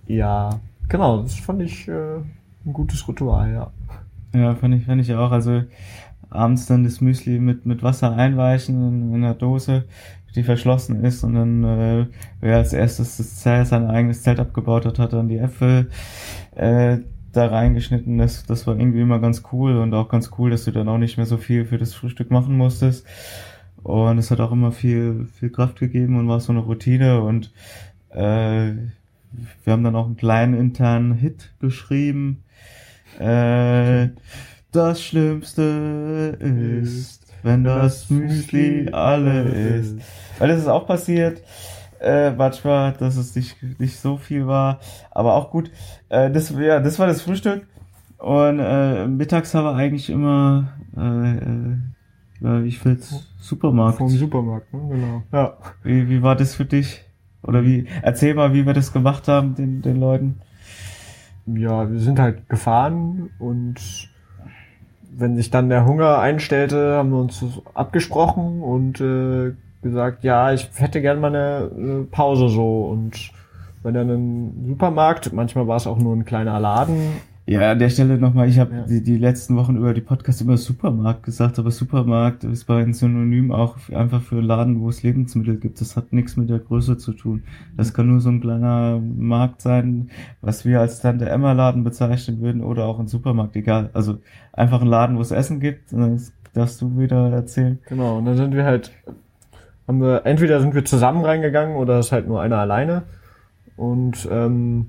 ja, 0.08 0.50
genau, 0.88 1.22
das 1.22 1.36
fand 1.36 1.62
ich 1.62 1.88
äh, 1.88 2.18
ein 2.66 2.74
gutes 2.74 3.08
Ritual, 3.08 3.52
ja. 3.52 3.72
Ja, 4.40 4.56
fand 4.56 4.76
ich, 4.76 4.86
fand 4.86 5.02
ich 5.02 5.14
auch. 5.16 5.32
Also 5.32 5.64
abends 6.30 6.66
dann 6.66 6.84
das 6.84 7.02
Müsli 7.02 7.40
mit, 7.40 7.66
mit 7.66 7.84
Wasser 7.84 8.16
einweichen 8.16 8.88
in, 8.88 9.14
in 9.14 9.24
einer 9.24 9.36
Dose, 9.36 9.86
die 10.36 10.44
verschlossen 10.44 11.04
ist 11.04 11.24
und 11.24 11.34
dann, 11.34 11.64
äh, 11.64 12.08
wer 12.42 12.58
als 12.58 12.74
erstes 12.74 13.18
das 13.18 13.38
Zelt, 13.38 13.68
sein 13.68 13.88
eigenes 13.88 14.22
Zelt 14.22 14.40
abgebaut 14.40 14.86
hat, 14.86 15.00
hat 15.00 15.14
dann 15.14 15.30
die 15.30 15.38
Äpfel 15.38 15.90
äh, 16.56 16.98
da 17.32 17.48
reingeschnitten. 17.48 18.18
Das, 18.18 18.46
das 18.46 18.68
war 18.68 18.78
irgendwie 18.78 19.02
immer 19.02 19.20
ganz 19.20 19.44
cool 19.52 19.78
und 19.78 19.94
auch 19.94 20.10
ganz 20.10 20.32
cool, 20.38 20.50
dass 20.50 20.66
du 20.66 20.72
dann 20.72 20.90
auch 20.90 20.98
nicht 20.98 21.18
mehr 21.18 21.26
so 21.26 21.38
viel 21.38 21.66
für 21.66 21.78
das 21.78 21.94
Frühstück 21.94 22.32
machen 22.32 22.58
musstest. 22.58 23.06
Und 23.86 24.18
es 24.18 24.32
hat 24.32 24.40
auch 24.40 24.52
immer 24.52 24.72
viel, 24.72 25.28
viel 25.40 25.52
Kraft 25.52 25.78
gegeben 25.78 26.18
und 26.18 26.28
war 26.28 26.40
so 26.40 26.52
eine 26.52 26.62
Routine 26.62 27.22
und 27.22 27.54
äh, 28.10 28.72
wir 29.64 29.74
haben 29.74 29.84
dann 29.84 29.96
auch 29.96 30.08
einen 30.08 30.18
kleinen 30.18 30.56
internen 30.56 31.14
Hit 31.14 31.52
geschrieben. 31.60 32.44
Äh, 33.20 34.10
das 34.72 35.04
Schlimmste 35.04 36.36
ist, 36.82 37.28
wenn 37.44 37.64
das 37.64 38.10
Müsli 38.10 38.90
alle 38.92 39.44
ist. 39.44 40.00
Weil 40.40 40.48
das 40.48 40.62
ist 40.62 40.68
auch 40.68 40.88
passiert, 40.88 41.44
äh, 42.00 42.32
manchmal, 42.32 42.94
dass 42.94 43.18
es 43.18 43.36
nicht, 43.36 43.56
nicht 43.80 44.00
so 44.00 44.18
viel 44.18 44.48
war. 44.48 44.80
Aber 45.12 45.36
auch 45.36 45.52
gut. 45.52 45.70
Äh, 46.10 46.32
das, 46.32 46.50
ja, 46.50 46.80
das 46.80 46.98
war 46.98 47.06
das 47.06 47.22
Frühstück. 47.22 47.68
Und 48.18 48.58
äh, 48.58 49.06
mittags 49.06 49.54
haben 49.54 49.66
wir 49.66 49.76
eigentlich 49.76 50.10
immer, 50.10 50.74
äh, 50.98 52.48
äh, 52.48 52.66
ich 52.66 52.84
will 52.84 52.98
Supermarkt. 53.46 53.98
Vom 54.00 54.10
Supermarkt, 54.10 54.74
ne? 54.74 54.82
genau. 54.90 55.24
Ja. 55.32 55.58
Wie, 55.84 56.10
wie 56.10 56.24
war 56.24 56.36
das 56.36 56.56
für 56.56 56.66
dich? 56.66 57.04
Oder 57.44 57.64
wie, 57.64 57.86
erzähl 58.02 58.34
mal, 58.34 58.54
wie 58.54 58.66
wir 58.66 58.74
das 58.74 58.92
gemacht 58.92 59.28
haben, 59.28 59.54
den, 59.54 59.82
den 59.82 60.00
Leuten. 60.00 60.40
Ja, 61.46 61.92
wir 61.92 62.00
sind 62.00 62.18
halt 62.20 62.50
gefahren 62.50 63.30
und 63.38 63.76
wenn 65.18 65.36
sich 65.36 65.52
dann 65.52 65.70
der 65.70 65.86
Hunger 65.86 66.18
einstellte, 66.18 66.96
haben 66.96 67.12
wir 67.12 67.20
uns 67.20 67.46
abgesprochen 67.76 68.62
und 68.62 69.00
äh, 69.00 69.54
gesagt, 69.84 70.24
ja, 70.24 70.52
ich 70.52 70.68
hätte 70.76 71.02
gern 71.02 71.20
mal 71.20 71.28
eine, 71.28 71.72
eine 71.78 72.04
Pause 72.04 72.50
so 72.50 72.86
und 72.86 73.32
wenn 73.84 73.94
dann 73.94 74.10
ein 74.10 74.66
Supermarkt, 74.70 75.32
manchmal 75.32 75.68
war 75.68 75.78
es 75.78 75.86
auch 75.86 76.00
nur 76.00 76.16
ein 76.16 76.26
kleiner 76.26 76.60
Laden, 76.60 77.12
Ja, 77.48 77.72
an 77.72 77.78
der 77.78 77.90
Stelle 77.90 78.18
nochmal, 78.18 78.50
ich 78.50 78.58
habe 78.58 78.76
Ja. 78.76 78.82
die, 78.88 79.04
die 79.04 79.18
letzten 79.18 79.56
Wochen 79.56 79.76
über 79.76 79.94
die 79.94 80.02
Podcasts 80.02 80.42
immer 80.42 80.58
Supermarkt 80.58 81.22
gesagt, 81.22 81.60
aber 81.60 81.70
Supermarkt 81.70 82.44
ist 82.44 82.66
bei 82.66 82.82
ein 82.82 82.94
Synonym 82.96 83.52
auch 83.52 83.78
einfach 83.94 84.24
für 84.24 84.42
Laden, 84.42 84.80
wo 84.82 84.90
es 84.90 85.04
Lebensmittel 85.04 85.58
gibt. 85.58 85.80
Das 85.80 85.96
hat 85.96 86.12
nichts 86.12 86.38
mit 86.38 86.50
der 86.50 86.58
Größe 86.58 86.98
zu 86.98 87.14
tun. 87.14 87.44
Das 87.78 87.94
kann 87.94 88.08
nur 88.08 88.20
so 88.20 88.30
ein 88.30 88.42
kleiner 88.42 89.00
Markt 89.00 89.62
sein, 89.62 90.10
was 90.42 90.66
wir 90.66 90.80
als 90.80 91.02
Tante 91.02 91.30
Emma 91.30 91.52
Laden 91.52 91.84
bezeichnen 91.84 92.42
würden 92.42 92.64
oder 92.64 92.86
auch 92.86 93.00
ein 93.00 93.08
Supermarkt, 93.08 93.56
egal. 93.56 93.92
Also 93.94 94.18
einfach 94.52 94.82
ein 94.82 94.88
Laden, 94.88 95.18
wo 95.18 95.22
es 95.22 95.30
Essen 95.30 95.60
gibt. 95.60 95.94
Das 95.94 96.34
darfst 96.54 96.82
du 96.82 96.98
wieder 96.98 97.30
erzählen. 97.32 97.78
Genau, 97.88 98.18
und 98.18 98.26
dann 98.26 98.38
sind 98.38 98.56
wir 98.56 98.66
halt, 98.66 98.92
haben 99.88 100.02
wir, 100.02 100.26
entweder 100.26 100.62
sind 100.62 100.74
wir 100.74 100.84
zusammen 100.84 101.24
reingegangen 101.24 101.76
oder 101.76 102.00
ist 102.00 102.12
halt 102.12 102.28
nur 102.28 102.42
einer 102.42 102.58
alleine. 102.58 103.04
Und 103.78 104.28
ähm, 104.32 104.88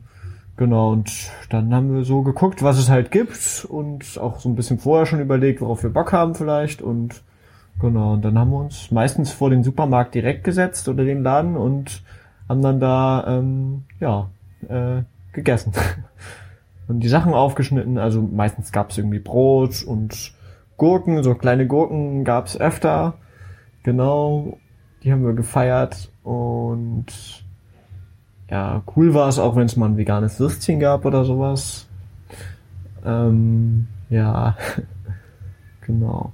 genau, 0.57 0.93
und 0.93 1.31
dann 1.51 1.75
haben 1.75 1.95
wir 1.95 2.05
so 2.05 2.23
geguckt, 2.23 2.63
was 2.63 2.79
es 2.79 2.89
halt 2.89 3.11
gibt 3.11 3.67
und 3.69 4.19
auch 4.19 4.41
so 4.41 4.49
ein 4.49 4.57
bisschen 4.57 4.79
vorher 4.79 5.07
schon 5.07 5.21
überlegt, 5.21 5.61
worauf 5.61 5.83
wir 5.83 5.91
Bock 5.91 6.13
haben 6.13 6.35
vielleicht. 6.35 6.83
Und 6.83 7.23
genau, 7.81 8.15
und 8.15 8.25
dann 8.25 8.39
haben 8.39 8.51
wir 8.51 8.59
uns 8.59 8.91
meistens 8.91 9.33
vor 9.33 9.51
den 9.51 9.65
Supermarkt 9.65 10.15
direkt 10.15 10.45
gesetzt 10.45 10.89
oder 10.89 11.05
den 11.05 11.23
Laden 11.23 11.57
und 11.57 12.03
haben 12.49 12.63
dann 12.63 12.81
da 12.81 13.25
ähm, 13.27 13.85
ja 14.01 14.31
äh, 14.69 15.03
gegessen. 15.33 15.73
Und 16.89 17.01
die 17.01 17.09
Sachen 17.09 17.35
aufgeschnitten, 17.35 17.99
also 17.99 18.23
meistens 18.23 18.71
gab 18.71 18.91
es 18.91 18.99
irgendwie 18.99 19.19
Brot 19.19 19.83
und 19.83 20.33
Gurken, 20.77 21.25
so 21.25 21.35
kleine 21.35 21.67
Gurken 21.67 22.25
gab 22.25 22.47
es 22.47 22.57
öfter. 22.57 23.15
Genau, 23.83 24.59
die 25.03 25.11
haben 25.11 25.25
wir 25.25 25.33
gefeiert 25.33 26.11
und 26.23 27.07
ja, 28.51 28.83
cool 28.97 29.15
war 29.15 29.29
es 29.29 29.39
auch, 29.39 29.57
wenn 29.57 29.67
es 29.67 29.77
mal 29.77 29.87
ein 29.87 29.97
veganes 29.97 30.39
Würstchen 30.39 30.79
gab 30.81 31.05
oder 31.05 31.25
sowas. 31.25 31.87
Ähm, 33.05 33.87
ja, 34.11 34.57
genau. 35.87 36.33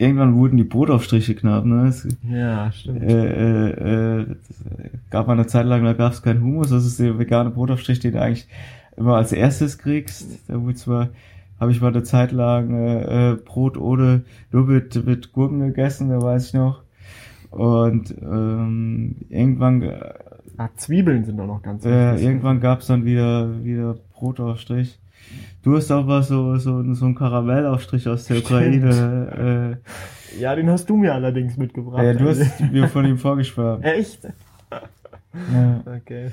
Irgendwann 0.00 0.36
wurden 0.36 0.56
die 0.56 0.64
Brotaufstriche 0.64 1.34
knapp, 1.34 1.64
ne? 1.64 1.88
Es, 1.88 2.06
Ja, 2.30 2.70
stimmt. 2.70 3.02
äh, 3.02 3.70
äh, 3.70 4.20
äh, 4.20 4.36
gab 5.10 5.26
mal 5.26 5.32
eine 5.32 5.48
Zeit 5.48 5.66
lang, 5.66 5.82
da 5.84 5.92
gab 5.92 6.12
es 6.12 6.22
keinen 6.22 6.40
Hummus. 6.42 6.70
Das 6.70 6.86
ist 6.86 7.00
der 7.00 7.18
vegane 7.18 7.50
Brotaufstrich, 7.50 7.98
den 7.98 8.12
du 8.12 8.20
eigentlich 8.22 8.46
immer 8.96 9.16
als 9.16 9.32
erstes 9.32 9.76
kriegst. 9.78 10.48
Da 10.48 10.60
wurde 10.62 10.74
zwar, 10.76 11.08
habe 11.58 11.72
ich 11.72 11.80
mal 11.80 11.88
eine 11.88 12.04
Zeit 12.04 12.30
lang 12.30 12.72
äh, 12.74 13.32
äh, 13.32 13.34
Brot 13.36 13.76
ohne, 13.76 14.22
nur 14.52 14.66
mit, 14.66 15.04
mit 15.04 15.32
Gurken 15.32 15.60
gegessen, 15.60 16.10
da 16.10 16.22
weiß 16.22 16.46
ich 16.48 16.54
noch. 16.54 16.82
Und 17.50 18.14
ähm, 18.22 19.16
irgendwann, 19.30 19.82
äh, 19.82 20.14
Ah, 20.58 20.68
Zwiebeln 20.76 21.24
sind 21.24 21.40
auch 21.40 21.46
noch 21.46 21.62
ganz 21.62 21.84
äh, 21.84 22.12
wichtig. 22.12 22.26
irgendwann 22.26 22.60
gab's 22.60 22.86
dann 22.86 23.04
wieder 23.04 23.64
wieder 23.64 23.96
Brotaufstrich. 24.12 24.98
Du 25.62 25.76
hast 25.76 25.90
auch 25.90 26.06
was 26.06 26.28
so 26.28 26.56
so 26.56 26.94
so 26.94 27.06
ein 27.06 27.14
Karamellaufstrich 27.14 28.08
aus 28.08 28.26
der 28.26 28.38
Ukraine. 28.38 29.78
Ja, 30.38 30.54
den 30.54 30.68
hast 30.68 30.90
du 30.90 30.96
mir 30.96 31.14
allerdings 31.14 31.56
mitgebracht. 31.56 32.02
Äh, 32.02 32.12
ja, 32.12 32.14
du 32.14 32.28
hast 32.28 32.60
mir 32.72 32.88
von 32.88 33.04
ihm 33.06 33.18
vorgeschwärmt. 33.18 33.84
Echt? 33.84 34.24
Ja. 34.70 35.82
Okay. 35.86 36.30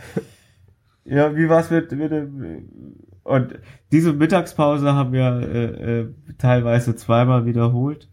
Ja, 1.05 1.35
wie 1.35 1.47
war's 1.47 1.69
mit, 1.69 1.91
mit 1.91 2.11
dem, 2.11 2.65
und 3.23 3.59
diese 3.91 4.13
Mittagspause 4.13 4.93
haben 4.93 5.11
wir 5.11 5.39
äh, 5.41 5.99
äh, 5.99 6.13
teilweise 6.37 6.95
zweimal 6.95 7.45
wiederholt 7.45 8.09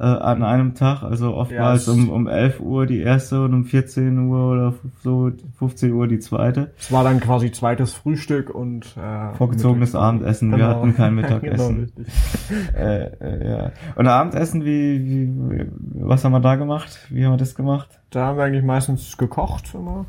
äh, 0.00 0.02
an 0.04 0.42
einem 0.42 0.74
Tag, 0.74 1.02
also 1.02 1.34
oftmals 1.34 1.86
Ja, 1.86 1.92
um, 1.92 2.08
um 2.08 2.26
11 2.26 2.58
Uhr 2.60 2.86
die 2.86 3.00
erste 3.00 3.44
und 3.44 3.52
um 3.52 3.64
14 3.66 4.18
Uhr 4.28 4.50
oder 4.52 4.74
so 5.02 5.30
15 5.58 5.92
Uhr 5.92 6.08
die 6.08 6.18
zweite. 6.18 6.72
Es 6.78 6.90
war 6.90 7.04
dann 7.04 7.20
quasi 7.20 7.52
zweites 7.52 7.92
Frühstück 7.92 8.48
und 8.48 8.96
äh, 8.96 9.34
Vorgezogenes 9.34 9.92
Mittag- 9.92 10.02
Abendessen, 10.08 10.56
wir 10.56 10.66
hatten 10.66 10.96
kein 10.96 11.14
Mittagessen. 11.16 11.92
genau. 11.94 12.78
Äh, 12.78 13.04
äh, 13.20 13.48
ja. 13.50 13.72
Und 13.96 14.06
Abendessen, 14.08 14.64
wie, 14.64 15.04
wie, 15.04 15.66
was 15.94 16.24
haben 16.24 16.32
wir 16.32 16.40
da 16.40 16.56
gemacht? 16.56 16.98
Wie 17.10 17.24
haben 17.24 17.34
wir 17.34 17.36
das 17.38 17.54
gemacht? 17.54 18.00
Da 18.10 18.26
haben 18.26 18.38
wir 18.38 18.44
eigentlich 18.44 18.64
meistens 18.64 19.16
gekocht 19.18 19.74
immer. 19.74 20.06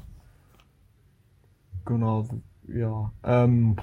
Genau, 1.85 2.25
ja. 2.67 3.11
Ähm, 3.23 3.75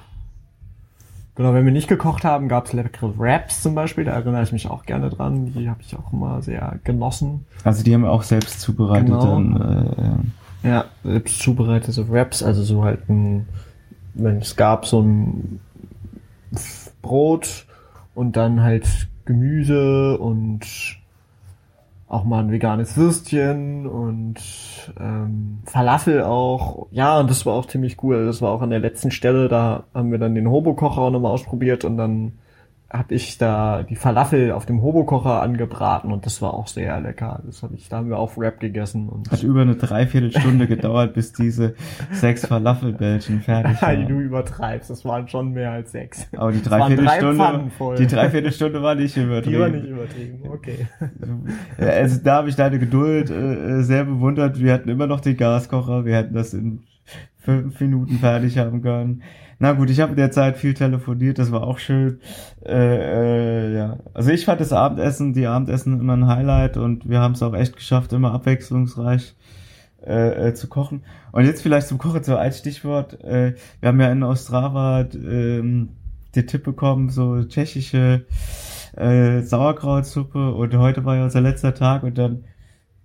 genau, 1.39 1.55
wenn 1.55 1.64
wir 1.64 1.72
nicht 1.72 1.89
gekocht 1.89 2.24
haben, 2.24 2.49
gab 2.49 2.66
es 2.66 2.74
leckere 2.74 3.18
Wraps 3.18 3.62
zum 3.62 3.74
Beispiel. 3.74 4.05
Da 4.05 4.12
erinnere 4.12 4.43
ich 4.43 4.53
mich 4.53 4.68
auch 4.68 4.84
gerne 4.84 5.09
dran. 5.09 5.55
Die 5.55 5.70
habe 5.70 5.80
ich 5.80 5.97
auch 5.97 6.12
immer 6.12 6.43
sehr 6.43 6.78
genossen. 6.84 7.47
Also 7.64 7.82
die 7.82 7.95
haben 7.95 8.03
wir 8.03 8.11
auch 8.12 8.22
selbst 8.24 8.61
zubereitet 8.61 9.07
Genau. 9.07 9.24
dann. 9.24 10.30
Äh, 10.62 10.68
Ja, 10.68 10.84
selbst 11.05 11.39
zubereitete 11.41 12.07
Wraps, 12.11 12.43
also 12.43 12.62
so 12.64 12.84
halt 12.84 13.09
ein, 13.09 13.47
wenn 14.14 14.39
es 14.39 14.57
gab 14.57 14.84
so 14.86 15.01
ein 15.01 15.61
Brot 17.01 17.64
und 18.14 18.36
dann 18.36 18.61
halt 18.62 19.09
Gemüse 19.24 20.18
und 20.18 20.61
auch 22.09 22.24
mal 22.24 22.40
ein 22.40 22.50
veganes 22.50 22.96
Würstchen 22.96 23.86
und 23.86 24.36
ähm, 24.98 25.59
Falafel 25.64 26.22
auch. 26.22 26.86
Ja, 26.90 27.20
und 27.20 27.28
das 27.28 27.44
war 27.44 27.54
auch 27.54 27.66
ziemlich 27.66 28.02
cool. 28.02 28.24
Das 28.24 28.40
war 28.40 28.50
auch 28.50 28.62
an 28.62 28.70
der 28.70 28.78
letzten 28.78 29.11
Stelle, 29.11 29.48
da 29.48 29.84
haben 29.92 30.11
wir 30.11 30.18
dann 30.18 30.34
den 30.34 30.50
Hobo-Kocher 30.50 31.02
auch 31.02 31.11
nochmal 31.11 31.32
ausprobiert 31.32 31.84
und 31.84 31.96
dann 31.98 32.38
habe 32.91 33.14
ich 33.14 33.36
da 33.36 33.82
die 33.82 33.97
Falafel 33.97 34.53
auf 34.53 34.64
dem 34.64 34.80
Hobokocher 34.80 35.43
angebraten 35.43 36.11
und 36.11 36.24
das 36.24 36.41
war 36.41 36.55
auch 36.55 36.68
sehr 36.68 36.99
lecker. 37.01 37.43
Das 37.45 37.62
habe 37.62 37.74
ich, 37.74 37.91
da 37.91 37.99
haben 37.99 38.09
wir 38.09 38.18
auf 38.18 38.39
Wrap 38.39 38.61
gegessen 38.61 39.11
und 39.11 39.30
Hat 39.30 39.43
über 39.43 39.61
eine 39.61 39.76
Dreiviertelstunde 39.76 40.66
gedauert, 40.68 41.12
bis 41.12 41.34
diese 41.34 41.74
sechs 42.12 42.47
Falafelbällchen 42.47 43.43
fertig 43.43 43.82
waren. 43.82 44.09
du 44.09 44.20
übertreibst, 44.20 44.89
das 44.89 45.05
waren 45.05 45.28
schon 45.28 45.53
mehr 45.53 45.72
als 45.72 45.93
sechs. 45.93 46.26
Aber 46.34 46.51
die 46.51 46.62
drei 46.62 46.78
Dreiviertelstunde, 46.78 47.70
voll. 47.76 47.97
die 47.97 48.07
Dreiviertelstunde 48.07 48.82
war 48.82 48.95
nicht 48.95 49.16
übertrieben. 49.18 49.53
Die 49.53 49.61
war 49.61 49.68
nicht 49.68 49.86
übertrieben, 49.86 50.43
okay. 50.51 50.86
Also 51.76 52.20
da 52.24 52.36
habe 52.36 52.49
ich 52.49 52.57
deine 52.57 52.78
Geduld 52.78 53.28
äh, 53.28 53.82
sehr 53.82 54.05
bewundert. 54.05 54.61
Wir 54.61 54.72
hatten 54.72 54.89
immer 54.89 55.07
noch 55.07 55.20
den 55.20 55.36
Gaskocher, 55.36 56.07
wir 56.07 56.16
hätten 56.16 56.32
das 56.32 56.55
in 56.55 56.84
fünf 57.36 57.78
Minuten 57.80 58.18
fertig 58.18 58.57
haben 58.57 58.80
können. 58.80 59.22
Na 59.61 59.72
gut, 59.72 59.90
ich 59.90 60.00
habe 60.00 60.12
in 60.12 60.16
der 60.16 60.30
Zeit 60.30 60.56
viel 60.56 60.74
telefoniert, 60.74 61.38
das 61.38 61.50
war 61.50 61.64
auch 61.64 61.78
schön. 61.78 62.20
Äh, 62.64 63.72
äh, 63.72 63.74
ja, 63.76 63.98
also 64.14 64.30
ich 64.30 64.44
fand 64.44 64.61
das 64.61 64.72
Abendessen, 64.72 65.32
die 65.32 65.46
Abendessen 65.46 65.98
immer 65.98 66.16
ein 66.16 66.28
Highlight 66.28 66.76
und 66.76 67.09
wir 67.09 67.18
haben 67.18 67.34
es 67.34 67.42
auch 67.42 67.54
echt 67.54 67.74
geschafft, 67.74 68.12
immer 68.12 68.32
abwechslungsreich 68.32 69.34
äh, 70.06 70.48
äh, 70.48 70.54
zu 70.54 70.68
kochen. 70.68 71.02
Und 71.32 71.44
jetzt 71.44 71.62
vielleicht 71.62 71.88
zum 71.88 71.98
Kochen 71.98 72.22
so 72.22 72.36
ein 72.36 72.52
Stichwort. 72.52 73.20
Äh, 73.24 73.56
wir 73.80 73.88
haben 73.88 74.00
ja 74.00 74.12
in 74.12 74.22
Ostrava 74.22 75.09
ähm, 75.12 75.88
den 76.36 76.46
Tipp 76.46 76.62
bekommen, 76.62 77.11
so 77.11 77.42
tschechische 77.42 78.26
äh, 78.96 79.42
Sauerkrautsuppe 79.42 80.52
und 80.54 80.76
heute 80.76 81.04
war 81.04 81.16
ja 81.16 81.24
unser 81.24 81.40
letzter 81.40 81.74
Tag 81.74 82.04
und 82.04 82.16
dann 82.16 82.44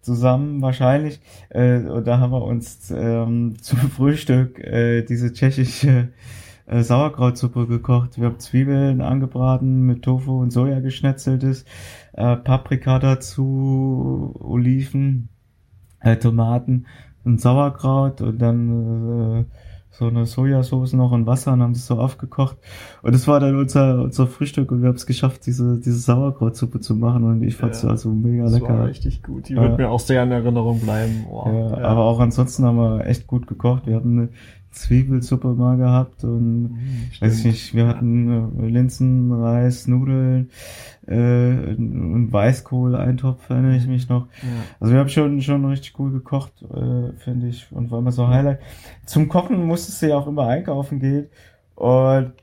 zusammen 0.01 0.61
wahrscheinlich 0.61 1.19
äh, 1.49 1.77
und 1.77 2.05
da 2.05 2.19
haben 2.19 2.31
wir 2.31 2.43
uns 2.43 2.91
ähm, 2.91 3.55
zum 3.61 3.79
Frühstück 3.79 4.59
äh, 4.59 5.01
diese 5.01 5.33
tschechische 5.33 6.09
äh, 6.65 6.81
Sauerkrautsuppe 6.81 7.67
gekocht. 7.67 8.17
Wir 8.17 8.25
haben 8.27 8.39
Zwiebeln 8.39 9.01
angebraten 9.01 9.81
mit 9.81 10.03
Tofu 10.03 10.39
und 10.39 10.51
Soja 10.51 10.79
geschnetzeltes, 10.79 11.65
äh, 12.13 12.35
Paprika 12.37 12.99
dazu, 12.99 14.35
Oliven, 14.39 15.29
äh, 15.99 16.17
Tomaten 16.17 16.85
und 17.23 17.39
Sauerkraut 17.41 18.21
und 18.21 18.41
dann 18.41 19.39
äh, 19.41 19.45
so 19.91 20.07
eine 20.07 20.25
Sojasauce 20.25 20.93
noch 20.93 21.11
und 21.11 21.27
Wasser 21.27 21.53
und 21.53 21.61
haben 21.61 21.73
das 21.73 21.85
so 21.85 21.99
aufgekocht. 21.99 22.57
Und 23.03 23.13
das 23.13 23.27
war 23.27 23.39
dann 23.39 23.55
unser, 23.55 24.01
unser 24.01 24.25
Frühstück 24.25 24.71
und 24.71 24.81
wir 24.81 24.87
haben 24.89 24.95
es 24.95 25.05
geschafft, 25.05 25.45
diese, 25.45 25.77
diese 25.79 25.99
Sauerkrautsuppe 25.99 26.79
zu 26.79 26.95
machen 26.95 27.23
und 27.25 27.43
ich 27.43 27.55
fand 27.55 27.73
es 27.75 27.83
Ja. 27.83 27.89
also 27.89 28.09
mega 28.09 28.43
Das 28.45 28.53
war 28.53 28.59
lecker. 28.59 28.87
richtig 28.87 29.21
gut. 29.21 29.49
Die 29.49 29.53
Ja. 29.53 29.61
wird 29.61 29.77
mir 29.77 29.89
auch 29.91 29.99
sehr 29.99 30.23
in 30.23 30.31
Erinnerung 30.31 30.79
bleiben. 30.79 31.25
Boah, 31.29 31.47
Ja, 31.53 31.79
ja. 31.79 31.87
Aber 31.87 32.05
auch 32.05 32.19
ansonsten 32.19 32.65
haben 32.65 32.77
wir 32.77 33.05
echt 33.05 33.27
gut 33.27 33.45
gekocht. 33.45 33.85
Wir 33.85 33.95
hatten 33.95 34.17
eine 34.17 34.29
Zwiebelsuppe 34.73 35.53
mal 35.53 35.77
gehabt 35.77 36.23
und 36.23 36.63
Mhm, 36.63 37.11
weiß 37.19 37.39
ich 37.39 37.45
nicht, 37.45 37.73
wir 37.75 37.87
hatten 37.87 38.59
äh, 38.59 38.67
Linsen, 38.67 39.31
Reis, 39.31 39.87
Nudeln 39.87 40.49
äh, 41.07 41.75
und 41.75 42.31
Weißkohl-Eintopf, 42.31 43.49
erinnere 43.49 43.77
ich 43.77 43.87
mich 43.87 44.09
noch. 44.09 44.27
Ja. 44.41 44.49
Also 44.79 44.93
wir 44.93 44.99
haben 44.99 45.09
schon 45.09 45.41
schon 45.41 45.65
richtig 45.65 45.97
cool 45.99 46.11
gekocht, 46.11 46.53
äh, 46.63 47.13
finde 47.17 47.47
ich, 47.47 47.71
und 47.71 47.91
war 47.91 47.99
immer 47.99 48.11
so 48.11 48.27
Highlight. 48.27 48.59
Zum 49.05 49.29
Kochen 49.29 49.65
musstest 49.65 50.01
du 50.01 50.09
ja 50.09 50.17
auch 50.17 50.27
immer 50.27 50.47
einkaufen 50.47 50.99
gehen 50.99 51.27
und 51.75 52.33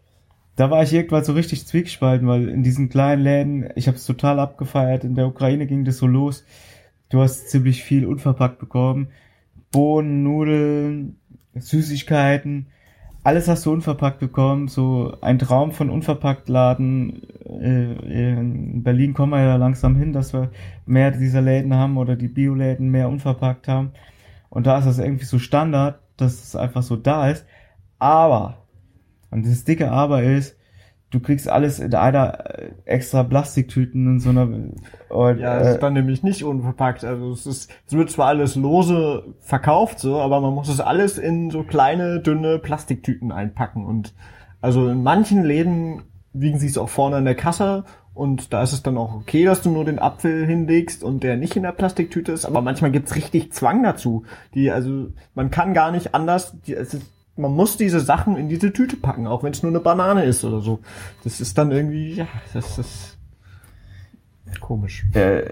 da 0.56 0.70
war 0.70 0.82
ich 0.82 0.92
irgendwann 0.92 1.24
so 1.24 1.32
richtig 1.32 1.66
zwiegespalten, 1.66 2.28
weil 2.28 2.48
in 2.48 2.62
diesen 2.62 2.88
kleinen 2.90 3.22
Läden, 3.22 3.70
ich 3.76 3.86
habe 3.88 3.96
es 3.96 4.04
total 4.04 4.38
abgefeiert, 4.40 5.04
in 5.04 5.14
der 5.14 5.26
Ukraine 5.26 5.66
ging 5.66 5.84
das 5.84 5.98
so 5.98 6.06
los, 6.06 6.44
du 7.08 7.20
hast 7.20 7.48
ziemlich 7.50 7.82
viel 7.82 8.04
unverpackt 8.06 8.58
bekommen, 8.58 9.08
Bohnen, 9.72 10.22
Nudeln, 10.24 11.19
Süßigkeiten, 11.54 12.66
alles 13.22 13.48
hast 13.48 13.66
du 13.66 13.72
unverpackt 13.72 14.18
bekommen, 14.18 14.68
so 14.68 15.14
ein 15.20 15.38
Traum 15.38 15.72
von 15.72 15.90
unverpackt 15.90 16.48
Laden. 16.48 17.22
Äh, 17.44 18.28
in 18.30 18.82
Berlin 18.82 19.12
kommen 19.12 19.32
wir 19.32 19.42
ja 19.42 19.56
langsam 19.56 19.94
hin, 19.96 20.12
dass 20.12 20.32
wir 20.32 20.50
mehr 20.86 21.10
dieser 21.10 21.42
Läden 21.42 21.74
haben 21.74 21.98
oder 21.98 22.16
die 22.16 22.28
Bioläden 22.28 22.90
mehr 22.90 23.08
unverpackt 23.08 23.68
haben. 23.68 23.92
Und 24.48 24.66
da 24.66 24.78
ist 24.78 24.86
das 24.86 24.98
irgendwie 24.98 25.26
so 25.26 25.38
Standard, 25.38 26.00
dass 26.16 26.42
es 26.42 26.56
einfach 26.56 26.82
so 26.82 26.96
da 26.96 27.30
ist. 27.30 27.44
Aber, 27.98 28.66
und 29.30 29.46
das 29.46 29.64
dicke 29.64 29.90
Aber 29.90 30.22
ist, 30.22 30.56
du 31.10 31.20
kriegst 31.20 31.48
alles 31.48 31.80
in 31.80 31.94
einer 31.94 32.58
äh, 32.58 32.70
extra 32.84 33.22
Plastiktüten 33.22 34.06
in 34.06 34.20
so 34.20 34.30
einer 34.30 34.42
und, 34.42 35.38
Ja, 35.38 35.58
es 35.58 35.66
äh, 35.66 35.70
ist 35.72 35.82
dann 35.82 35.94
nämlich 35.94 36.22
nicht 36.22 36.44
unverpackt. 36.44 37.04
Also 37.04 37.32
es 37.32 37.46
ist, 37.46 37.70
es 37.86 37.92
wird 37.92 38.10
zwar 38.10 38.28
alles 38.28 38.56
lose 38.56 39.24
verkauft, 39.40 39.98
so, 39.98 40.20
aber 40.20 40.40
man 40.40 40.54
muss 40.54 40.68
es 40.68 40.80
alles 40.80 41.18
in 41.18 41.50
so 41.50 41.62
kleine, 41.62 42.20
dünne 42.20 42.58
Plastiktüten 42.58 43.32
einpacken. 43.32 43.84
Und 43.84 44.14
also 44.60 44.88
in 44.88 45.02
manchen 45.02 45.42
Läden 45.42 46.02
wiegen 46.32 46.58
sie 46.58 46.68
es 46.68 46.78
auch 46.78 46.88
vorne 46.88 47.16
an 47.16 47.24
der 47.24 47.34
Kasse 47.34 47.84
und 48.14 48.52
da 48.52 48.62
ist 48.62 48.72
es 48.72 48.82
dann 48.82 48.98
auch 48.98 49.14
okay, 49.14 49.44
dass 49.44 49.62
du 49.62 49.70
nur 49.70 49.84
den 49.84 49.98
Apfel 49.98 50.46
hinlegst 50.46 51.02
und 51.02 51.22
der 51.22 51.36
nicht 51.36 51.56
in 51.56 51.62
der 51.62 51.72
Plastiktüte 51.72 52.32
ist, 52.32 52.44
aber 52.44 52.60
manchmal 52.60 52.90
gibt's 52.90 53.16
richtig 53.16 53.52
Zwang 53.52 53.82
dazu. 53.82 54.24
Die, 54.54 54.70
also 54.70 55.08
man 55.34 55.50
kann 55.50 55.74
gar 55.74 55.90
nicht 55.90 56.14
anders, 56.14 56.54
die, 56.66 56.74
es 56.74 56.94
ist, 56.94 57.06
man 57.40 57.52
muss 57.52 57.76
diese 57.76 58.00
Sachen 58.00 58.36
in 58.36 58.48
diese 58.48 58.72
Tüte 58.72 58.96
packen, 58.96 59.26
auch 59.26 59.42
wenn 59.42 59.52
es 59.52 59.62
nur 59.62 59.72
eine 59.72 59.80
Banane 59.80 60.24
ist 60.24 60.44
oder 60.44 60.60
so. 60.60 60.80
Das 61.24 61.40
ist 61.40 61.58
dann 61.58 61.72
irgendwie, 61.72 62.14
ja, 62.14 62.28
das 62.54 62.78
ist 62.78 63.16
komisch. 64.58 65.04
Äh, 65.14 65.42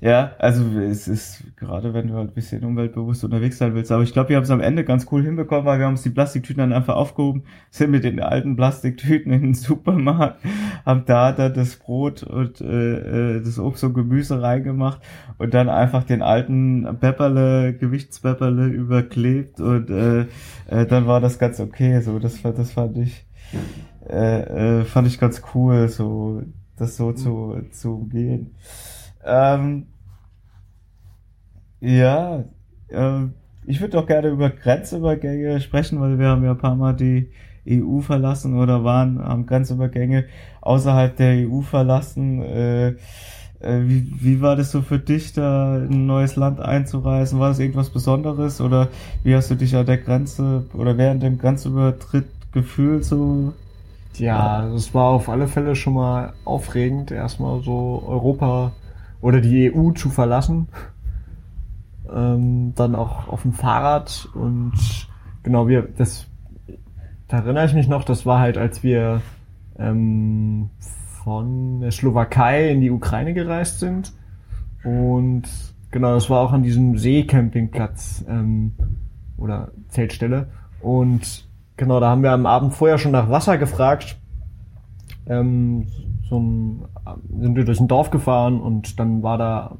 ja, 0.00 0.32
also 0.38 0.64
es 0.78 1.08
ist 1.08 1.44
gerade, 1.56 1.92
wenn 1.92 2.08
du 2.08 2.14
halt 2.14 2.30
ein 2.30 2.34
bisschen 2.34 2.64
umweltbewusst 2.64 3.24
unterwegs 3.24 3.58
sein 3.58 3.74
willst, 3.74 3.92
aber 3.92 4.02
ich 4.02 4.12
glaube, 4.12 4.30
wir 4.30 4.36
haben 4.36 4.44
es 4.44 4.50
am 4.50 4.60
Ende 4.60 4.84
ganz 4.84 5.06
cool 5.10 5.22
hinbekommen, 5.22 5.66
weil 5.66 5.78
wir 5.78 5.86
haben 5.86 5.92
uns 5.92 6.02
die 6.02 6.10
Plastiktüten 6.10 6.60
dann 6.60 6.72
einfach 6.72 6.94
aufgehoben, 6.94 7.42
sind 7.70 7.90
mit 7.90 8.04
den 8.04 8.20
alten 8.20 8.56
Plastiktüten 8.56 9.32
in 9.32 9.42
den 9.42 9.54
Supermarkt, 9.54 10.40
haben 10.86 11.04
da 11.04 11.32
dann 11.32 11.52
das 11.52 11.76
Brot 11.76 12.22
und 12.22 12.60
äh, 12.60 13.36
äh, 13.36 13.42
das 13.42 13.58
Obst 13.58 13.84
und 13.84 13.94
Gemüse 13.94 14.40
reingemacht 14.40 15.00
und 15.38 15.52
dann 15.52 15.68
einfach 15.68 16.04
den 16.04 16.22
alten 16.22 16.98
Pepperle, 17.00 17.74
Gewichtspepperle 17.74 18.66
überklebt 18.66 19.60
und 19.60 19.90
äh, 19.90 20.26
äh, 20.68 20.86
dann 20.86 21.06
war 21.06 21.20
das 21.20 21.38
ganz 21.38 21.60
okay, 21.60 22.00
so 22.00 22.18
das, 22.18 22.40
das 22.42 22.72
fand 22.72 22.96
ich 22.98 23.26
äh, 24.08 24.80
äh, 24.80 24.84
fand 24.84 25.06
ich 25.06 25.18
ganz 25.18 25.42
cool, 25.54 25.88
so 25.88 26.42
das 26.76 26.96
so 26.96 27.12
zu, 27.12 27.56
zu 27.70 27.96
umgehen. 27.96 28.54
Ähm, 29.24 29.86
ja, 31.80 32.44
äh, 32.88 33.26
ich 33.66 33.80
würde 33.80 33.98
auch 33.98 34.06
gerne 34.06 34.28
über 34.28 34.50
Grenzübergänge 34.50 35.60
sprechen, 35.60 36.00
weil 36.00 36.18
wir 36.18 36.28
haben 36.28 36.44
ja 36.44 36.52
ein 36.52 36.58
paar 36.58 36.74
Mal 36.74 36.94
die 36.94 37.30
EU 37.68 38.00
verlassen 38.00 38.58
oder 38.58 38.82
waren, 38.84 39.20
haben 39.20 39.46
Grenzübergänge 39.46 40.26
außerhalb 40.60 41.16
der 41.16 41.48
EU 41.48 41.60
verlassen. 41.60 42.42
Äh, 42.42 42.88
äh, 43.62 43.82
wie, 43.84 44.12
wie 44.20 44.40
war 44.40 44.56
das 44.56 44.72
so 44.72 44.82
für 44.82 44.98
dich, 44.98 45.32
da 45.32 45.78
in 45.78 45.92
ein 45.92 46.06
neues 46.06 46.36
Land 46.36 46.60
einzureisen? 46.60 47.38
War 47.38 47.48
das 47.48 47.60
irgendwas 47.60 47.90
Besonderes 47.90 48.60
oder 48.60 48.88
wie 49.22 49.34
hast 49.34 49.50
du 49.50 49.54
dich 49.54 49.76
an 49.76 49.86
der 49.86 49.98
Grenze 49.98 50.64
oder 50.74 50.98
während 50.98 51.22
dem 51.22 51.38
Grenzübertritt 51.38 52.26
gefühlt 52.52 53.04
so? 53.04 53.52
Ja, 54.18 54.66
es 54.68 54.94
war 54.94 55.10
auf 55.10 55.28
alle 55.28 55.48
Fälle 55.48 55.74
schon 55.74 55.94
mal 55.94 56.32
aufregend, 56.44 57.10
erstmal 57.10 57.62
so 57.62 58.02
Europa 58.06 58.72
oder 59.20 59.40
die 59.40 59.72
EU 59.74 59.92
zu 59.92 60.10
verlassen. 60.10 60.68
Ähm, 62.12 62.74
dann 62.74 62.94
auch 62.94 63.28
auf 63.28 63.42
dem 63.42 63.52
Fahrrad 63.52 64.28
und 64.34 64.72
genau, 65.42 65.68
wir, 65.68 65.88
das, 65.96 66.26
da 67.28 67.38
erinnere 67.38 67.64
ich 67.64 67.74
mich 67.74 67.88
noch, 67.88 68.04
das 68.04 68.26
war 68.26 68.38
halt, 68.38 68.58
als 68.58 68.82
wir 68.82 69.22
ähm, 69.78 70.70
von 71.24 71.80
der 71.80 71.90
Slowakei 71.90 72.70
in 72.70 72.80
die 72.80 72.90
Ukraine 72.90 73.32
gereist 73.32 73.80
sind. 73.80 74.12
Und 74.84 75.44
genau, 75.90 76.14
das 76.14 76.28
war 76.28 76.40
auch 76.40 76.52
an 76.52 76.62
diesem 76.62 76.98
Seecampingplatz 76.98 78.24
ähm, 78.28 78.72
oder 79.36 79.70
Zeltstelle. 79.88 80.48
Und 80.80 81.46
genau, 81.82 82.00
da 82.00 82.10
haben 82.10 82.22
wir 82.22 82.32
am 82.32 82.46
Abend 82.46 82.74
vorher 82.74 82.98
schon 82.98 83.12
nach 83.12 83.28
Wasser 83.28 83.58
gefragt. 83.58 84.16
Ähm, 85.26 85.88
ein, 86.30 86.84
sind 87.38 87.56
wir 87.56 87.64
durch 87.64 87.80
ein 87.80 87.88
Dorf 87.88 88.10
gefahren 88.10 88.60
und 88.60 88.98
dann 88.98 89.22
war 89.22 89.36
da 89.36 89.76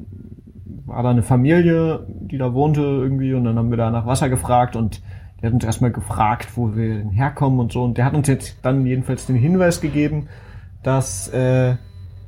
war 0.84 1.02
da 1.02 1.10
eine 1.10 1.22
Familie, 1.22 2.06
die 2.08 2.38
da 2.38 2.52
wohnte 2.54 2.80
irgendwie 2.80 3.32
und 3.34 3.44
dann 3.44 3.56
haben 3.56 3.70
wir 3.70 3.76
da 3.78 3.90
nach 3.90 4.04
Wasser 4.04 4.28
gefragt 4.28 4.74
und 4.74 5.00
der 5.40 5.48
hat 5.48 5.54
uns 5.54 5.64
erstmal 5.64 5.92
gefragt, 5.92 6.48
wo 6.56 6.74
wir 6.74 7.08
herkommen 7.10 7.60
und 7.60 7.72
so 7.72 7.84
und 7.84 7.96
der 7.96 8.04
hat 8.04 8.14
uns 8.14 8.26
jetzt 8.26 8.58
dann 8.62 8.84
jedenfalls 8.84 9.26
den 9.26 9.36
Hinweis 9.36 9.80
gegeben, 9.80 10.28
dass 10.82 11.28
äh, 11.28 11.76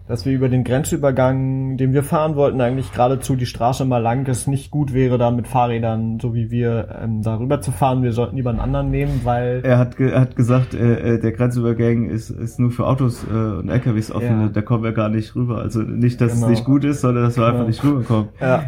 dass 0.07 0.27
wir 0.27 0.35
über 0.35 0.51
den 0.51 0.65
Grenzübergang, 0.65 1.79
den 1.79 1.95
wir 1.95 2.03
fahren 2.03 2.37
wollten, 2.37 2.61
eigentlich 2.61 2.93
geradezu 2.93 3.37
die 3.37 3.47
Straße 3.47 3.85
mal 3.87 3.99
lang, 4.03 4.27
es 4.29 4.47
nicht 4.47 4.71
gut 4.71 4.93
wäre, 4.93 5.17
da 5.17 5.31
mit 5.31 5.49
Fahrrädern, 5.49 6.19
so 6.21 6.35
wie 6.35 6.51
wir, 6.51 6.99
ähm, 7.03 7.23
darüber 7.23 7.61
zu 7.63 7.73
fahren. 7.73 8.03
Wir 8.03 8.13
sollten 8.13 8.37
lieber 8.37 8.51
einen 8.51 8.61
anderen 8.61 8.91
nehmen, 8.91 9.23
weil 9.25 9.63
Er 9.65 9.79
hat, 9.79 9.97
ge 9.97 10.11
er 10.11 10.21
hat 10.21 10.37
gesagt, 10.37 10.75
äh, 10.75 11.15
äh, 11.15 11.21
der 11.21 11.33
Grenzübergang 11.33 12.11
ist, 12.11 12.29
ist 12.29 12.61
nur 12.61 12.71
für 12.71 12.87
Autos 12.87 13.25
äh, 13.25 13.35
und 13.35 13.71
LKWs 13.71 14.13
offen, 14.13 14.41
Ja. 14.43 14.49
da 14.49 14.61
kommen 14.61 14.85
wir 14.85 14.93
gar 14.93 15.09
nicht 15.09 15.35
rüber. 15.37 15.59
Also 15.63 15.81
nicht, 15.81 16.21
dass 16.21 16.35
Genau. 16.35 16.47
es 16.47 16.51
nicht 16.51 16.65
gut 16.67 16.85
ist, 16.85 17.01
sondern 17.01 17.25
dass 17.25 17.37
wir 17.37 17.45
Genau. 17.45 17.55
einfach 17.55 17.67
nicht 17.69 17.83
rüberkommen. 17.83 18.29
Ja. 18.41 18.65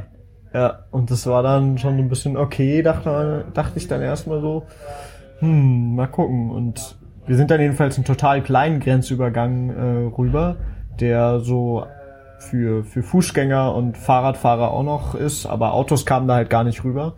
Ja, 0.55 0.79
und 0.91 1.11
das 1.11 1.27
war 1.27 1.43
dann 1.43 1.77
schon 1.77 1.99
ein 1.99 2.09
bisschen 2.09 2.39
okay, 2.39 2.81
dachte, 2.81 3.45
dachte 3.53 3.77
ich 3.77 3.89
dann 3.89 4.01
erstmal 4.01 4.41
so, 4.41 4.63
hm, 5.41 5.95
mal 5.97 6.07
gucken. 6.07 6.51
Und 6.51 6.97
wir 7.27 7.37
sind 7.37 7.51
dann 7.51 7.61
jedenfalls 7.61 7.97
einen 7.97 8.07
total 8.07 8.41
kleinen 8.41 8.81
Grenzübergang 8.81 9.69
äh, 9.69 10.07
rüber, 10.17 10.57
der 11.01 11.41
so 11.41 11.87
für, 12.39 12.85
für 12.85 13.03
Fußgänger 13.03 13.75
und 13.75 13.97
Fahrradfahrer 13.97 14.71
auch 14.71 14.83
noch 14.83 15.15
ist, 15.15 15.47
aber 15.47 15.73
Autos 15.73 16.07
kamen 16.07 16.29
da 16.29 16.35
halt 16.35 16.51
gar 16.51 16.65
nicht 16.65 16.85
rüber. 16.85 17.15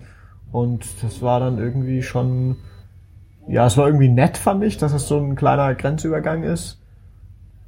Und 0.50 1.02
das 1.02 1.20
war 1.20 1.40
dann 1.40 1.58
irgendwie 1.58 2.02
schon, 2.02 2.56
ja, 3.48 3.66
es 3.66 3.76
war 3.76 3.86
irgendwie 3.86 4.08
nett, 4.08 4.38
fand 4.38 4.64
ich, 4.64 4.78
dass 4.78 4.92
es 4.92 5.08
so 5.08 5.18
ein 5.18 5.36
kleiner 5.36 5.74
Grenzübergang 5.74 6.42
ist. 6.42 6.80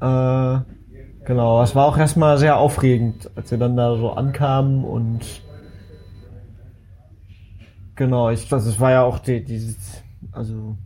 Äh, 0.01 0.59
genau, 1.25 1.63
es 1.63 1.75
war 1.75 1.87
auch 1.87 1.99
erstmal 1.99 2.39
sehr 2.39 2.57
aufregend, 2.57 3.31
als 3.37 3.51
wir 3.51 3.59
dann 3.59 3.77
da 3.77 3.97
so 3.97 4.13
ankamen 4.13 4.85
und 4.85 5.43
genau, 7.97 8.31
ich, 8.31 8.49
das, 8.49 8.81
war 8.81 8.91
ja 8.93 9.03
auch 9.03 9.19
die, 9.19 9.45
dieses, 9.45 10.03
also 10.33 10.77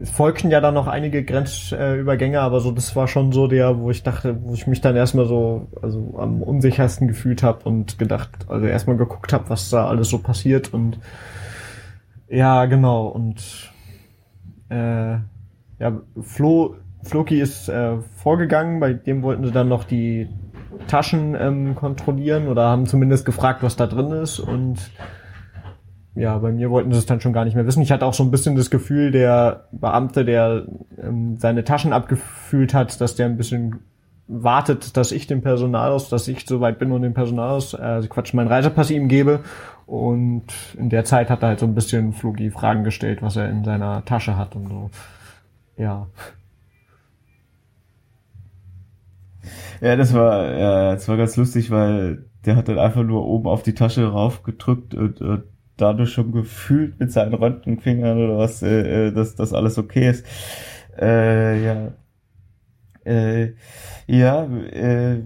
es 0.00 0.10
folgten 0.10 0.50
ja 0.50 0.60
dann 0.60 0.74
noch 0.74 0.86
einige 0.86 1.24
Grenzübergänge, 1.24 2.40
aber 2.40 2.60
so 2.60 2.70
das 2.70 2.96
war 2.96 3.08
schon 3.08 3.32
so 3.32 3.46
der, 3.46 3.78
wo 3.78 3.90
ich 3.90 4.02
dachte, 4.02 4.42
wo 4.42 4.54
ich 4.54 4.66
mich 4.66 4.80
dann 4.80 4.96
erstmal 4.96 5.26
so 5.26 5.68
also 5.80 6.14
am 6.18 6.42
unsichersten 6.42 7.08
gefühlt 7.08 7.42
habe 7.42 7.64
und 7.64 7.98
gedacht, 7.98 8.30
also 8.48 8.66
erstmal 8.66 8.96
geguckt 8.96 9.32
habe, 9.32 9.48
was 9.48 9.70
da 9.70 9.86
alles 9.86 10.08
so 10.08 10.18
passiert 10.18 10.72
und 10.72 10.98
ja, 12.28 12.66
genau 12.66 13.06
und 13.06 13.72
äh, 14.70 15.12
ja, 15.78 16.00
Flo 16.20 16.76
Floki 17.02 17.40
ist 17.40 17.68
äh, 17.68 17.96
vorgegangen, 18.16 18.80
bei 18.80 18.92
dem 18.92 19.22
wollten 19.22 19.44
sie 19.44 19.52
dann 19.52 19.68
noch 19.68 19.84
die 19.84 20.28
Taschen 20.86 21.34
ähm, 21.38 21.74
kontrollieren 21.74 22.48
oder 22.48 22.68
haben 22.68 22.86
zumindest 22.86 23.24
gefragt, 23.24 23.62
was 23.62 23.76
da 23.76 23.86
drin 23.86 24.12
ist 24.12 24.38
und 24.38 24.90
ja, 26.14 26.36
bei 26.38 26.50
mir 26.50 26.70
wollten 26.70 26.92
sie 26.92 26.98
es 26.98 27.06
dann 27.06 27.20
schon 27.20 27.32
gar 27.32 27.44
nicht 27.44 27.54
mehr 27.54 27.66
wissen. 27.66 27.82
Ich 27.82 27.92
hatte 27.92 28.04
auch 28.04 28.14
so 28.14 28.24
ein 28.24 28.30
bisschen 28.30 28.56
das 28.56 28.70
Gefühl, 28.70 29.12
der 29.12 29.68
Beamte, 29.70 30.24
der 30.24 30.66
ähm, 31.00 31.36
seine 31.38 31.64
Taschen 31.64 31.92
abgefühlt 31.92 32.74
hat, 32.74 33.00
dass 33.00 33.14
der 33.14 33.26
ein 33.26 33.36
bisschen 33.36 33.80
wartet, 34.26 34.96
dass 34.96 35.12
ich 35.12 35.26
dem 35.26 35.42
Personalaus, 35.42 36.08
dass 36.08 36.28
ich 36.28 36.46
soweit 36.46 36.78
bin 36.78 36.92
und 36.92 37.02
dem 37.02 37.14
Personalaus, 37.14 37.74
äh, 37.74 37.78
also 37.78 38.08
Quatsch, 38.08 38.34
mein 38.34 38.48
Reisepass 38.48 38.90
ihm 38.90 39.08
gebe. 39.08 39.40
Und 39.86 40.44
in 40.76 40.88
der 40.88 41.04
Zeit 41.04 41.30
hat 41.30 41.42
er 41.42 41.48
halt 41.48 41.60
so 41.60 41.66
ein 41.66 41.74
bisschen 41.74 42.12
Flugi 42.12 42.50
Fragen 42.50 42.84
gestellt, 42.84 43.22
was 43.22 43.36
er 43.36 43.48
in 43.48 43.64
seiner 43.64 44.04
Tasche 44.04 44.36
hat 44.36 44.54
und 44.54 44.68
so. 44.68 44.90
Ja. 45.76 46.06
Ja, 49.80 49.96
das 49.96 50.12
war, 50.12 50.52
ja, 50.56 50.92
das 50.92 51.08
war 51.08 51.16
ganz 51.16 51.36
lustig, 51.36 51.70
weil 51.70 52.24
der 52.44 52.56
hat 52.56 52.68
dann 52.68 52.78
einfach 52.78 53.02
nur 53.02 53.24
oben 53.26 53.48
auf 53.48 53.62
die 53.62 53.74
Tasche 53.74 54.06
raufgedrückt 54.06 54.94
und, 54.94 55.20
und 55.20 55.44
dadurch 55.80 56.12
schon 56.12 56.32
gefühlt 56.32 56.98
mit 57.00 57.12
seinen 57.12 57.34
Röntgenfingern 57.34 58.18
oder 58.18 58.38
was, 58.38 58.62
äh, 58.62 59.08
äh, 59.08 59.12
dass 59.12 59.34
das 59.34 59.52
alles 59.52 59.78
okay 59.78 60.10
ist. 60.10 60.26
Äh, 60.98 61.64
ja. 61.64 61.92
Äh, 63.04 63.54
ja, 64.06 64.44
äh, 64.44 65.22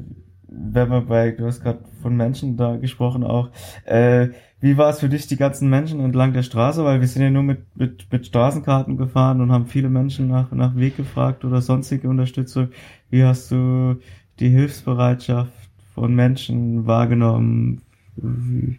wenn 0.46 0.88
man 0.88 1.06
bei, 1.06 1.32
du 1.32 1.46
hast 1.46 1.62
gerade 1.62 1.80
von 2.02 2.16
Menschen 2.16 2.56
da 2.56 2.76
gesprochen 2.76 3.24
auch, 3.24 3.50
äh, 3.84 4.28
wie 4.60 4.78
war 4.78 4.88
es 4.88 5.00
für 5.00 5.08
dich, 5.08 5.26
die 5.26 5.36
ganzen 5.36 5.68
Menschen 5.68 6.00
entlang 6.00 6.32
der 6.32 6.42
Straße? 6.42 6.84
Weil 6.84 7.00
wir 7.00 7.08
sind 7.08 7.22
ja 7.22 7.30
nur 7.30 7.42
mit, 7.42 7.76
mit, 7.76 8.10
mit 8.10 8.26
Straßenkarten 8.26 8.96
gefahren 8.96 9.40
und 9.42 9.52
haben 9.52 9.66
viele 9.66 9.90
Menschen 9.90 10.28
nach, 10.28 10.52
nach 10.52 10.74
Weg 10.76 10.96
gefragt 10.96 11.44
oder 11.44 11.60
sonstige 11.60 12.08
Unterstützung. 12.08 12.68
Wie 13.10 13.24
hast 13.24 13.50
du 13.50 13.96
die 14.40 14.48
Hilfsbereitschaft 14.48 15.52
von 15.94 16.14
Menschen 16.14 16.86
wahrgenommen? 16.86 17.82
Wie, 18.16 18.78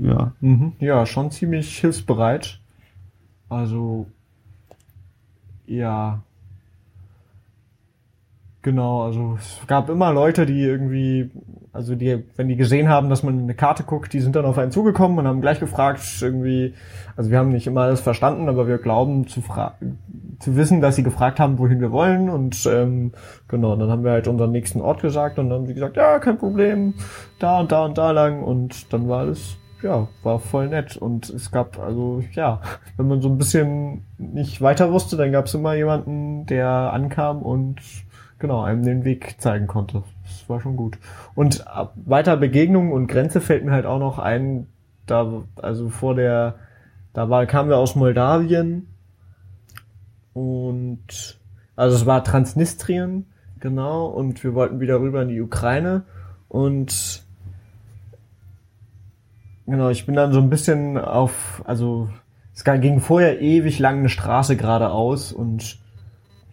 ja. 0.00 0.32
Mhm. 0.40 0.72
Ja, 0.78 1.06
schon 1.06 1.30
ziemlich 1.30 1.78
hilfsbereit. 1.78 2.60
Also, 3.48 4.06
ja. 5.66 6.22
Genau, 8.62 9.02
also 9.02 9.36
es 9.40 9.60
gab 9.66 9.90
immer 9.90 10.12
Leute, 10.12 10.46
die 10.46 10.62
irgendwie, 10.62 11.32
also 11.72 11.96
die, 11.96 12.22
wenn 12.36 12.46
die 12.46 12.54
gesehen 12.54 12.88
haben, 12.88 13.10
dass 13.10 13.24
man 13.24 13.40
eine 13.40 13.54
Karte 13.54 13.82
guckt, 13.82 14.12
die 14.12 14.20
sind 14.20 14.36
dann 14.36 14.44
auf 14.44 14.56
einen 14.56 14.70
zugekommen 14.70 15.18
und 15.18 15.26
haben 15.26 15.40
gleich 15.40 15.58
gefragt, 15.58 16.00
irgendwie, 16.20 16.72
also 17.16 17.32
wir 17.32 17.38
haben 17.38 17.50
nicht 17.50 17.66
immer 17.66 17.80
alles 17.80 18.00
verstanden, 18.00 18.48
aber 18.48 18.68
wir 18.68 18.78
glauben 18.78 19.26
zu, 19.26 19.42
zu 20.38 20.56
wissen, 20.56 20.80
dass 20.80 20.94
sie 20.94 21.02
gefragt 21.02 21.40
haben, 21.40 21.58
wohin 21.58 21.80
wir 21.80 21.90
wollen 21.90 22.30
und 22.30 22.64
ähm, 22.66 23.10
genau, 23.48 23.74
dann 23.74 23.90
haben 23.90 24.04
wir 24.04 24.12
halt 24.12 24.28
unseren 24.28 24.52
nächsten 24.52 24.80
Ort 24.80 25.02
gesagt 25.02 25.40
und 25.40 25.48
dann 25.48 25.58
haben 25.58 25.66
sie 25.66 25.74
gesagt, 25.74 25.96
ja, 25.96 26.20
kein 26.20 26.38
Problem, 26.38 26.94
da 27.40 27.58
und 27.58 27.72
da 27.72 27.84
und 27.84 27.98
da 27.98 28.12
lang 28.12 28.44
und 28.44 28.92
dann 28.92 29.08
war 29.08 29.20
alles 29.22 29.56
ja, 29.82 30.08
war 30.22 30.38
voll 30.38 30.68
nett. 30.68 30.96
Und 30.96 31.28
es 31.28 31.50
gab, 31.50 31.78
also 31.78 32.22
ja, 32.32 32.60
wenn 32.96 33.08
man 33.08 33.20
so 33.20 33.28
ein 33.28 33.38
bisschen 33.38 34.04
nicht 34.18 34.60
weiter 34.60 34.92
wusste, 34.92 35.16
dann 35.16 35.32
gab 35.32 35.46
es 35.46 35.54
immer 35.54 35.74
jemanden, 35.74 36.46
der 36.46 36.68
ankam 36.92 37.42
und 37.42 37.80
genau 38.38 38.62
einem 38.62 38.82
den 38.82 39.04
Weg 39.04 39.36
zeigen 39.38 39.66
konnte. 39.66 40.02
Das 40.24 40.48
war 40.48 40.60
schon 40.60 40.76
gut. 40.76 40.98
Und 41.34 41.64
weiter 41.94 42.36
Begegnungen 42.36 42.92
und 42.92 43.06
Grenze 43.06 43.40
fällt 43.40 43.64
mir 43.64 43.72
halt 43.72 43.86
auch 43.86 43.98
noch 43.98 44.18
ein, 44.18 44.66
da, 45.06 45.44
also 45.56 45.88
vor 45.88 46.14
der, 46.14 46.56
da 47.12 47.30
war, 47.30 47.46
kamen 47.46 47.68
wir 47.68 47.78
aus 47.78 47.94
Moldawien 47.94 48.88
und 50.32 51.38
also 51.76 51.96
es 51.96 52.06
war 52.06 52.24
Transnistrien, 52.24 53.26
genau, 53.60 54.06
und 54.06 54.42
wir 54.44 54.54
wollten 54.54 54.80
wieder 54.80 55.00
rüber 55.00 55.22
in 55.22 55.28
die 55.28 55.40
Ukraine 55.40 56.04
und 56.48 57.24
Genau, 59.66 59.90
ich 59.90 60.06
bin 60.06 60.16
dann 60.16 60.32
so 60.32 60.40
ein 60.40 60.50
bisschen 60.50 60.98
auf, 60.98 61.62
also 61.64 62.08
es 62.54 62.64
ging 62.64 63.00
vorher 63.00 63.40
ewig 63.40 63.78
lang 63.78 64.00
eine 64.00 64.08
Straße 64.08 64.56
geradeaus 64.56 65.32
und 65.32 65.78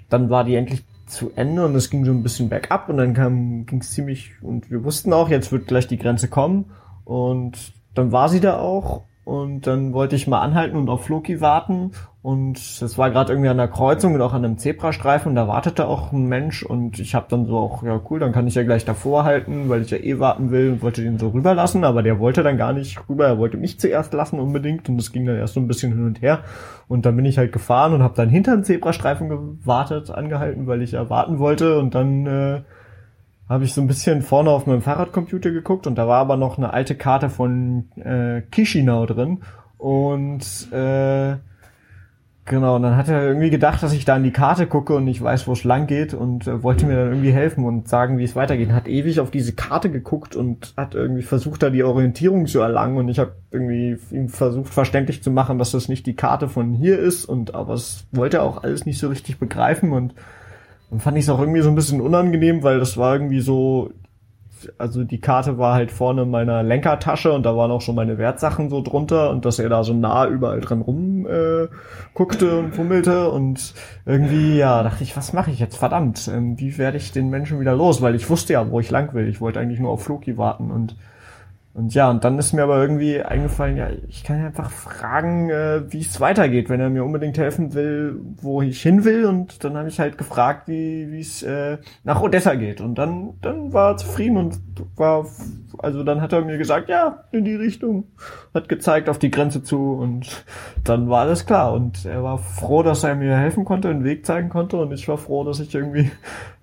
dann 0.09 0.29
war 0.29 0.43
die 0.43 0.55
endlich 0.55 0.83
zu 1.07 1.31
Ende 1.35 1.65
und 1.65 1.75
es 1.75 1.89
ging 1.89 2.05
so 2.05 2.11
ein 2.11 2.23
bisschen 2.23 2.49
bergab 2.49 2.87
und 2.87 2.97
dann 2.97 3.13
kam 3.15 3.65
ging 3.65 3.79
es 3.79 3.91
ziemlich 3.91 4.31
und 4.43 4.69
wir 4.69 4.83
wussten 4.83 5.11
auch, 5.11 5.29
jetzt 5.29 5.51
wird 5.51 5.67
gleich 5.67 5.87
die 5.87 5.97
Grenze 5.97 6.27
kommen 6.27 6.65
und 7.03 7.73
dann 7.95 8.11
war 8.11 8.29
sie 8.29 8.39
da 8.39 8.59
auch 8.59 9.03
und 9.29 9.67
dann 9.67 9.93
wollte 9.93 10.15
ich 10.15 10.25
mal 10.25 10.41
anhalten 10.41 10.75
und 10.75 10.89
auf 10.89 11.03
Floki 11.03 11.39
warten. 11.39 11.91
Und 12.23 12.57
es 12.57 12.97
war 12.97 13.11
gerade 13.11 13.31
irgendwie 13.31 13.49
an 13.49 13.57
der 13.57 13.67
Kreuzung 13.67 14.15
und 14.15 14.21
auch 14.23 14.33
an 14.33 14.43
einem 14.43 14.57
Zebrastreifen. 14.57 15.29
Und 15.29 15.35
da 15.35 15.47
wartete 15.47 15.87
auch 15.87 16.11
ein 16.11 16.25
Mensch. 16.25 16.63
Und 16.63 16.97
ich 16.97 17.13
habe 17.13 17.27
dann 17.29 17.45
so 17.45 17.55
auch, 17.55 17.83
ja 17.83 18.01
cool, 18.09 18.19
dann 18.19 18.31
kann 18.31 18.47
ich 18.47 18.55
ja 18.55 18.63
gleich 18.63 18.85
davor 18.85 19.25
halten, 19.25 19.69
weil 19.69 19.83
ich 19.83 19.91
ja 19.91 19.99
eh 19.99 20.17
warten 20.17 20.49
will 20.49 20.71
und 20.71 20.81
wollte 20.81 21.03
den 21.03 21.19
so 21.19 21.29
rüberlassen, 21.29 21.83
aber 21.83 22.01
der 22.01 22.17
wollte 22.17 22.41
dann 22.41 22.57
gar 22.57 22.73
nicht 22.73 23.07
rüber, 23.07 23.27
er 23.27 23.37
wollte 23.37 23.57
mich 23.57 23.79
zuerst 23.79 24.13
lassen 24.13 24.39
unbedingt. 24.39 24.89
Und 24.89 24.97
das 24.97 25.11
ging 25.11 25.27
dann 25.27 25.37
erst 25.37 25.53
so 25.53 25.59
ein 25.59 25.67
bisschen 25.67 25.91
hin 25.91 26.07
und 26.07 26.23
her. 26.23 26.39
Und 26.87 27.05
dann 27.05 27.15
bin 27.15 27.25
ich 27.25 27.37
halt 27.37 27.51
gefahren 27.51 27.93
und 27.93 28.01
habe 28.01 28.15
dann 28.15 28.29
hinter 28.29 28.55
den 28.55 28.63
Zebrastreifen 28.63 29.29
gewartet, 29.29 30.09
angehalten, 30.09 30.65
weil 30.65 30.81
ich 30.81 30.93
ja 30.93 31.07
warten 31.11 31.37
wollte. 31.37 31.77
Und 31.77 31.93
dann 31.93 32.25
äh, 32.25 32.61
habe 33.49 33.63
ich 33.63 33.73
so 33.73 33.81
ein 33.81 33.87
bisschen 33.87 34.21
vorne 34.21 34.51
auf 34.51 34.67
meinem 34.67 34.81
Fahrradcomputer 34.81 35.51
geguckt 35.51 35.87
und 35.87 35.95
da 35.95 36.07
war 36.07 36.19
aber 36.19 36.37
noch 36.37 36.57
eine 36.57 36.71
alte 36.71 36.95
Karte 36.95 37.29
von 37.29 37.91
äh, 37.97 38.43
Chisinau 38.51 39.05
drin. 39.05 39.39
Und 39.77 40.71
äh, 40.71 41.37
Genau, 42.49 42.77
und 42.77 42.81
dann 42.81 42.97
hat 42.97 43.07
er 43.07 43.27
irgendwie 43.27 43.51
gedacht, 43.51 43.83
dass 43.83 43.93
ich 43.93 44.05
da 44.05 44.17
in 44.17 44.23
die 44.23 44.31
Karte 44.31 44.65
gucke 44.65 44.95
und 44.95 45.05
nicht 45.05 45.21
weiß, 45.21 45.47
wo 45.47 45.53
es 45.53 45.63
lang 45.63 45.85
geht 45.85 46.15
und 46.15 46.47
äh, 46.47 46.63
wollte 46.63 46.87
mir 46.87 46.95
dann 46.95 47.09
irgendwie 47.09 47.31
helfen 47.31 47.63
und 47.63 47.87
sagen, 47.87 48.17
wie 48.17 48.23
es 48.23 48.35
weitergeht. 48.35 48.71
Hat 48.71 48.87
ewig 48.87 49.19
auf 49.19 49.29
diese 49.29 49.53
Karte 49.53 49.91
geguckt 49.91 50.35
und 50.35 50.73
hat 50.75 50.95
irgendwie 50.95 51.21
versucht, 51.21 51.61
da 51.61 51.69
die 51.69 51.83
Orientierung 51.83 52.47
zu 52.47 52.59
erlangen. 52.59 52.97
Und 52.97 53.07
ich 53.07 53.19
habe 53.19 53.35
irgendwie 53.51 53.99
ihm 54.09 54.29
versucht, 54.29 54.73
verständlich 54.73 55.21
zu 55.21 55.29
machen, 55.29 55.59
dass 55.59 55.69
das 55.69 55.89
nicht 55.89 56.07
die 56.07 56.15
Karte 56.15 56.49
von 56.49 56.73
hier 56.73 56.97
ist. 56.97 57.25
Und 57.25 57.53
aber 57.53 57.75
es 57.75 58.07
wollte 58.11 58.37
er 58.37 58.43
auch 58.43 58.63
alles 58.63 58.83
nicht 58.87 58.97
so 58.97 59.09
richtig 59.09 59.37
begreifen. 59.37 59.93
Und 59.93 60.15
dann 60.89 60.99
fand 60.99 61.17
ich 61.17 61.25
es 61.25 61.29
auch 61.29 61.39
irgendwie 61.39 61.61
so 61.61 61.69
ein 61.69 61.75
bisschen 61.75 62.01
unangenehm, 62.01 62.63
weil 62.63 62.79
das 62.79 62.97
war 62.97 63.13
irgendwie 63.13 63.41
so, 63.41 63.91
also 64.77 65.03
die 65.03 65.21
Karte 65.21 65.57
war 65.57 65.75
halt 65.75 65.91
vorne 65.91 66.23
in 66.23 66.31
meiner 66.31 66.63
Lenkertasche 66.63 67.31
und 67.31 67.45
da 67.45 67.55
waren 67.55 67.71
auch 67.71 67.81
schon 67.81 67.95
meine 67.95 68.17
Wertsachen 68.17 68.69
so 68.69 68.81
drunter 68.81 69.29
und 69.29 69.45
dass 69.45 69.59
er 69.59 69.69
da 69.69 69.83
so 69.83 69.93
nah 69.93 70.27
überall 70.27 70.61
dran 70.61 70.81
rum 70.81 71.27
äh, 71.27 71.67
guckte 72.13 72.57
und 72.59 72.75
fummelte 72.75 73.29
und 73.29 73.73
irgendwie, 74.05 74.57
ja, 74.57 74.83
dachte 74.83 75.03
ich, 75.03 75.15
was 75.15 75.33
mache 75.33 75.51
ich 75.51 75.59
jetzt? 75.59 75.77
Verdammt, 75.77 76.29
ähm, 76.33 76.59
wie 76.59 76.77
werde 76.77 76.97
ich 76.97 77.11
den 77.11 77.29
Menschen 77.29 77.59
wieder 77.59 77.75
los? 77.75 78.01
Weil 78.01 78.15
ich 78.15 78.29
wusste 78.29 78.53
ja, 78.53 78.69
wo 78.69 78.79
ich 78.79 78.89
lang 78.89 79.13
will. 79.13 79.27
Ich 79.27 79.41
wollte 79.41 79.59
eigentlich 79.59 79.79
nur 79.79 79.91
auf 79.91 80.03
Floki 80.03 80.37
warten 80.37 80.71
und 80.71 80.95
und 81.71 81.93
ja, 81.93 82.09
und 82.09 82.23
dann 82.23 82.39
ist 82.39 82.51
mir 82.51 82.63
aber 82.63 82.81
irgendwie 82.81 83.21
eingefallen, 83.21 83.77
ja, 83.77 83.89
ich 84.07 84.23
kann 84.23 84.43
einfach 84.43 84.71
fragen, 84.71 85.51
äh, 85.51 85.83
wie 85.91 86.01
es 86.01 86.19
weitergeht, 86.19 86.67
wenn 86.67 86.79
er 86.79 86.89
mir 86.89 87.03
unbedingt 87.03 87.37
helfen 87.37 87.75
will, 87.75 88.19
wo 88.41 88.63
ich 88.63 88.81
hin 88.81 89.05
will. 89.05 89.25
Und 89.25 89.63
dann 89.63 89.77
habe 89.77 89.87
ich 89.87 89.99
halt 89.99 90.17
gefragt, 90.17 90.67
wie 90.67 91.11
wie 91.11 91.21
es 91.21 91.43
äh, 91.43 91.77
nach 92.03 92.21
Odessa 92.21 92.55
geht. 92.55 92.81
Und 92.81 92.95
dann 92.95 93.35
dann 93.41 93.71
war 93.71 93.91
er 93.91 93.97
zufrieden 93.97 94.37
und 94.37 94.59
war, 94.95 95.27
also 95.77 96.03
dann 96.03 96.21
hat 96.21 96.33
er 96.33 96.41
mir 96.41 96.57
gesagt, 96.57 96.89
ja, 96.89 97.23
in 97.31 97.45
die 97.45 97.55
Richtung, 97.55 98.05
hat 98.53 98.67
gezeigt 98.67 99.07
auf 99.07 99.19
die 99.19 99.31
Grenze 99.31 99.63
zu 99.63 99.93
und 99.93 100.43
dann 100.83 101.07
war 101.09 101.21
alles 101.21 101.45
klar. 101.45 101.71
Und 101.73 102.03
er 102.03 102.23
war 102.23 102.39
froh, 102.39 102.81
dass 102.81 103.03
er 103.03 103.13
mir 103.13 103.37
helfen 103.37 103.63
konnte, 103.63 103.89
einen 103.89 104.03
Weg 104.03 104.25
zeigen 104.25 104.49
konnte. 104.49 104.77
Und 104.77 104.91
ich 104.91 105.07
war 105.07 105.19
froh, 105.19 105.43
dass 105.43 105.59
ich 105.59 105.73
irgendwie 105.75 106.11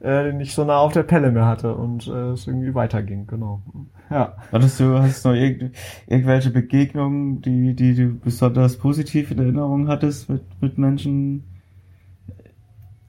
äh, 0.03 0.33
nicht 0.33 0.53
so 0.55 0.65
nah 0.65 0.79
auf 0.79 0.93
der 0.93 1.05
Pelle 1.05 1.31
mehr 1.31 1.47
hatte 1.47 1.75
und 1.75 2.09
äh, 2.09 2.33
es 2.33 2.49
irgendwie 2.49 2.75
weiterging, 2.75 3.29
genau. 3.29 3.63
Ja. 4.11 4.37
Hattest 4.53 4.79
du, 4.81 4.99
hast 4.99 5.25
du 5.25 5.31
noch 5.31 5.37
irgend, 5.37 5.75
irgendwelche 6.07 6.51
Begegnungen, 6.51 7.43
die, 7.43 7.75
die 7.75 7.95
du 7.95 8.19
besonders 8.19 8.79
positiv 8.79 9.31
in 9.31 9.39
Erinnerung 9.39 9.89
hattest 9.89 10.29
mit, 10.29 10.43
mit 10.61 10.79
Menschen? 10.79 11.45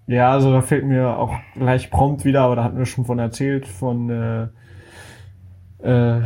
Ja, 0.08 0.32
also 0.32 0.52
da 0.52 0.62
fällt 0.62 0.86
mir 0.86 1.18
auch 1.18 1.36
gleich 1.54 1.92
prompt 1.92 2.24
wieder, 2.26 2.42
aber 2.42 2.56
da 2.56 2.64
hatten 2.64 2.78
wir 2.78 2.86
schon 2.86 3.06
von 3.06 3.20
erzählt, 3.20 3.68
von 3.68 4.10
äh, 4.10 4.48
äh, 5.80 6.22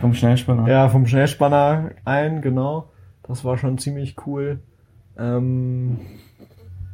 Vom 0.00 0.14
Schnellspanner. 0.14 0.68
ja, 0.68 0.88
vom 0.88 1.06
Schnellspanner 1.06 1.90
ein, 2.04 2.42
genau. 2.42 2.90
Das 3.22 3.44
war 3.44 3.58
schon 3.58 3.78
ziemlich 3.78 4.16
cool. 4.26 4.60
Ähm, 5.18 5.98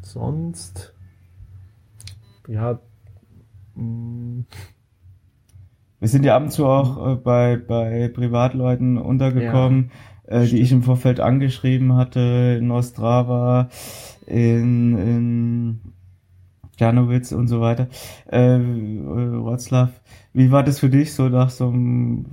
sonst, 0.02 0.94
ja, 2.48 2.78
mh, 3.74 4.44
Wir 6.02 6.08
sind 6.08 6.24
ja 6.24 6.34
ab 6.34 6.42
und 6.42 6.50
zu 6.50 6.66
auch 6.66 7.12
äh, 7.12 7.14
bei, 7.14 7.56
bei 7.56 8.08
Privatleuten 8.08 8.98
untergekommen, 8.98 9.92
äh, 10.26 10.44
die 10.46 10.58
ich 10.58 10.72
im 10.72 10.82
Vorfeld 10.82 11.20
angeschrieben 11.20 11.94
hatte, 11.94 12.58
in 12.58 12.72
Ostrava, 12.72 13.68
in, 14.26 14.98
in 14.98 15.80
Janowitz 16.76 17.30
und 17.30 17.46
so 17.46 17.60
weiter, 17.60 17.86
äh, 18.32 18.56
äh, 18.56 18.58
Wroclaw. 18.58 19.90
Wie 20.32 20.50
war 20.50 20.64
das 20.64 20.80
für 20.80 20.88
dich, 20.90 21.14
so 21.14 21.28
nach 21.28 21.50
so 21.50 21.68
einem 21.68 22.26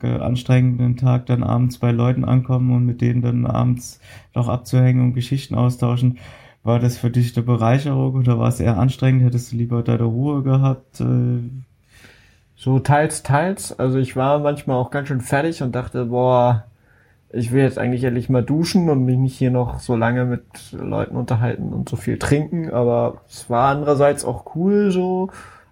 anstrengenden 0.00 0.96
Tag 0.96 1.26
dann 1.26 1.42
abends 1.42 1.78
bei 1.78 1.90
Leuten 1.90 2.24
ankommen 2.24 2.70
und 2.70 2.86
mit 2.86 3.00
denen 3.00 3.22
dann 3.22 3.44
abends 3.44 3.98
noch 4.36 4.46
abzuhängen 4.46 5.02
und 5.02 5.14
Geschichten 5.14 5.56
austauschen? 5.56 6.18
War 6.62 6.78
das 6.78 6.96
für 6.96 7.10
dich 7.10 7.36
eine 7.36 7.44
Bereicherung 7.44 8.14
oder 8.14 8.38
war 8.38 8.50
es 8.50 8.60
eher 8.60 8.78
anstrengend? 8.78 9.24
Hättest 9.24 9.50
du 9.50 9.56
lieber 9.56 9.82
deine 9.82 10.04
Ruhe 10.04 10.44
gehabt? 10.44 11.00
Äh, 11.00 11.40
So 12.56 12.78
teils, 12.78 13.22
teils. 13.22 13.78
Also 13.78 13.98
ich 13.98 14.16
war 14.16 14.38
manchmal 14.38 14.76
auch 14.76 14.90
ganz 14.90 15.08
schön 15.08 15.20
fertig 15.20 15.62
und 15.62 15.74
dachte, 15.74 16.06
boah, 16.06 16.64
ich 17.30 17.52
will 17.52 17.62
jetzt 17.62 17.78
eigentlich 17.78 18.04
endlich 18.04 18.28
mal 18.28 18.44
duschen 18.44 18.88
und 18.88 19.04
mich 19.04 19.18
nicht 19.18 19.36
hier 19.36 19.50
noch 19.50 19.80
so 19.80 19.96
lange 19.96 20.24
mit 20.24 20.44
Leuten 20.72 21.16
unterhalten 21.16 21.72
und 21.72 21.88
so 21.88 21.96
viel 21.96 22.18
trinken. 22.18 22.70
Aber 22.70 23.22
es 23.28 23.50
war 23.50 23.70
andererseits 23.70 24.24
auch 24.24 24.54
cool, 24.54 24.90
so 24.90 25.30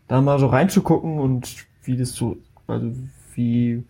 da 0.08 0.20
mal 0.20 0.38
so 0.38 0.48
reinzugucken 0.48 1.18
und 1.18 1.54
wie 1.84 1.96
das 1.96 2.12
so, 2.12 2.36
also 2.66 2.92
wie, 3.34 3.84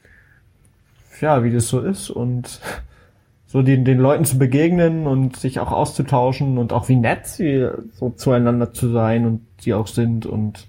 ja, 1.21 1.43
wie 1.43 1.53
das 1.53 1.69
so 1.69 1.81
ist 1.81 2.11
und 2.11 2.61
so 3.47 3.63
den, 3.63 3.85
den 3.85 3.99
Leuten 3.99 4.25
zu 4.25 4.39
begegnen 4.39 5.07
und 5.07 5.37
sich 5.37 5.59
auch 5.61 5.73
auszutauschen 5.73 6.59
und 6.59 6.73
auch 6.73 6.89
wie 6.89 6.97
nett 6.97 7.27
sie 7.27 7.69
so 7.95 8.11
zueinander 8.11 8.73
zu 8.73 8.89
sein 8.91 9.27
und 9.27 9.41
die 9.65 9.75
auch 9.75 9.87
sind 9.87 10.27
und 10.27 10.69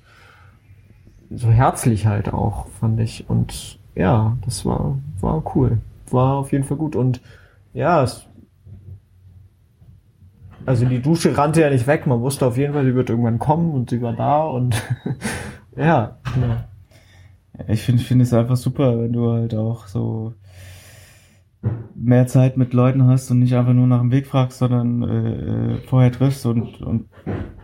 so 1.35 1.49
herzlich 1.49 2.05
halt 2.05 2.33
auch, 2.33 2.67
fand 2.79 2.99
ich. 2.99 3.29
Und 3.29 3.79
ja, 3.95 4.37
das 4.45 4.65
war, 4.65 4.97
war 5.19 5.43
cool. 5.55 5.79
War 6.09 6.35
auf 6.35 6.51
jeden 6.51 6.63
Fall 6.63 6.77
gut. 6.77 6.95
Und 6.95 7.21
ja, 7.73 8.03
es, 8.03 8.25
also 10.65 10.85
die 10.85 11.01
Dusche 11.01 11.37
rannte 11.37 11.61
ja 11.61 11.69
nicht 11.69 11.87
weg. 11.87 12.07
Man 12.07 12.21
wusste 12.21 12.45
auf 12.45 12.57
jeden 12.57 12.73
Fall, 12.73 12.85
sie 12.85 12.95
wird 12.95 13.09
irgendwann 13.09 13.39
kommen 13.39 13.73
und 13.73 13.89
sie 13.89 14.01
war 14.01 14.13
da 14.13 14.43
und 14.43 14.81
ja, 15.75 16.17
ja. 16.39 16.67
Ich 17.67 17.83
finde 17.83 18.01
ich 18.01 18.07
finde 18.07 18.23
es 18.23 18.33
einfach 18.33 18.57
super, 18.57 18.99
wenn 18.99 19.13
du 19.13 19.31
halt 19.31 19.53
auch 19.53 19.87
so 19.87 20.33
mehr 21.95 22.27
Zeit 22.27 22.57
mit 22.57 22.73
Leuten 22.73 23.07
hast 23.07 23.31
und 23.31 23.39
nicht 23.39 23.55
einfach 23.55 23.73
nur 23.73 23.87
nach 23.87 24.01
dem 24.01 24.11
Weg 24.11 24.27
fragst, 24.27 24.59
sondern 24.59 25.03
äh, 25.03 25.73
äh, 25.73 25.77
vorher 25.87 26.11
triffst 26.11 26.45
und, 26.45 26.81
und 26.81 27.07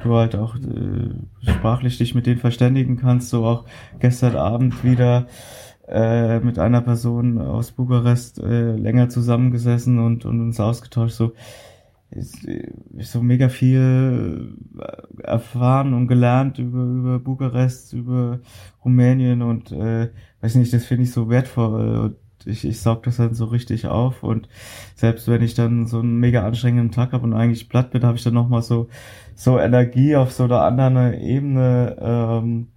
du 0.04 0.16
halt 0.16 0.36
auch 0.36 0.56
äh, 0.56 1.10
sprachlich 1.41 1.97
dich 1.97 2.16
mit 2.16 2.26
denen 2.26 2.39
verständigen 2.39 2.97
kannst. 2.97 3.30
So 3.30 3.45
auch 3.45 3.66
gestern 4.00 4.36
Abend 4.36 4.84
wieder 4.84 5.28
äh, 5.88 6.39
mit 6.39 6.60
einer 6.60 6.82
Person 6.82 7.39
aus 7.39 7.72
Bukarest 7.72 8.39
äh, 8.39 8.76
länger 8.76 9.10
zusammengesessen 9.10 10.00
und, 10.00 10.26
und 10.26 10.39
uns 10.39 10.60
ausgetauscht. 10.60 11.16
So 11.16 11.34
ist, 12.12 12.45
ist 12.45 13.12
so 13.12 13.22
mega 13.22 13.50
viel 13.50 14.56
äh, 14.80 15.24
erfahren 15.24 15.93
und 15.93 16.08
gelernt 16.08 16.60
über, 16.60 16.84
über 16.84 17.20
Bukarest, 17.20 17.93
über 17.93 18.39
Rumänien 18.86 19.41
und 19.41 19.72
äh, 19.72 20.10
weiß 20.41 20.56
nicht, 20.56 20.74
das 20.74 20.86
finde 20.86 21.04
ich 21.04 21.12
so 21.12 21.30
wertvoll 21.30 21.97
und 21.97 22.16
ich, 22.46 22.66
ich 22.66 22.80
saug 22.82 23.04
das 23.04 23.18
dann 23.18 23.34
so 23.34 23.46
richtig 23.46 23.88
auf 23.88 24.24
und 24.24 24.48
selbst 24.96 25.28
wenn 25.28 25.42
ich 25.42 25.54
dann 25.54 25.86
so 25.88 26.00
einen 26.00 26.20
mega 26.20 26.46
anstrengenden 26.46 26.92
Tag 26.92 27.14
habe 27.14 27.24
und 27.24 27.34
eigentlich 27.34 27.70
platt 27.70 27.92
bin, 27.92 28.04
habe 28.04 28.18
ich 28.18 28.24
dann 28.24 28.34
nochmal 28.34 28.62
so, 28.62 28.88
so 29.36 29.60
Energie 29.60 30.16
auf 30.16 30.32
so 30.32 30.44
einer 30.44 30.62
anderen 30.62 31.14
Ebene, 31.14 31.98
ähm, 32.02 32.68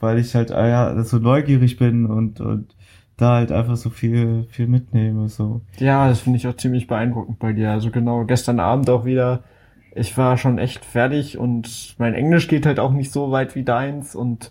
weil 0.00 0.18
ich 0.18 0.34
halt 0.34 0.52
ah 0.52 0.68
ja, 0.68 1.02
so 1.02 1.18
neugierig 1.18 1.76
bin 1.76 2.06
und, 2.06 2.40
und 2.40 2.74
da 3.16 3.36
halt 3.36 3.52
einfach 3.52 3.76
so 3.76 3.90
viel, 3.90 4.46
viel 4.50 4.66
mitnehme, 4.66 5.28
so. 5.28 5.60
Ja, 5.78 6.08
das 6.08 6.20
finde 6.20 6.38
ich 6.38 6.48
auch 6.48 6.56
ziemlich 6.56 6.86
beeindruckend 6.86 7.38
bei 7.38 7.52
dir. 7.52 7.70
Also 7.70 7.90
genau, 7.90 8.24
gestern 8.24 8.60
Abend 8.60 8.90
auch 8.90 9.04
wieder. 9.04 9.44
Ich 9.94 10.18
war 10.18 10.36
schon 10.36 10.58
echt 10.58 10.84
fertig 10.84 11.38
und 11.38 11.94
mein 11.98 12.14
Englisch 12.14 12.48
geht 12.48 12.66
halt 12.66 12.80
auch 12.80 12.92
nicht 12.92 13.12
so 13.12 13.30
weit 13.30 13.54
wie 13.54 13.62
deins 13.62 14.16
und 14.16 14.50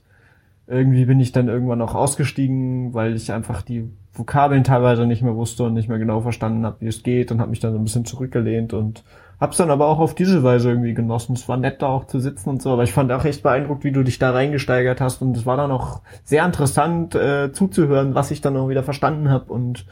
irgendwie 0.67 1.05
bin 1.05 1.19
ich 1.19 1.31
dann 1.31 1.49
irgendwann 1.49 1.81
auch 1.81 1.95
ausgestiegen, 1.95 2.93
weil 2.93 3.15
ich 3.15 3.31
einfach 3.31 3.61
die 3.61 3.89
Vokabeln 4.13 4.63
teilweise 4.63 5.05
nicht 5.05 5.21
mehr 5.21 5.35
wusste 5.35 5.63
und 5.63 5.73
nicht 5.73 5.89
mehr 5.89 5.99
genau 5.99 6.21
verstanden 6.21 6.65
habe, 6.65 6.77
wie 6.79 6.87
es 6.87 7.03
geht 7.03 7.31
und 7.31 7.41
habe 7.41 7.49
mich 7.49 7.59
dann 7.59 7.73
so 7.73 7.79
ein 7.79 7.83
bisschen 7.83 8.05
zurückgelehnt 8.05 8.73
und 8.73 9.03
hab's 9.41 9.57
dann 9.57 9.71
aber 9.71 9.87
auch 9.87 9.99
auf 9.99 10.15
diese 10.15 10.41
Weise 10.43 10.69
irgendwie 10.69 10.93
genossen. 10.93 11.33
Es 11.33 11.49
war 11.49 11.57
nett 11.57 11.81
da 11.81 11.87
auch 11.87 12.05
zu 12.05 12.19
sitzen 12.19 12.49
und 12.49 12.61
so, 12.61 12.71
aber 12.71 12.83
ich 12.83 12.93
fand 12.93 13.11
auch 13.11 13.25
echt 13.25 13.43
beeindruckt, 13.43 13.83
wie 13.83 13.91
du 13.91 14.03
dich 14.03 14.19
da 14.19 14.31
reingesteigert 14.31 15.01
hast 15.01 15.21
und 15.21 15.35
es 15.35 15.45
war 15.45 15.57
dann 15.57 15.71
auch 15.71 16.01
sehr 16.23 16.45
interessant 16.45 17.13
äh, 17.15 17.51
zuzuhören, 17.51 18.15
was 18.15 18.31
ich 18.31 18.39
dann 18.39 18.55
auch 18.55 18.69
wieder 18.69 18.83
verstanden 18.83 19.29
habe 19.29 19.51
und 19.51 19.85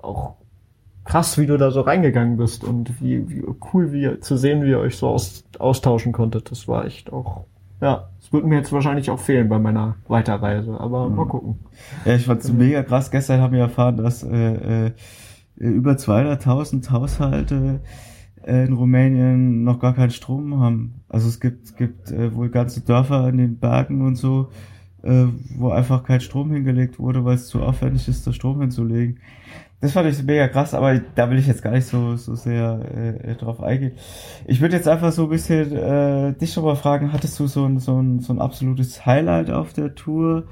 auch 0.00 0.34
krass, 1.04 1.36
wie 1.36 1.46
du 1.46 1.56
da 1.56 1.72
so 1.72 1.80
reingegangen 1.80 2.36
bist 2.36 2.62
und 2.62 3.00
wie, 3.00 3.28
wie 3.28 3.44
cool 3.72 3.92
wie 3.92 4.20
zu 4.20 4.36
sehen, 4.36 4.62
wie 4.62 4.70
ihr 4.70 4.78
euch 4.78 4.96
so 4.96 5.08
aus, 5.08 5.44
austauschen 5.58 6.12
konntet. 6.12 6.50
Das 6.52 6.68
war 6.68 6.84
echt 6.84 7.12
auch, 7.12 7.46
ja, 7.80 8.08
wird 8.32 8.46
mir 8.46 8.56
jetzt 8.56 8.72
wahrscheinlich 8.72 9.10
auch 9.10 9.20
fehlen 9.20 9.48
bei 9.48 9.58
meiner 9.58 9.96
Weiterreise, 10.08 10.78
aber 10.80 11.08
mal 11.08 11.26
gucken. 11.26 11.58
Ja, 12.04 12.14
ich 12.14 12.24
fand's 12.24 12.52
mega 12.52 12.82
krass. 12.82 13.10
Gestern 13.10 13.40
haben 13.40 13.52
wir 13.52 13.60
erfahren, 13.60 13.96
dass 13.96 14.22
äh, 14.22 14.86
äh, 14.86 14.92
über 15.56 15.92
200.000 15.92 16.90
Haushalte 16.90 17.80
äh, 18.42 18.64
in 18.64 18.72
Rumänien 18.72 19.64
noch 19.64 19.78
gar 19.78 19.94
keinen 19.94 20.10
Strom 20.10 20.60
haben. 20.60 21.02
Also 21.08 21.28
es 21.28 21.40
gibt, 21.40 21.76
gibt 21.76 22.10
äh, 22.10 22.34
wohl 22.34 22.48
ganze 22.48 22.80
Dörfer 22.80 23.28
in 23.28 23.38
den 23.38 23.58
Bergen 23.58 24.04
und 24.06 24.16
so, 24.16 24.48
äh, 25.02 25.26
wo 25.56 25.70
einfach 25.70 26.04
kein 26.04 26.20
Strom 26.20 26.52
hingelegt 26.52 26.98
wurde, 26.98 27.24
weil 27.24 27.34
es 27.34 27.48
zu 27.48 27.62
aufwendig 27.62 28.08
ist, 28.08 28.26
da 28.26 28.32
Strom 28.32 28.60
hinzulegen. 28.60 29.18
Das 29.82 29.92
fand 29.92 30.08
ich 30.08 30.22
mega 30.22 30.46
krass, 30.46 30.74
aber 30.74 31.00
da 31.16 31.28
will 31.28 31.38
ich 31.38 31.48
jetzt 31.48 31.60
gar 31.62 31.72
nicht 31.72 31.86
so, 31.88 32.14
so 32.16 32.36
sehr 32.36 32.80
äh, 33.24 33.34
drauf 33.34 33.60
eingehen. 33.60 33.92
Ich 34.46 34.60
würde 34.60 34.76
jetzt 34.76 34.86
einfach 34.86 35.10
so 35.10 35.24
ein 35.24 35.28
bisschen 35.28 35.76
äh, 35.76 36.32
dich 36.34 36.52
schon 36.52 36.64
mal 36.64 36.76
fragen, 36.76 37.12
hattest 37.12 37.38
du 37.40 37.48
so 37.48 37.66
ein, 37.66 37.80
so, 37.80 38.00
ein, 38.00 38.20
so 38.20 38.32
ein 38.32 38.40
absolutes 38.40 39.04
Highlight 39.04 39.50
auf 39.50 39.72
der 39.72 39.96
Tour? 39.96 40.44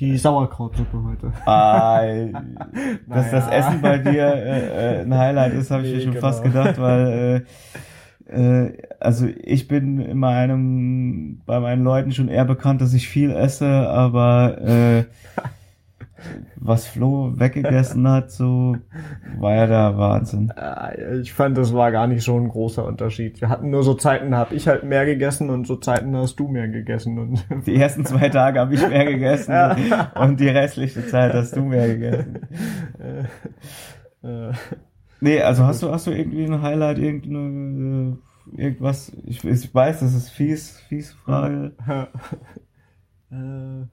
Die 0.00 0.16
Sauerkrautsuppe 0.18 1.00
heute. 1.04 1.32
Ah, 1.46 2.02
dass 3.06 3.30
das 3.30 3.46
Naja. 3.46 3.58
Essen 3.58 3.80
bei 3.82 3.98
dir 3.98 4.24
äh, 4.34 4.96
äh, 4.96 5.00
ein 5.02 5.16
Highlight 5.16 5.52
ist, 5.54 5.70
habe 5.70 5.84
ich 5.84 5.90
mir 5.92 5.98
Nee, 5.98 6.02
schon 6.04 6.12
genau. 6.14 6.26
fast 6.26 6.42
gedacht, 6.42 6.78
weil 6.80 7.44
äh, 8.28 8.64
äh, 8.66 8.78
also 8.98 9.26
ich 9.26 9.68
bin 9.68 10.00
in 10.00 10.18
meinem 10.18 11.40
bei 11.46 11.60
meinen 11.60 11.84
Leuten 11.84 12.10
schon 12.12 12.28
eher 12.28 12.44
bekannt, 12.44 12.80
dass 12.80 12.94
ich 12.94 13.08
viel 13.08 13.30
esse, 13.30 13.66
aber 13.68 14.58
äh, 14.60 15.04
was 16.56 16.86
Flo 16.86 17.32
weggegessen 17.38 18.06
hat, 18.08 18.30
so 18.30 18.76
war 19.38 19.54
ja 19.54 19.66
der 19.66 19.96
Wahnsinn. 19.98 20.50
Äh, 20.56 21.18
Ich 21.20 21.32
fand, 21.32 21.56
das 21.56 21.72
war 21.74 21.90
gar 21.92 22.06
nicht 22.06 22.22
so 22.22 22.36
ein 22.38 22.48
großer 22.48 22.84
Unterschied. 22.84 23.40
Wir 23.40 23.48
hatten 23.48 23.70
nur 23.70 23.82
so 23.82 23.94
Zeiten, 23.94 24.30
da 24.30 24.38
hab 24.38 24.52
ich 24.52 24.68
halt 24.68 24.84
mehr 24.84 25.06
gegessen 25.06 25.50
und 25.50 25.66
so 25.66 25.76
Zeiten, 25.76 26.12
da 26.12 26.20
hast 26.20 26.36
du 26.36 26.48
mehr 26.48 26.68
gegessen. 26.68 27.18
Und 27.18 27.44
Die 27.66 27.76
ersten 27.76 28.04
zwei 28.04 28.28
Tage 28.28 28.60
habe 28.60 28.74
ich 28.74 28.86
mehr 28.88 29.04
gegessen 29.04 29.52
Ja. 29.52 29.76
und 30.20 30.38
die 30.40 30.48
restliche 30.48 31.06
Zeit 31.06 31.32
hast 31.34 31.56
du 31.56 31.62
mehr 31.62 31.88
gegessen. 31.88 32.38
äh, 34.22 34.52
Nee, 35.22 35.42
also 35.42 35.64
hast 35.66 35.82
du, 35.82 35.90
hast 35.90 36.06
du 36.06 36.12
irgendwie 36.12 36.44
ein 36.44 36.62
Highlight, 36.62 36.98
irgendeine, 36.98 38.16
äh, 38.56 38.62
irgendwas? 38.62 39.12
Ich, 39.26 39.44
ich 39.44 39.74
weiß, 39.74 40.00
das 40.00 40.14
ist 40.14 40.30
fies, 40.30 40.78
fies 40.88 41.12
Frage. 41.12 41.72
äh, 43.30 43.34
ähm, 43.34 43.88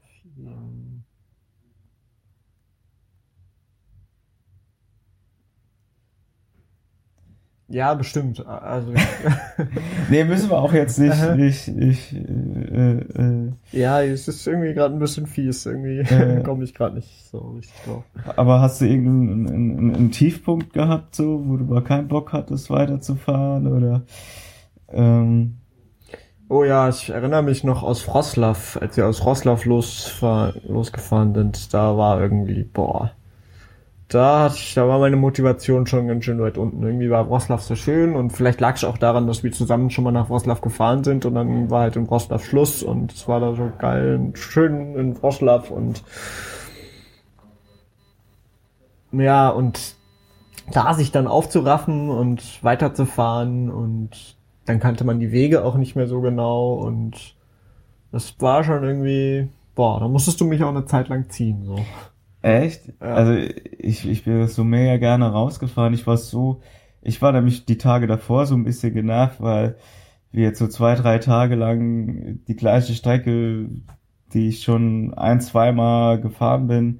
ja, 7.69 7.93
bestimmt. 7.93 8.45
Also 8.45 8.93
Nee, 10.09 10.23
müssen 10.23 10.49
wir 10.49 10.57
auch 10.57 10.73
jetzt 10.73 10.99
nicht, 10.99 11.35
nicht, 11.35 11.67
nicht, 11.67 12.13
äh, 12.13 12.99
äh, 12.99 13.51
ja, 13.71 14.01
es 14.01 14.27
ist 14.27 14.47
irgendwie 14.47 14.73
gerade 14.73 14.95
ein 14.95 14.99
bisschen 14.99 15.27
fies. 15.27 15.65
Irgendwie 15.65 15.99
Äh. 15.99 16.43
komme 16.45 16.63
ich 16.63 16.73
gerade 16.73 16.95
nicht 16.95 17.29
so 17.29 17.39
richtig 17.57 17.75
drauf. 17.85 18.03
aber 18.35 18.61
hast 18.61 18.81
du 18.81 18.85
irgendeinen 18.85 19.47
einen, 19.47 19.77
einen, 19.77 19.95
einen 19.95 20.11
Tiefpunkt 20.11 20.73
gehabt, 20.73 21.15
so, 21.15 21.43
wo 21.45 21.57
du 21.57 21.65
mal 21.65 21.83
keinen 21.83 22.07
Bock 22.07 22.33
hattest, 22.33 22.69
weiterzufahren, 22.69 23.67
oder, 23.67 24.03
ähm, 24.89 25.57
Oh 26.49 26.63
ja, 26.63 26.87
ich 26.87 27.09
erinnere 27.09 27.43
mich 27.43 27.65
noch 27.65 27.83
aus 27.83 28.07
Wroclaw, 28.07 28.79
als 28.79 28.95
wir 28.95 29.05
aus 29.05 29.19
Wroclaw 29.25 29.61
losfahr, 29.67 30.53
losgefahren 30.65 31.33
sind, 31.33 31.73
da 31.73 31.97
war 31.97 32.21
irgendwie, 32.21 32.63
boah, 32.63 33.11
da 34.07 34.43
hatte 34.43 34.55
ich, 34.55 34.73
da 34.73 34.87
war 34.87 34.99
meine 34.99 35.17
Motivation 35.17 35.85
schon 35.85 36.07
ganz 36.07 36.23
schön 36.23 36.39
weit 36.39 36.57
unten. 36.57 36.81
Irgendwie 36.81 37.09
war 37.09 37.29
Wroclaw 37.29 37.61
so 37.61 37.75
schön 37.75 38.15
und 38.15 38.31
vielleicht 38.31 38.61
lag 38.61 38.75
es 38.75 38.85
auch 38.85 38.97
daran, 38.97 39.27
dass 39.27 39.43
wir 39.43 39.51
zusammen 39.51 39.89
schon 39.89 40.05
mal 40.05 40.11
nach 40.11 40.29
Wroclaw 40.29 40.61
gefahren 40.61 41.03
sind 41.03 41.25
und 41.25 41.35
dann 41.35 41.69
war 41.69 41.81
halt 41.81 41.97
in 41.97 42.09
Wroclaw 42.09 42.39
Schluss 42.41 42.83
und 42.83 43.11
es 43.11 43.27
war 43.27 43.41
da 43.41 43.53
so 43.53 43.69
geil 43.77 44.15
und 44.15 44.37
schön 44.37 44.95
in 44.95 45.21
Wroclaw 45.21 45.69
und 45.73 46.03
ja, 49.11 49.49
und 49.49 49.95
da 50.71 50.93
sich 50.93 51.11
dann 51.11 51.27
aufzuraffen 51.27 52.09
und 52.09 52.63
weiterzufahren 52.63 53.69
und 53.69 54.37
dann 54.65 54.79
kannte 54.79 55.03
man 55.03 55.19
die 55.19 55.31
Wege 55.31 55.63
auch 55.65 55.75
nicht 55.75 55.95
mehr 55.95 56.07
so 56.07 56.21
genau 56.21 56.73
und 56.75 57.35
das 58.11 58.35
war 58.39 58.63
schon 58.63 58.83
irgendwie, 58.83 59.49
boah, 59.75 59.99
da 59.99 60.07
musstest 60.07 60.39
du 60.39 60.45
mich 60.45 60.63
auch 60.63 60.69
eine 60.69 60.85
Zeit 60.85 61.09
lang 61.09 61.29
ziehen, 61.29 61.63
so. 61.65 61.77
Echt? 62.47 62.87
Ja. 63.01 63.07
Also 63.13 63.33
ich, 63.33 64.07
ich 64.07 64.23
bin 64.23 64.47
so 64.47 64.63
mega 64.63 64.97
gerne 64.97 65.31
rausgefahren. 65.31 65.93
Ich 65.93 66.07
war 66.07 66.17
so, 66.17 66.61
ich 67.01 67.21
war 67.21 67.31
nämlich 67.31 67.65
die 67.65 67.77
Tage 67.77 68.07
davor 68.07 68.45
so 68.45 68.55
ein 68.55 68.63
bisschen 68.63 68.93
genervt, 68.93 69.41
weil 69.41 69.75
wir 70.31 70.43
jetzt 70.43 70.59
so 70.59 70.67
zwei, 70.67 70.95
drei 70.95 71.19
Tage 71.19 71.55
lang 71.55 72.39
die 72.47 72.55
gleiche 72.55 72.93
Strecke, 72.93 73.69
die 74.33 74.49
ich 74.49 74.63
schon 74.63 75.13
ein, 75.13 75.41
zweimal 75.41 76.21
gefahren 76.21 76.67
bin, 76.67 76.99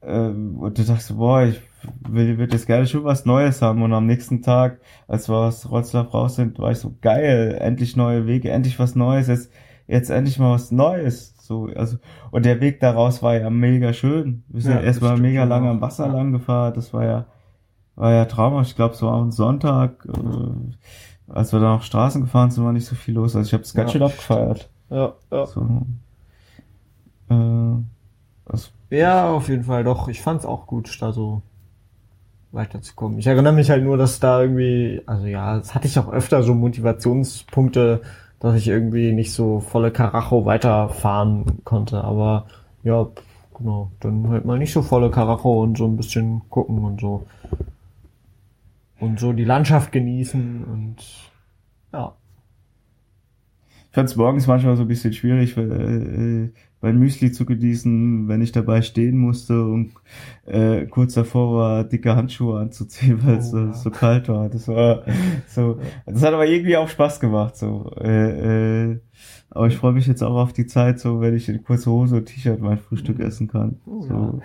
äh, 0.00 0.28
und 0.28 0.78
du 0.78 0.84
dachtest, 0.84 1.16
boah, 1.16 1.44
ich 1.44 1.60
will, 2.08 2.38
will 2.38 2.52
jetzt 2.52 2.66
gerne 2.66 2.86
schon 2.86 3.04
was 3.04 3.24
Neues 3.24 3.62
haben. 3.62 3.82
Und 3.82 3.92
am 3.92 4.06
nächsten 4.06 4.42
Tag, 4.42 4.80
als 5.08 5.28
wir 5.28 5.36
aus 5.36 5.70
Rotzlaff 5.70 6.12
raus 6.14 6.36
sind, 6.36 6.58
war 6.58 6.72
ich 6.72 6.78
so 6.78 6.94
geil, 7.00 7.56
endlich 7.60 7.96
neue 7.96 8.26
Wege, 8.26 8.50
endlich 8.50 8.78
was 8.78 8.94
Neues, 8.94 9.28
jetzt, 9.28 9.50
jetzt 9.86 10.10
endlich 10.10 10.38
mal 10.38 10.52
was 10.52 10.70
Neues. 10.70 11.34
So, 11.38 11.66
also, 11.76 11.98
und 12.30 12.44
der 12.46 12.60
Weg 12.60 12.80
daraus 12.80 13.22
war 13.22 13.36
ja 13.36 13.50
mega 13.50 13.92
schön. 13.92 14.44
Wir 14.48 14.62
sind 14.62 14.72
Ja, 14.72 14.80
erstmal 14.80 15.18
mega 15.18 15.42
schon 15.42 15.48
lange 15.50 15.70
am 15.70 15.80
Wasser 15.80 16.08
lang 16.08 16.32
gefahren. 16.32 16.74
Das 16.74 16.92
war 16.94 17.04
ja, 17.04 17.26
war 17.96 18.12
ja 18.12 18.24
traumhaft. 18.26 18.70
Ich 18.70 18.76
glaube, 18.76 18.94
es 18.94 19.02
war 19.02 19.14
auch 19.14 19.22
ein 19.22 19.32
Sonntag. 19.32 20.06
Äh, 20.06 21.32
als 21.32 21.52
wir 21.52 21.60
da 21.60 21.76
auf 21.76 21.84
Straßen 21.84 22.22
gefahren 22.22 22.50
sind, 22.50 22.64
war 22.64 22.72
nicht 22.72 22.86
so 22.86 22.94
viel 22.96 23.14
los. 23.14 23.36
Also 23.36 23.46
ich 23.48 23.52
habe 23.54 23.62
es 23.64 23.74
ganz 23.74 23.90
Ja, 23.90 23.92
schön 23.92 24.02
abgefeiert. 24.02 24.70
Ja, 24.90 25.14
ja. 25.30 25.46
So. 25.46 25.86
Äh, 27.30 27.82
das, 28.46 28.72
Ja, 28.90 29.30
auf 29.30 29.48
jeden 29.48 29.64
Fall, 29.64 29.84
doch. 29.84 30.08
Ich 30.08 30.20
fand's 30.22 30.44
auch 30.46 30.66
gut, 30.66 30.96
da 31.00 31.12
so 31.12 31.42
weiterzukommen. 32.52 33.18
Ich 33.18 33.26
erinnere 33.26 33.52
mich 33.52 33.70
halt 33.70 33.82
nur, 33.82 33.96
dass 33.96 34.20
da 34.20 34.40
irgendwie, 34.40 35.02
also 35.06 35.26
ja, 35.26 35.56
das 35.58 35.74
hatte 35.74 35.88
ich 35.88 35.98
auch 35.98 36.12
öfter 36.12 36.42
so 36.42 36.54
Motivationspunkte, 36.54 38.02
dass 38.44 38.56
ich 38.56 38.68
irgendwie 38.68 39.12
nicht 39.12 39.32
so 39.32 39.60
volle 39.60 39.90
Karacho 39.90 40.44
weiterfahren 40.44 41.64
konnte. 41.64 42.04
Aber 42.04 42.44
ja, 42.82 43.08
genau, 43.56 43.90
dann 44.00 44.28
halt 44.28 44.44
mal 44.44 44.58
nicht 44.58 44.74
so 44.74 44.82
volle 44.82 45.10
Karacho 45.10 45.62
und 45.62 45.78
so 45.78 45.86
ein 45.86 45.96
bisschen 45.96 46.42
gucken 46.50 46.84
und 46.84 47.00
so. 47.00 47.26
Und 49.00 49.18
so 49.18 49.32
die 49.32 49.44
Landschaft 49.44 49.92
genießen 49.92 50.62
und 50.62 50.96
ja. 51.94 52.14
Ich 53.88 53.94
fand 53.94 54.10
es 54.10 54.16
morgens 54.16 54.46
manchmal 54.46 54.76
so 54.76 54.82
ein 54.82 54.88
bisschen 54.88 55.14
schwierig, 55.14 55.56
weil, 55.56 56.52
äh, 56.52 56.60
mein 56.84 56.98
Müsli 56.98 57.32
zu 57.32 57.46
genießen, 57.46 58.28
wenn 58.28 58.42
ich 58.42 58.52
dabei 58.52 58.82
stehen 58.82 59.16
musste 59.16 59.64
und 59.64 59.92
äh, 60.44 60.84
kurz 60.86 61.14
davor 61.14 61.56
war, 61.56 61.84
dicke 61.84 62.14
Handschuhe 62.14 62.60
anzuziehen, 62.60 63.18
weil 63.24 63.38
es 63.38 63.48
Oh, 63.48 63.50
so, 63.52 63.58
ja. 63.58 63.72
so 63.72 63.90
kalt 63.90 64.28
war. 64.28 64.50
Das 64.50 64.68
war 64.68 65.02
so. 65.48 65.78
Das 66.04 66.22
hat 66.22 66.34
aber 66.34 66.46
irgendwie 66.46 66.76
auch 66.76 66.88
Spaß 66.88 67.20
gemacht. 67.20 67.56
So. 67.56 67.90
Äh, 68.00 68.90
äh, 68.90 68.98
aber 69.48 69.66
ich 69.68 69.76
freue 69.76 69.92
mich 69.92 70.06
jetzt 70.06 70.22
auch 70.22 70.36
auf 70.36 70.52
die 70.52 70.66
Zeit, 70.66 71.00
so 71.00 71.20
wenn 71.22 71.34
ich 71.34 71.48
in 71.48 71.62
kurzer 71.64 71.90
Hose 71.90 72.16
und 72.16 72.26
T-Shirt 72.26 72.60
mein 72.60 72.78
Frühstück 72.78 73.18
essen 73.20 73.48
kann. 73.48 73.76
Oh, 73.86 74.02
So. 74.02 74.40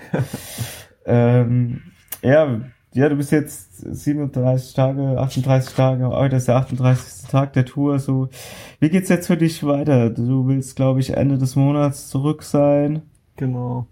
ähm, 1.06 1.82
ja, 2.22 2.62
ja, 2.94 3.08
du 3.08 3.16
bist 3.16 3.32
jetzt 3.32 3.78
37 3.78 4.74
Tage, 4.74 5.20
38 5.20 5.76
Tage, 5.76 6.08
heute 6.08 6.38
ist 6.38 6.48
der 6.48 6.56
38. 6.56 7.30
Tag 7.30 7.54
der 7.54 7.66
Tour, 7.66 8.00
so. 8.00 8.30
Wie 8.80 8.90
geht's 8.90 9.10
jetzt 9.10 9.28
für 9.28 9.38
dich 9.38 9.64
weiter? 9.64 10.10
Du 10.10 10.48
willst, 10.48 10.76
glaube 10.76 11.00
ich, 11.00 11.16
Ende 11.16 11.38
des 11.38 11.56
Monats 11.56 12.10
zurück 12.10 12.42
sein. 12.42 13.04
Genau. 13.36 13.86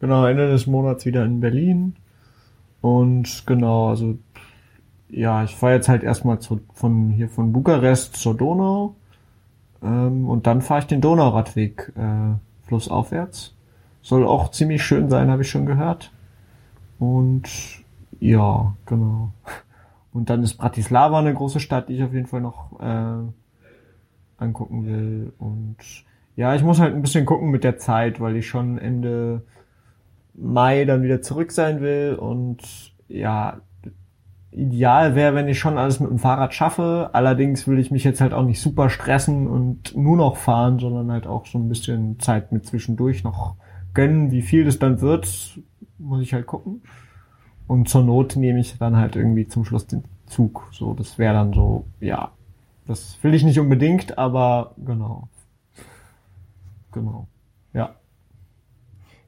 Genau, 0.00 0.26
Ende 0.26 0.48
des 0.50 0.66
Monats 0.66 1.04
wieder 1.04 1.24
in 1.24 1.40
Berlin. 1.40 1.96
Und 2.80 3.46
genau, 3.46 3.88
also 3.90 4.18
ja, 5.10 5.44
ich 5.44 5.54
fahre 5.54 5.74
jetzt 5.74 5.88
halt 5.88 6.02
erstmal 6.02 6.38
zu, 6.40 6.60
von 6.72 7.10
hier 7.10 7.28
von 7.28 7.52
Bukarest 7.52 8.16
zur 8.16 8.34
Donau. 8.34 8.96
Ähm, 9.82 10.28
und 10.28 10.46
dann 10.46 10.62
fahre 10.62 10.80
ich 10.80 10.86
den 10.86 11.00
Donauradweg 11.00 11.92
äh, 11.96 12.66
flussaufwärts. 12.66 13.54
Soll 14.02 14.26
auch 14.26 14.50
ziemlich 14.50 14.82
schön 14.82 15.08
sein, 15.10 15.30
habe 15.30 15.42
ich 15.42 15.50
schon 15.50 15.66
gehört. 15.66 16.10
Und 16.98 17.83
ja, 18.24 18.74
genau. 18.86 19.34
Und 20.14 20.30
dann 20.30 20.42
ist 20.42 20.54
Bratislava 20.54 21.18
eine 21.18 21.34
große 21.34 21.60
Stadt, 21.60 21.90
die 21.90 21.96
ich 21.96 22.02
auf 22.02 22.14
jeden 22.14 22.26
Fall 22.26 22.40
noch 22.40 22.80
äh, 22.80 24.42
angucken 24.42 24.86
will. 24.86 25.34
Und 25.38 25.76
ja, 26.34 26.54
ich 26.54 26.62
muss 26.62 26.80
halt 26.80 26.94
ein 26.94 27.02
bisschen 27.02 27.26
gucken 27.26 27.50
mit 27.50 27.64
der 27.64 27.76
Zeit, 27.76 28.20
weil 28.20 28.36
ich 28.36 28.48
schon 28.48 28.78
Ende 28.78 29.42
Mai 30.32 30.86
dann 30.86 31.02
wieder 31.02 31.20
zurück 31.20 31.52
sein 31.52 31.82
will. 31.82 32.14
Und 32.14 32.94
ja, 33.08 33.60
ideal 34.52 35.14
wäre, 35.14 35.34
wenn 35.34 35.48
ich 35.48 35.58
schon 35.58 35.76
alles 35.76 36.00
mit 36.00 36.08
dem 36.08 36.18
Fahrrad 36.18 36.54
schaffe. 36.54 37.10
Allerdings 37.12 37.68
will 37.68 37.78
ich 37.78 37.90
mich 37.90 38.04
jetzt 38.04 38.22
halt 38.22 38.32
auch 38.32 38.44
nicht 38.44 38.62
super 38.62 38.88
stressen 38.88 39.46
und 39.46 39.94
nur 39.94 40.16
noch 40.16 40.38
fahren, 40.38 40.78
sondern 40.78 41.12
halt 41.12 41.26
auch 41.26 41.44
so 41.44 41.58
ein 41.58 41.68
bisschen 41.68 42.18
Zeit 42.20 42.52
mit 42.52 42.64
zwischendurch 42.64 43.22
noch 43.22 43.56
gönnen. 43.92 44.30
Wie 44.30 44.40
viel 44.40 44.64
das 44.64 44.78
dann 44.78 45.02
wird, 45.02 45.60
muss 45.98 46.22
ich 46.22 46.32
halt 46.32 46.46
gucken. 46.46 46.80
Und 47.66 47.88
zur 47.88 48.02
Not 48.02 48.36
nehme 48.36 48.60
ich 48.60 48.76
dann 48.78 48.96
halt 48.96 49.16
irgendwie 49.16 49.48
zum 49.48 49.64
Schluss 49.64 49.86
den 49.86 50.04
Zug. 50.26 50.68
So, 50.72 50.94
das 50.94 51.18
wäre 51.18 51.34
dann 51.34 51.52
so, 51.52 51.84
ja. 52.00 52.30
Das 52.86 53.16
will 53.22 53.32
ich 53.32 53.44
nicht 53.44 53.58
unbedingt, 53.58 54.18
aber 54.18 54.74
genau. 54.84 55.28
Genau. 56.92 57.26
Ja. 57.72 57.94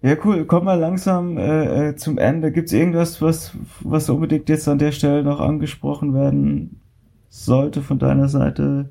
Ja, 0.03 0.17
cool. 0.25 0.45
Kommen 0.45 0.67
wir 0.67 0.77
langsam 0.77 1.39
äh, 1.39 1.89
äh, 1.89 1.97
zum 1.97 2.19
Ende. 2.19 2.53
Gibt's 2.53 2.73
irgendwas, 2.73 3.23
was, 3.23 3.57
was 3.81 4.11
unbedingt 4.11 4.49
jetzt 4.51 4.69
an 4.69 4.79
der 4.79 4.93
Stelle 4.93 5.23
noch 5.23 5.41
angesprochen 5.41 6.13
werden 6.13 6.81
sollte 7.31 7.83
von 7.83 7.99
deiner 7.99 8.29
Seite? 8.29 8.91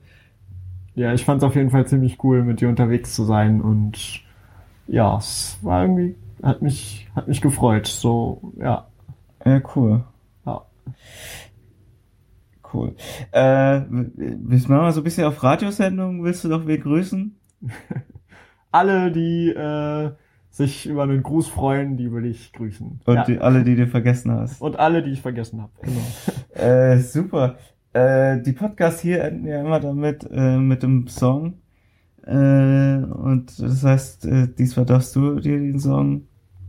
Ja, 0.96 1.14
ich 1.14 1.26
fand 1.26 1.44
es 1.44 1.48
auf 1.48 1.56
jeden 1.56 1.70
Fall 1.70 1.86
ziemlich 1.86 2.24
cool, 2.24 2.44
mit 2.44 2.62
dir 2.62 2.70
unterwegs 2.70 3.14
zu 3.14 3.24
sein 3.24 3.62
und 3.62 4.24
ja, 4.88 5.18
es 5.18 5.58
war 5.62 5.82
irgendwie, 5.82 6.16
hat 6.42 6.62
mich, 6.62 7.08
hat 7.16 7.28
mich 7.28 7.42
gefreut. 7.42 7.88
So, 7.88 8.54
ja, 8.58 8.88
Ja, 9.46 9.62
cool. 9.76 10.04
ja. 10.46 10.66
Cool. 12.74 12.96
Äh, 13.32 13.82
wir 13.90 14.60
machen 14.60 14.70
mal 14.70 14.92
so 14.92 15.02
ein 15.02 15.04
bisschen 15.04 15.26
auf 15.26 15.42
Radiosendung. 15.44 16.24
Willst 16.24 16.44
du 16.44 16.48
noch 16.50 16.66
wen 16.66 16.82
grüßen? 16.82 17.36
Alle, 18.72 19.12
die 19.12 19.50
äh, 19.50 20.12
sich 20.50 20.86
über 20.88 21.04
einen 21.04 21.22
Gruß 21.22 21.48
freuen, 21.48 21.98
die 21.98 22.12
will 22.12 22.26
ich 22.26 22.52
grüßen. 22.54 23.02
Und 23.06 23.16
ja. 23.16 23.24
die, 23.26 23.40
alle, 23.40 23.64
die 23.64 23.76
du 23.76 23.88
vergessen 23.88 24.32
hast. 24.32 24.62
und 24.62 24.80
alle, 24.80 25.04
die 25.04 25.12
ich 25.12 25.22
vergessen 25.22 25.62
habe. 25.62 25.72
Genau. 25.82 26.02
Äh, 26.56 27.00
super. 27.00 27.58
Äh, 27.92 28.42
die 28.42 28.54
Podcasts 28.54 29.02
hier 29.02 29.22
enden 29.26 29.46
ja 29.46 29.60
immer 29.60 29.82
damit, 29.82 30.26
äh, 30.32 30.58
mit 30.58 30.84
dem 30.84 31.08
Song. 31.08 31.56
Äh, 32.26 32.32
und 33.04 33.60
das 33.60 33.84
heißt, 33.84 34.26
äh, 34.26 34.48
diesmal 34.48 34.86
darfst 34.86 35.14
du 35.18 35.42
dir 35.42 35.60
den 35.60 35.80
Song 35.80 36.28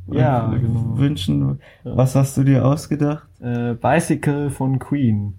Ja, 0.08 0.48
genau. 0.48 0.98
wünschen. 0.98 1.58
Ja. 1.84 1.96
Was 1.96 2.14
hast 2.14 2.36
du 2.36 2.44
dir 2.44 2.64
ausgedacht? 2.64 3.26
äh, 3.40 3.74
Bicycle 3.74 4.50
von 4.50 4.78
Queen. 4.78 5.34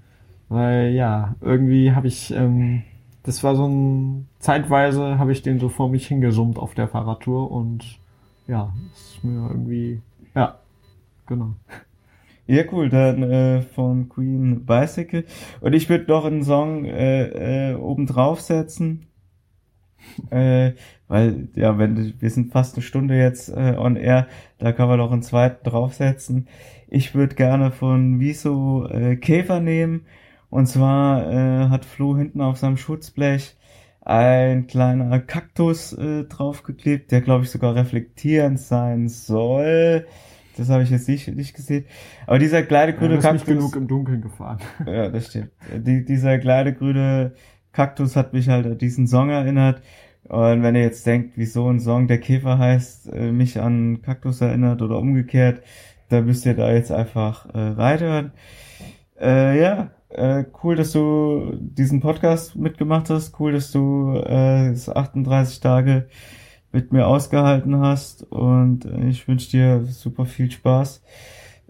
Weil 0.49 0.91
ja, 0.91 1.36
irgendwie 1.41 1.91
habe 1.91 2.07
ich, 2.07 2.32
ähm, 2.32 2.84
das 3.24 3.43
war 3.43 3.55
so 3.55 3.68
ein, 3.68 4.28
zeitweise 4.39 5.20
habe 5.20 5.32
ich 5.32 5.41
den 5.41 5.59
so 5.59 5.68
vor 5.70 5.89
mich 5.89 6.07
hingesummt 6.07 6.57
auf 6.57 6.74
der 6.74 6.88
Fahrradtour 6.88 7.51
und 7.51 7.99
ja, 8.47 8.74
ist 8.93 9.24
mir 9.24 9.49
irgendwie, 9.49 10.01
ja, 10.34 10.59
genau. 11.26 11.53
Ja, 12.45 12.63
cool, 12.72 12.88
dann 12.88 13.24
äh, 13.24 13.61
von 13.61 14.07
Queen 14.07 14.65
Bicycle. 14.65 15.26
Und 15.59 15.74
ich 15.74 15.89
würde 15.89 16.05
noch 16.09 16.24
einen 16.24 16.43
Song 16.43 16.86
äh, 16.86 17.72
äh, 17.72 17.76
oben 17.76 18.05
drauf 18.05 18.39
setzen. 18.39 19.07
äh, 20.30 20.72
weil, 21.08 21.47
ja, 21.55 21.78
wenn 21.78 22.14
wir 22.20 22.30
sind 22.30 22.51
fast 22.51 22.76
eine 22.76 22.84
Stunde 22.84 23.18
jetzt 23.18 23.49
äh, 23.49 23.76
on 23.78 23.95
air, 23.95 24.28
da 24.58 24.72
kann 24.74 24.89
man 24.89 24.97
noch 24.97 25.12
einen 25.12 25.24
zweiten 25.24 25.64
draufsetzen. 25.70 26.47
Ich 26.88 27.16
würde 27.16 27.36
gerne 27.36 27.72
von 27.72 28.20
Wieso 28.20 28.88
äh, 28.89 29.16
Käfer 29.18 29.60
nehmen. 29.60 30.05
Und 30.49 30.68
zwar 30.68 31.30
äh, 31.32 31.70
hat 31.70 31.86
Flo 31.86 32.16
hinten 32.18 32.41
auf 32.41 32.58
seinem 32.58 32.78
Schutzblech 32.78 33.55
ein 34.01 34.68
kleiner 34.68 35.20
Kaktus 35.20 35.91
äh, 35.93 36.24
draufgeklebt, 36.26 37.12
der 37.12 37.22
glaube 37.22 37.43
ich 37.43 37.51
sogar 37.51 37.76
reflektierend 37.76 38.60
sein 38.60 39.10
soll. 39.10 40.08
Das 40.55 40.70
habe 40.70 40.84
ich 40.84 40.89
jetzt 40.89 41.08
nicht, 41.10 41.28
nicht 41.36 41.53
gesehen. 41.55 41.86
Aber 42.26 42.39
dieser 42.39 42.64
kleine 42.64 42.95
Ja, 42.95 42.97
grüne 42.97 43.16
du 43.16 43.20
bist 43.20 43.32
nicht 43.32 43.45
Kaktus. 43.45 43.47
genug 43.47 43.76
im 43.76 43.88
Dunkeln 43.88 44.22
gefahren. 44.22 44.60
Ja, 44.86 45.10
das 45.10 45.28
stimmt. 45.28 45.51
Die, 45.72 46.03
dieser 46.05 46.39
kleine 46.39 46.74
grüne 46.74 47.34
Kaktus 47.72 48.16
hat 48.16 48.34
mich 48.34 48.49
halt 48.49 48.66
an 48.66 48.78
diesen 48.78 49.08
Song 49.08 49.30
erinnert. 49.30 49.82
Und 50.30 50.62
wenn 50.64 50.76
ihr 50.76 50.82
jetzt 50.82 51.06
denkt, 51.06 51.34
wieso 51.36 51.70
ein 51.70 51.80
Song, 51.80 52.08
der 52.08 52.20
Käfer 52.20 52.58
heißt, 52.60 53.14
äh, 53.14 53.32
mich 53.32 53.60
an 53.62 54.02
Kaktus 54.02 54.42
erinnert 54.42 54.82
oder 54.82 54.98
umgekehrt, 54.98 55.62
da 56.10 56.22
müsst 56.22 56.46
ihr 56.46 56.54
da 56.54 56.72
jetzt 56.72 56.92
einfach 56.92 57.46
äh, 57.54 57.60
reinhören. 57.60 58.32
Äh, 59.20 59.60
ja, 59.60 59.92
äh, 60.10 60.46
cool, 60.64 60.76
dass 60.76 60.92
du 60.92 61.58
diesen 61.60 62.00
Podcast 62.02 62.56
mitgemacht 62.56 63.10
hast. 63.10 63.40
Cool, 63.40 63.54
dass 63.54 63.72
du 63.72 64.14
äh, 64.16 64.74
38 64.74 65.60
Tage 65.60 66.08
mit 66.72 66.92
mir 66.92 67.08
ausgehalten 67.08 67.80
hast. 67.80 68.24
Und 68.24 68.86
äh, 68.86 69.08
ich 69.08 69.28
wünsche 69.28 69.52
dir 69.52 69.84
super 69.84 70.26
viel 70.26 70.52
Spaß 70.52 71.04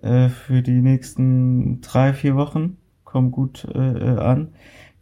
äh, 0.01 0.29
für 0.29 0.61
die 0.61 0.81
nächsten 0.81 1.81
drei, 1.81 2.13
vier 2.13 2.35
Wochen. 2.35 2.77
Komm 3.03 3.31
gut 3.31 3.65
äh, 3.73 3.79
äh 3.79 4.19
an. 4.19 4.49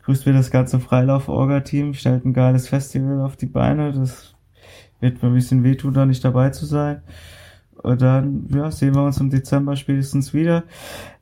Grüßt 0.05 0.25
mir 0.27 0.33
das 0.33 0.51
ganze 0.51 0.79
Freilauf-Orga-Team. 0.79 1.93
Stellt 1.95 2.25
ein 2.25 2.33
geiles 2.33 2.67
Festival 2.67 3.21
auf 3.21 3.37
die 3.37 3.47
Beine. 3.47 3.91
Das 3.91 4.35
wird 4.99 5.21
mir 5.21 5.29
ein 5.29 5.35
bisschen 5.35 5.63
wehtun, 5.63 5.93
da 5.93 6.05
nicht 6.05 6.23
dabei 6.23 6.51
zu 6.51 6.65
sein. 6.65 7.01
Und 7.81 8.01
dann 8.01 8.47
ja, 8.53 8.71
sehen 8.71 8.95
wir 8.95 9.03
uns 9.03 9.19
im 9.19 9.29
Dezember 9.29 9.75
spätestens 9.75 10.33
wieder. 10.33 10.63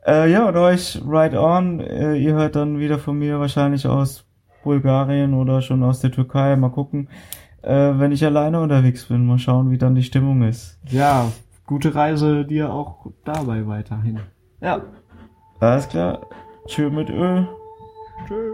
Äh, 0.06 0.32
ja, 0.32 0.48
und 0.48 0.56
euch 0.58 1.02
right 1.08 1.34
on. 1.34 1.80
Äh, 1.80 2.16
ihr 2.16 2.34
hört 2.34 2.56
dann 2.56 2.80
wieder 2.80 3.00
von 3.00 3.18
mir 3.18 3.40
wahrscheinlich 3.40 3.88
aus 3.88 4.26
Bulgarien 4.64 5.34
oder 5.34 5.62
schon 5.62 5.84
aus 5.84 6.00
der 6.00 6.12
Türkei. 6.12 6.56
Mal 6.56 6.70
gucken, 6.70 7.10
äh, 7.62 7.92
wenn 7.96 8.12
ich 8.12 8.26
alleine 8.26 8.60
unterwegs 8.60 9.06
bin. 9.06 9.26
Mal 9.26 9.40
schauen, 9.40 9.72
wie 9.72 9.78
dann 9.78 9.96
die 9.96 10.04
Stimmung 10.04 10.44
ist. 10.44 10.80
Ja, 10.90 11.32
gute 11.66 11.96
Reise 11.96 12.46
dir 12.46 12.74
auch 12.74 13.08
dabei 13.24 13.66
weiterhin. 13.66 14.20
Ja. 14.62 14.82
Alles 15.60 15.88
klar. 15.88 16.28
Tschö 16.68 16.90
mit 16.90 17.10
Ö. 17.10 17.44
Tschö. 18.28 18.54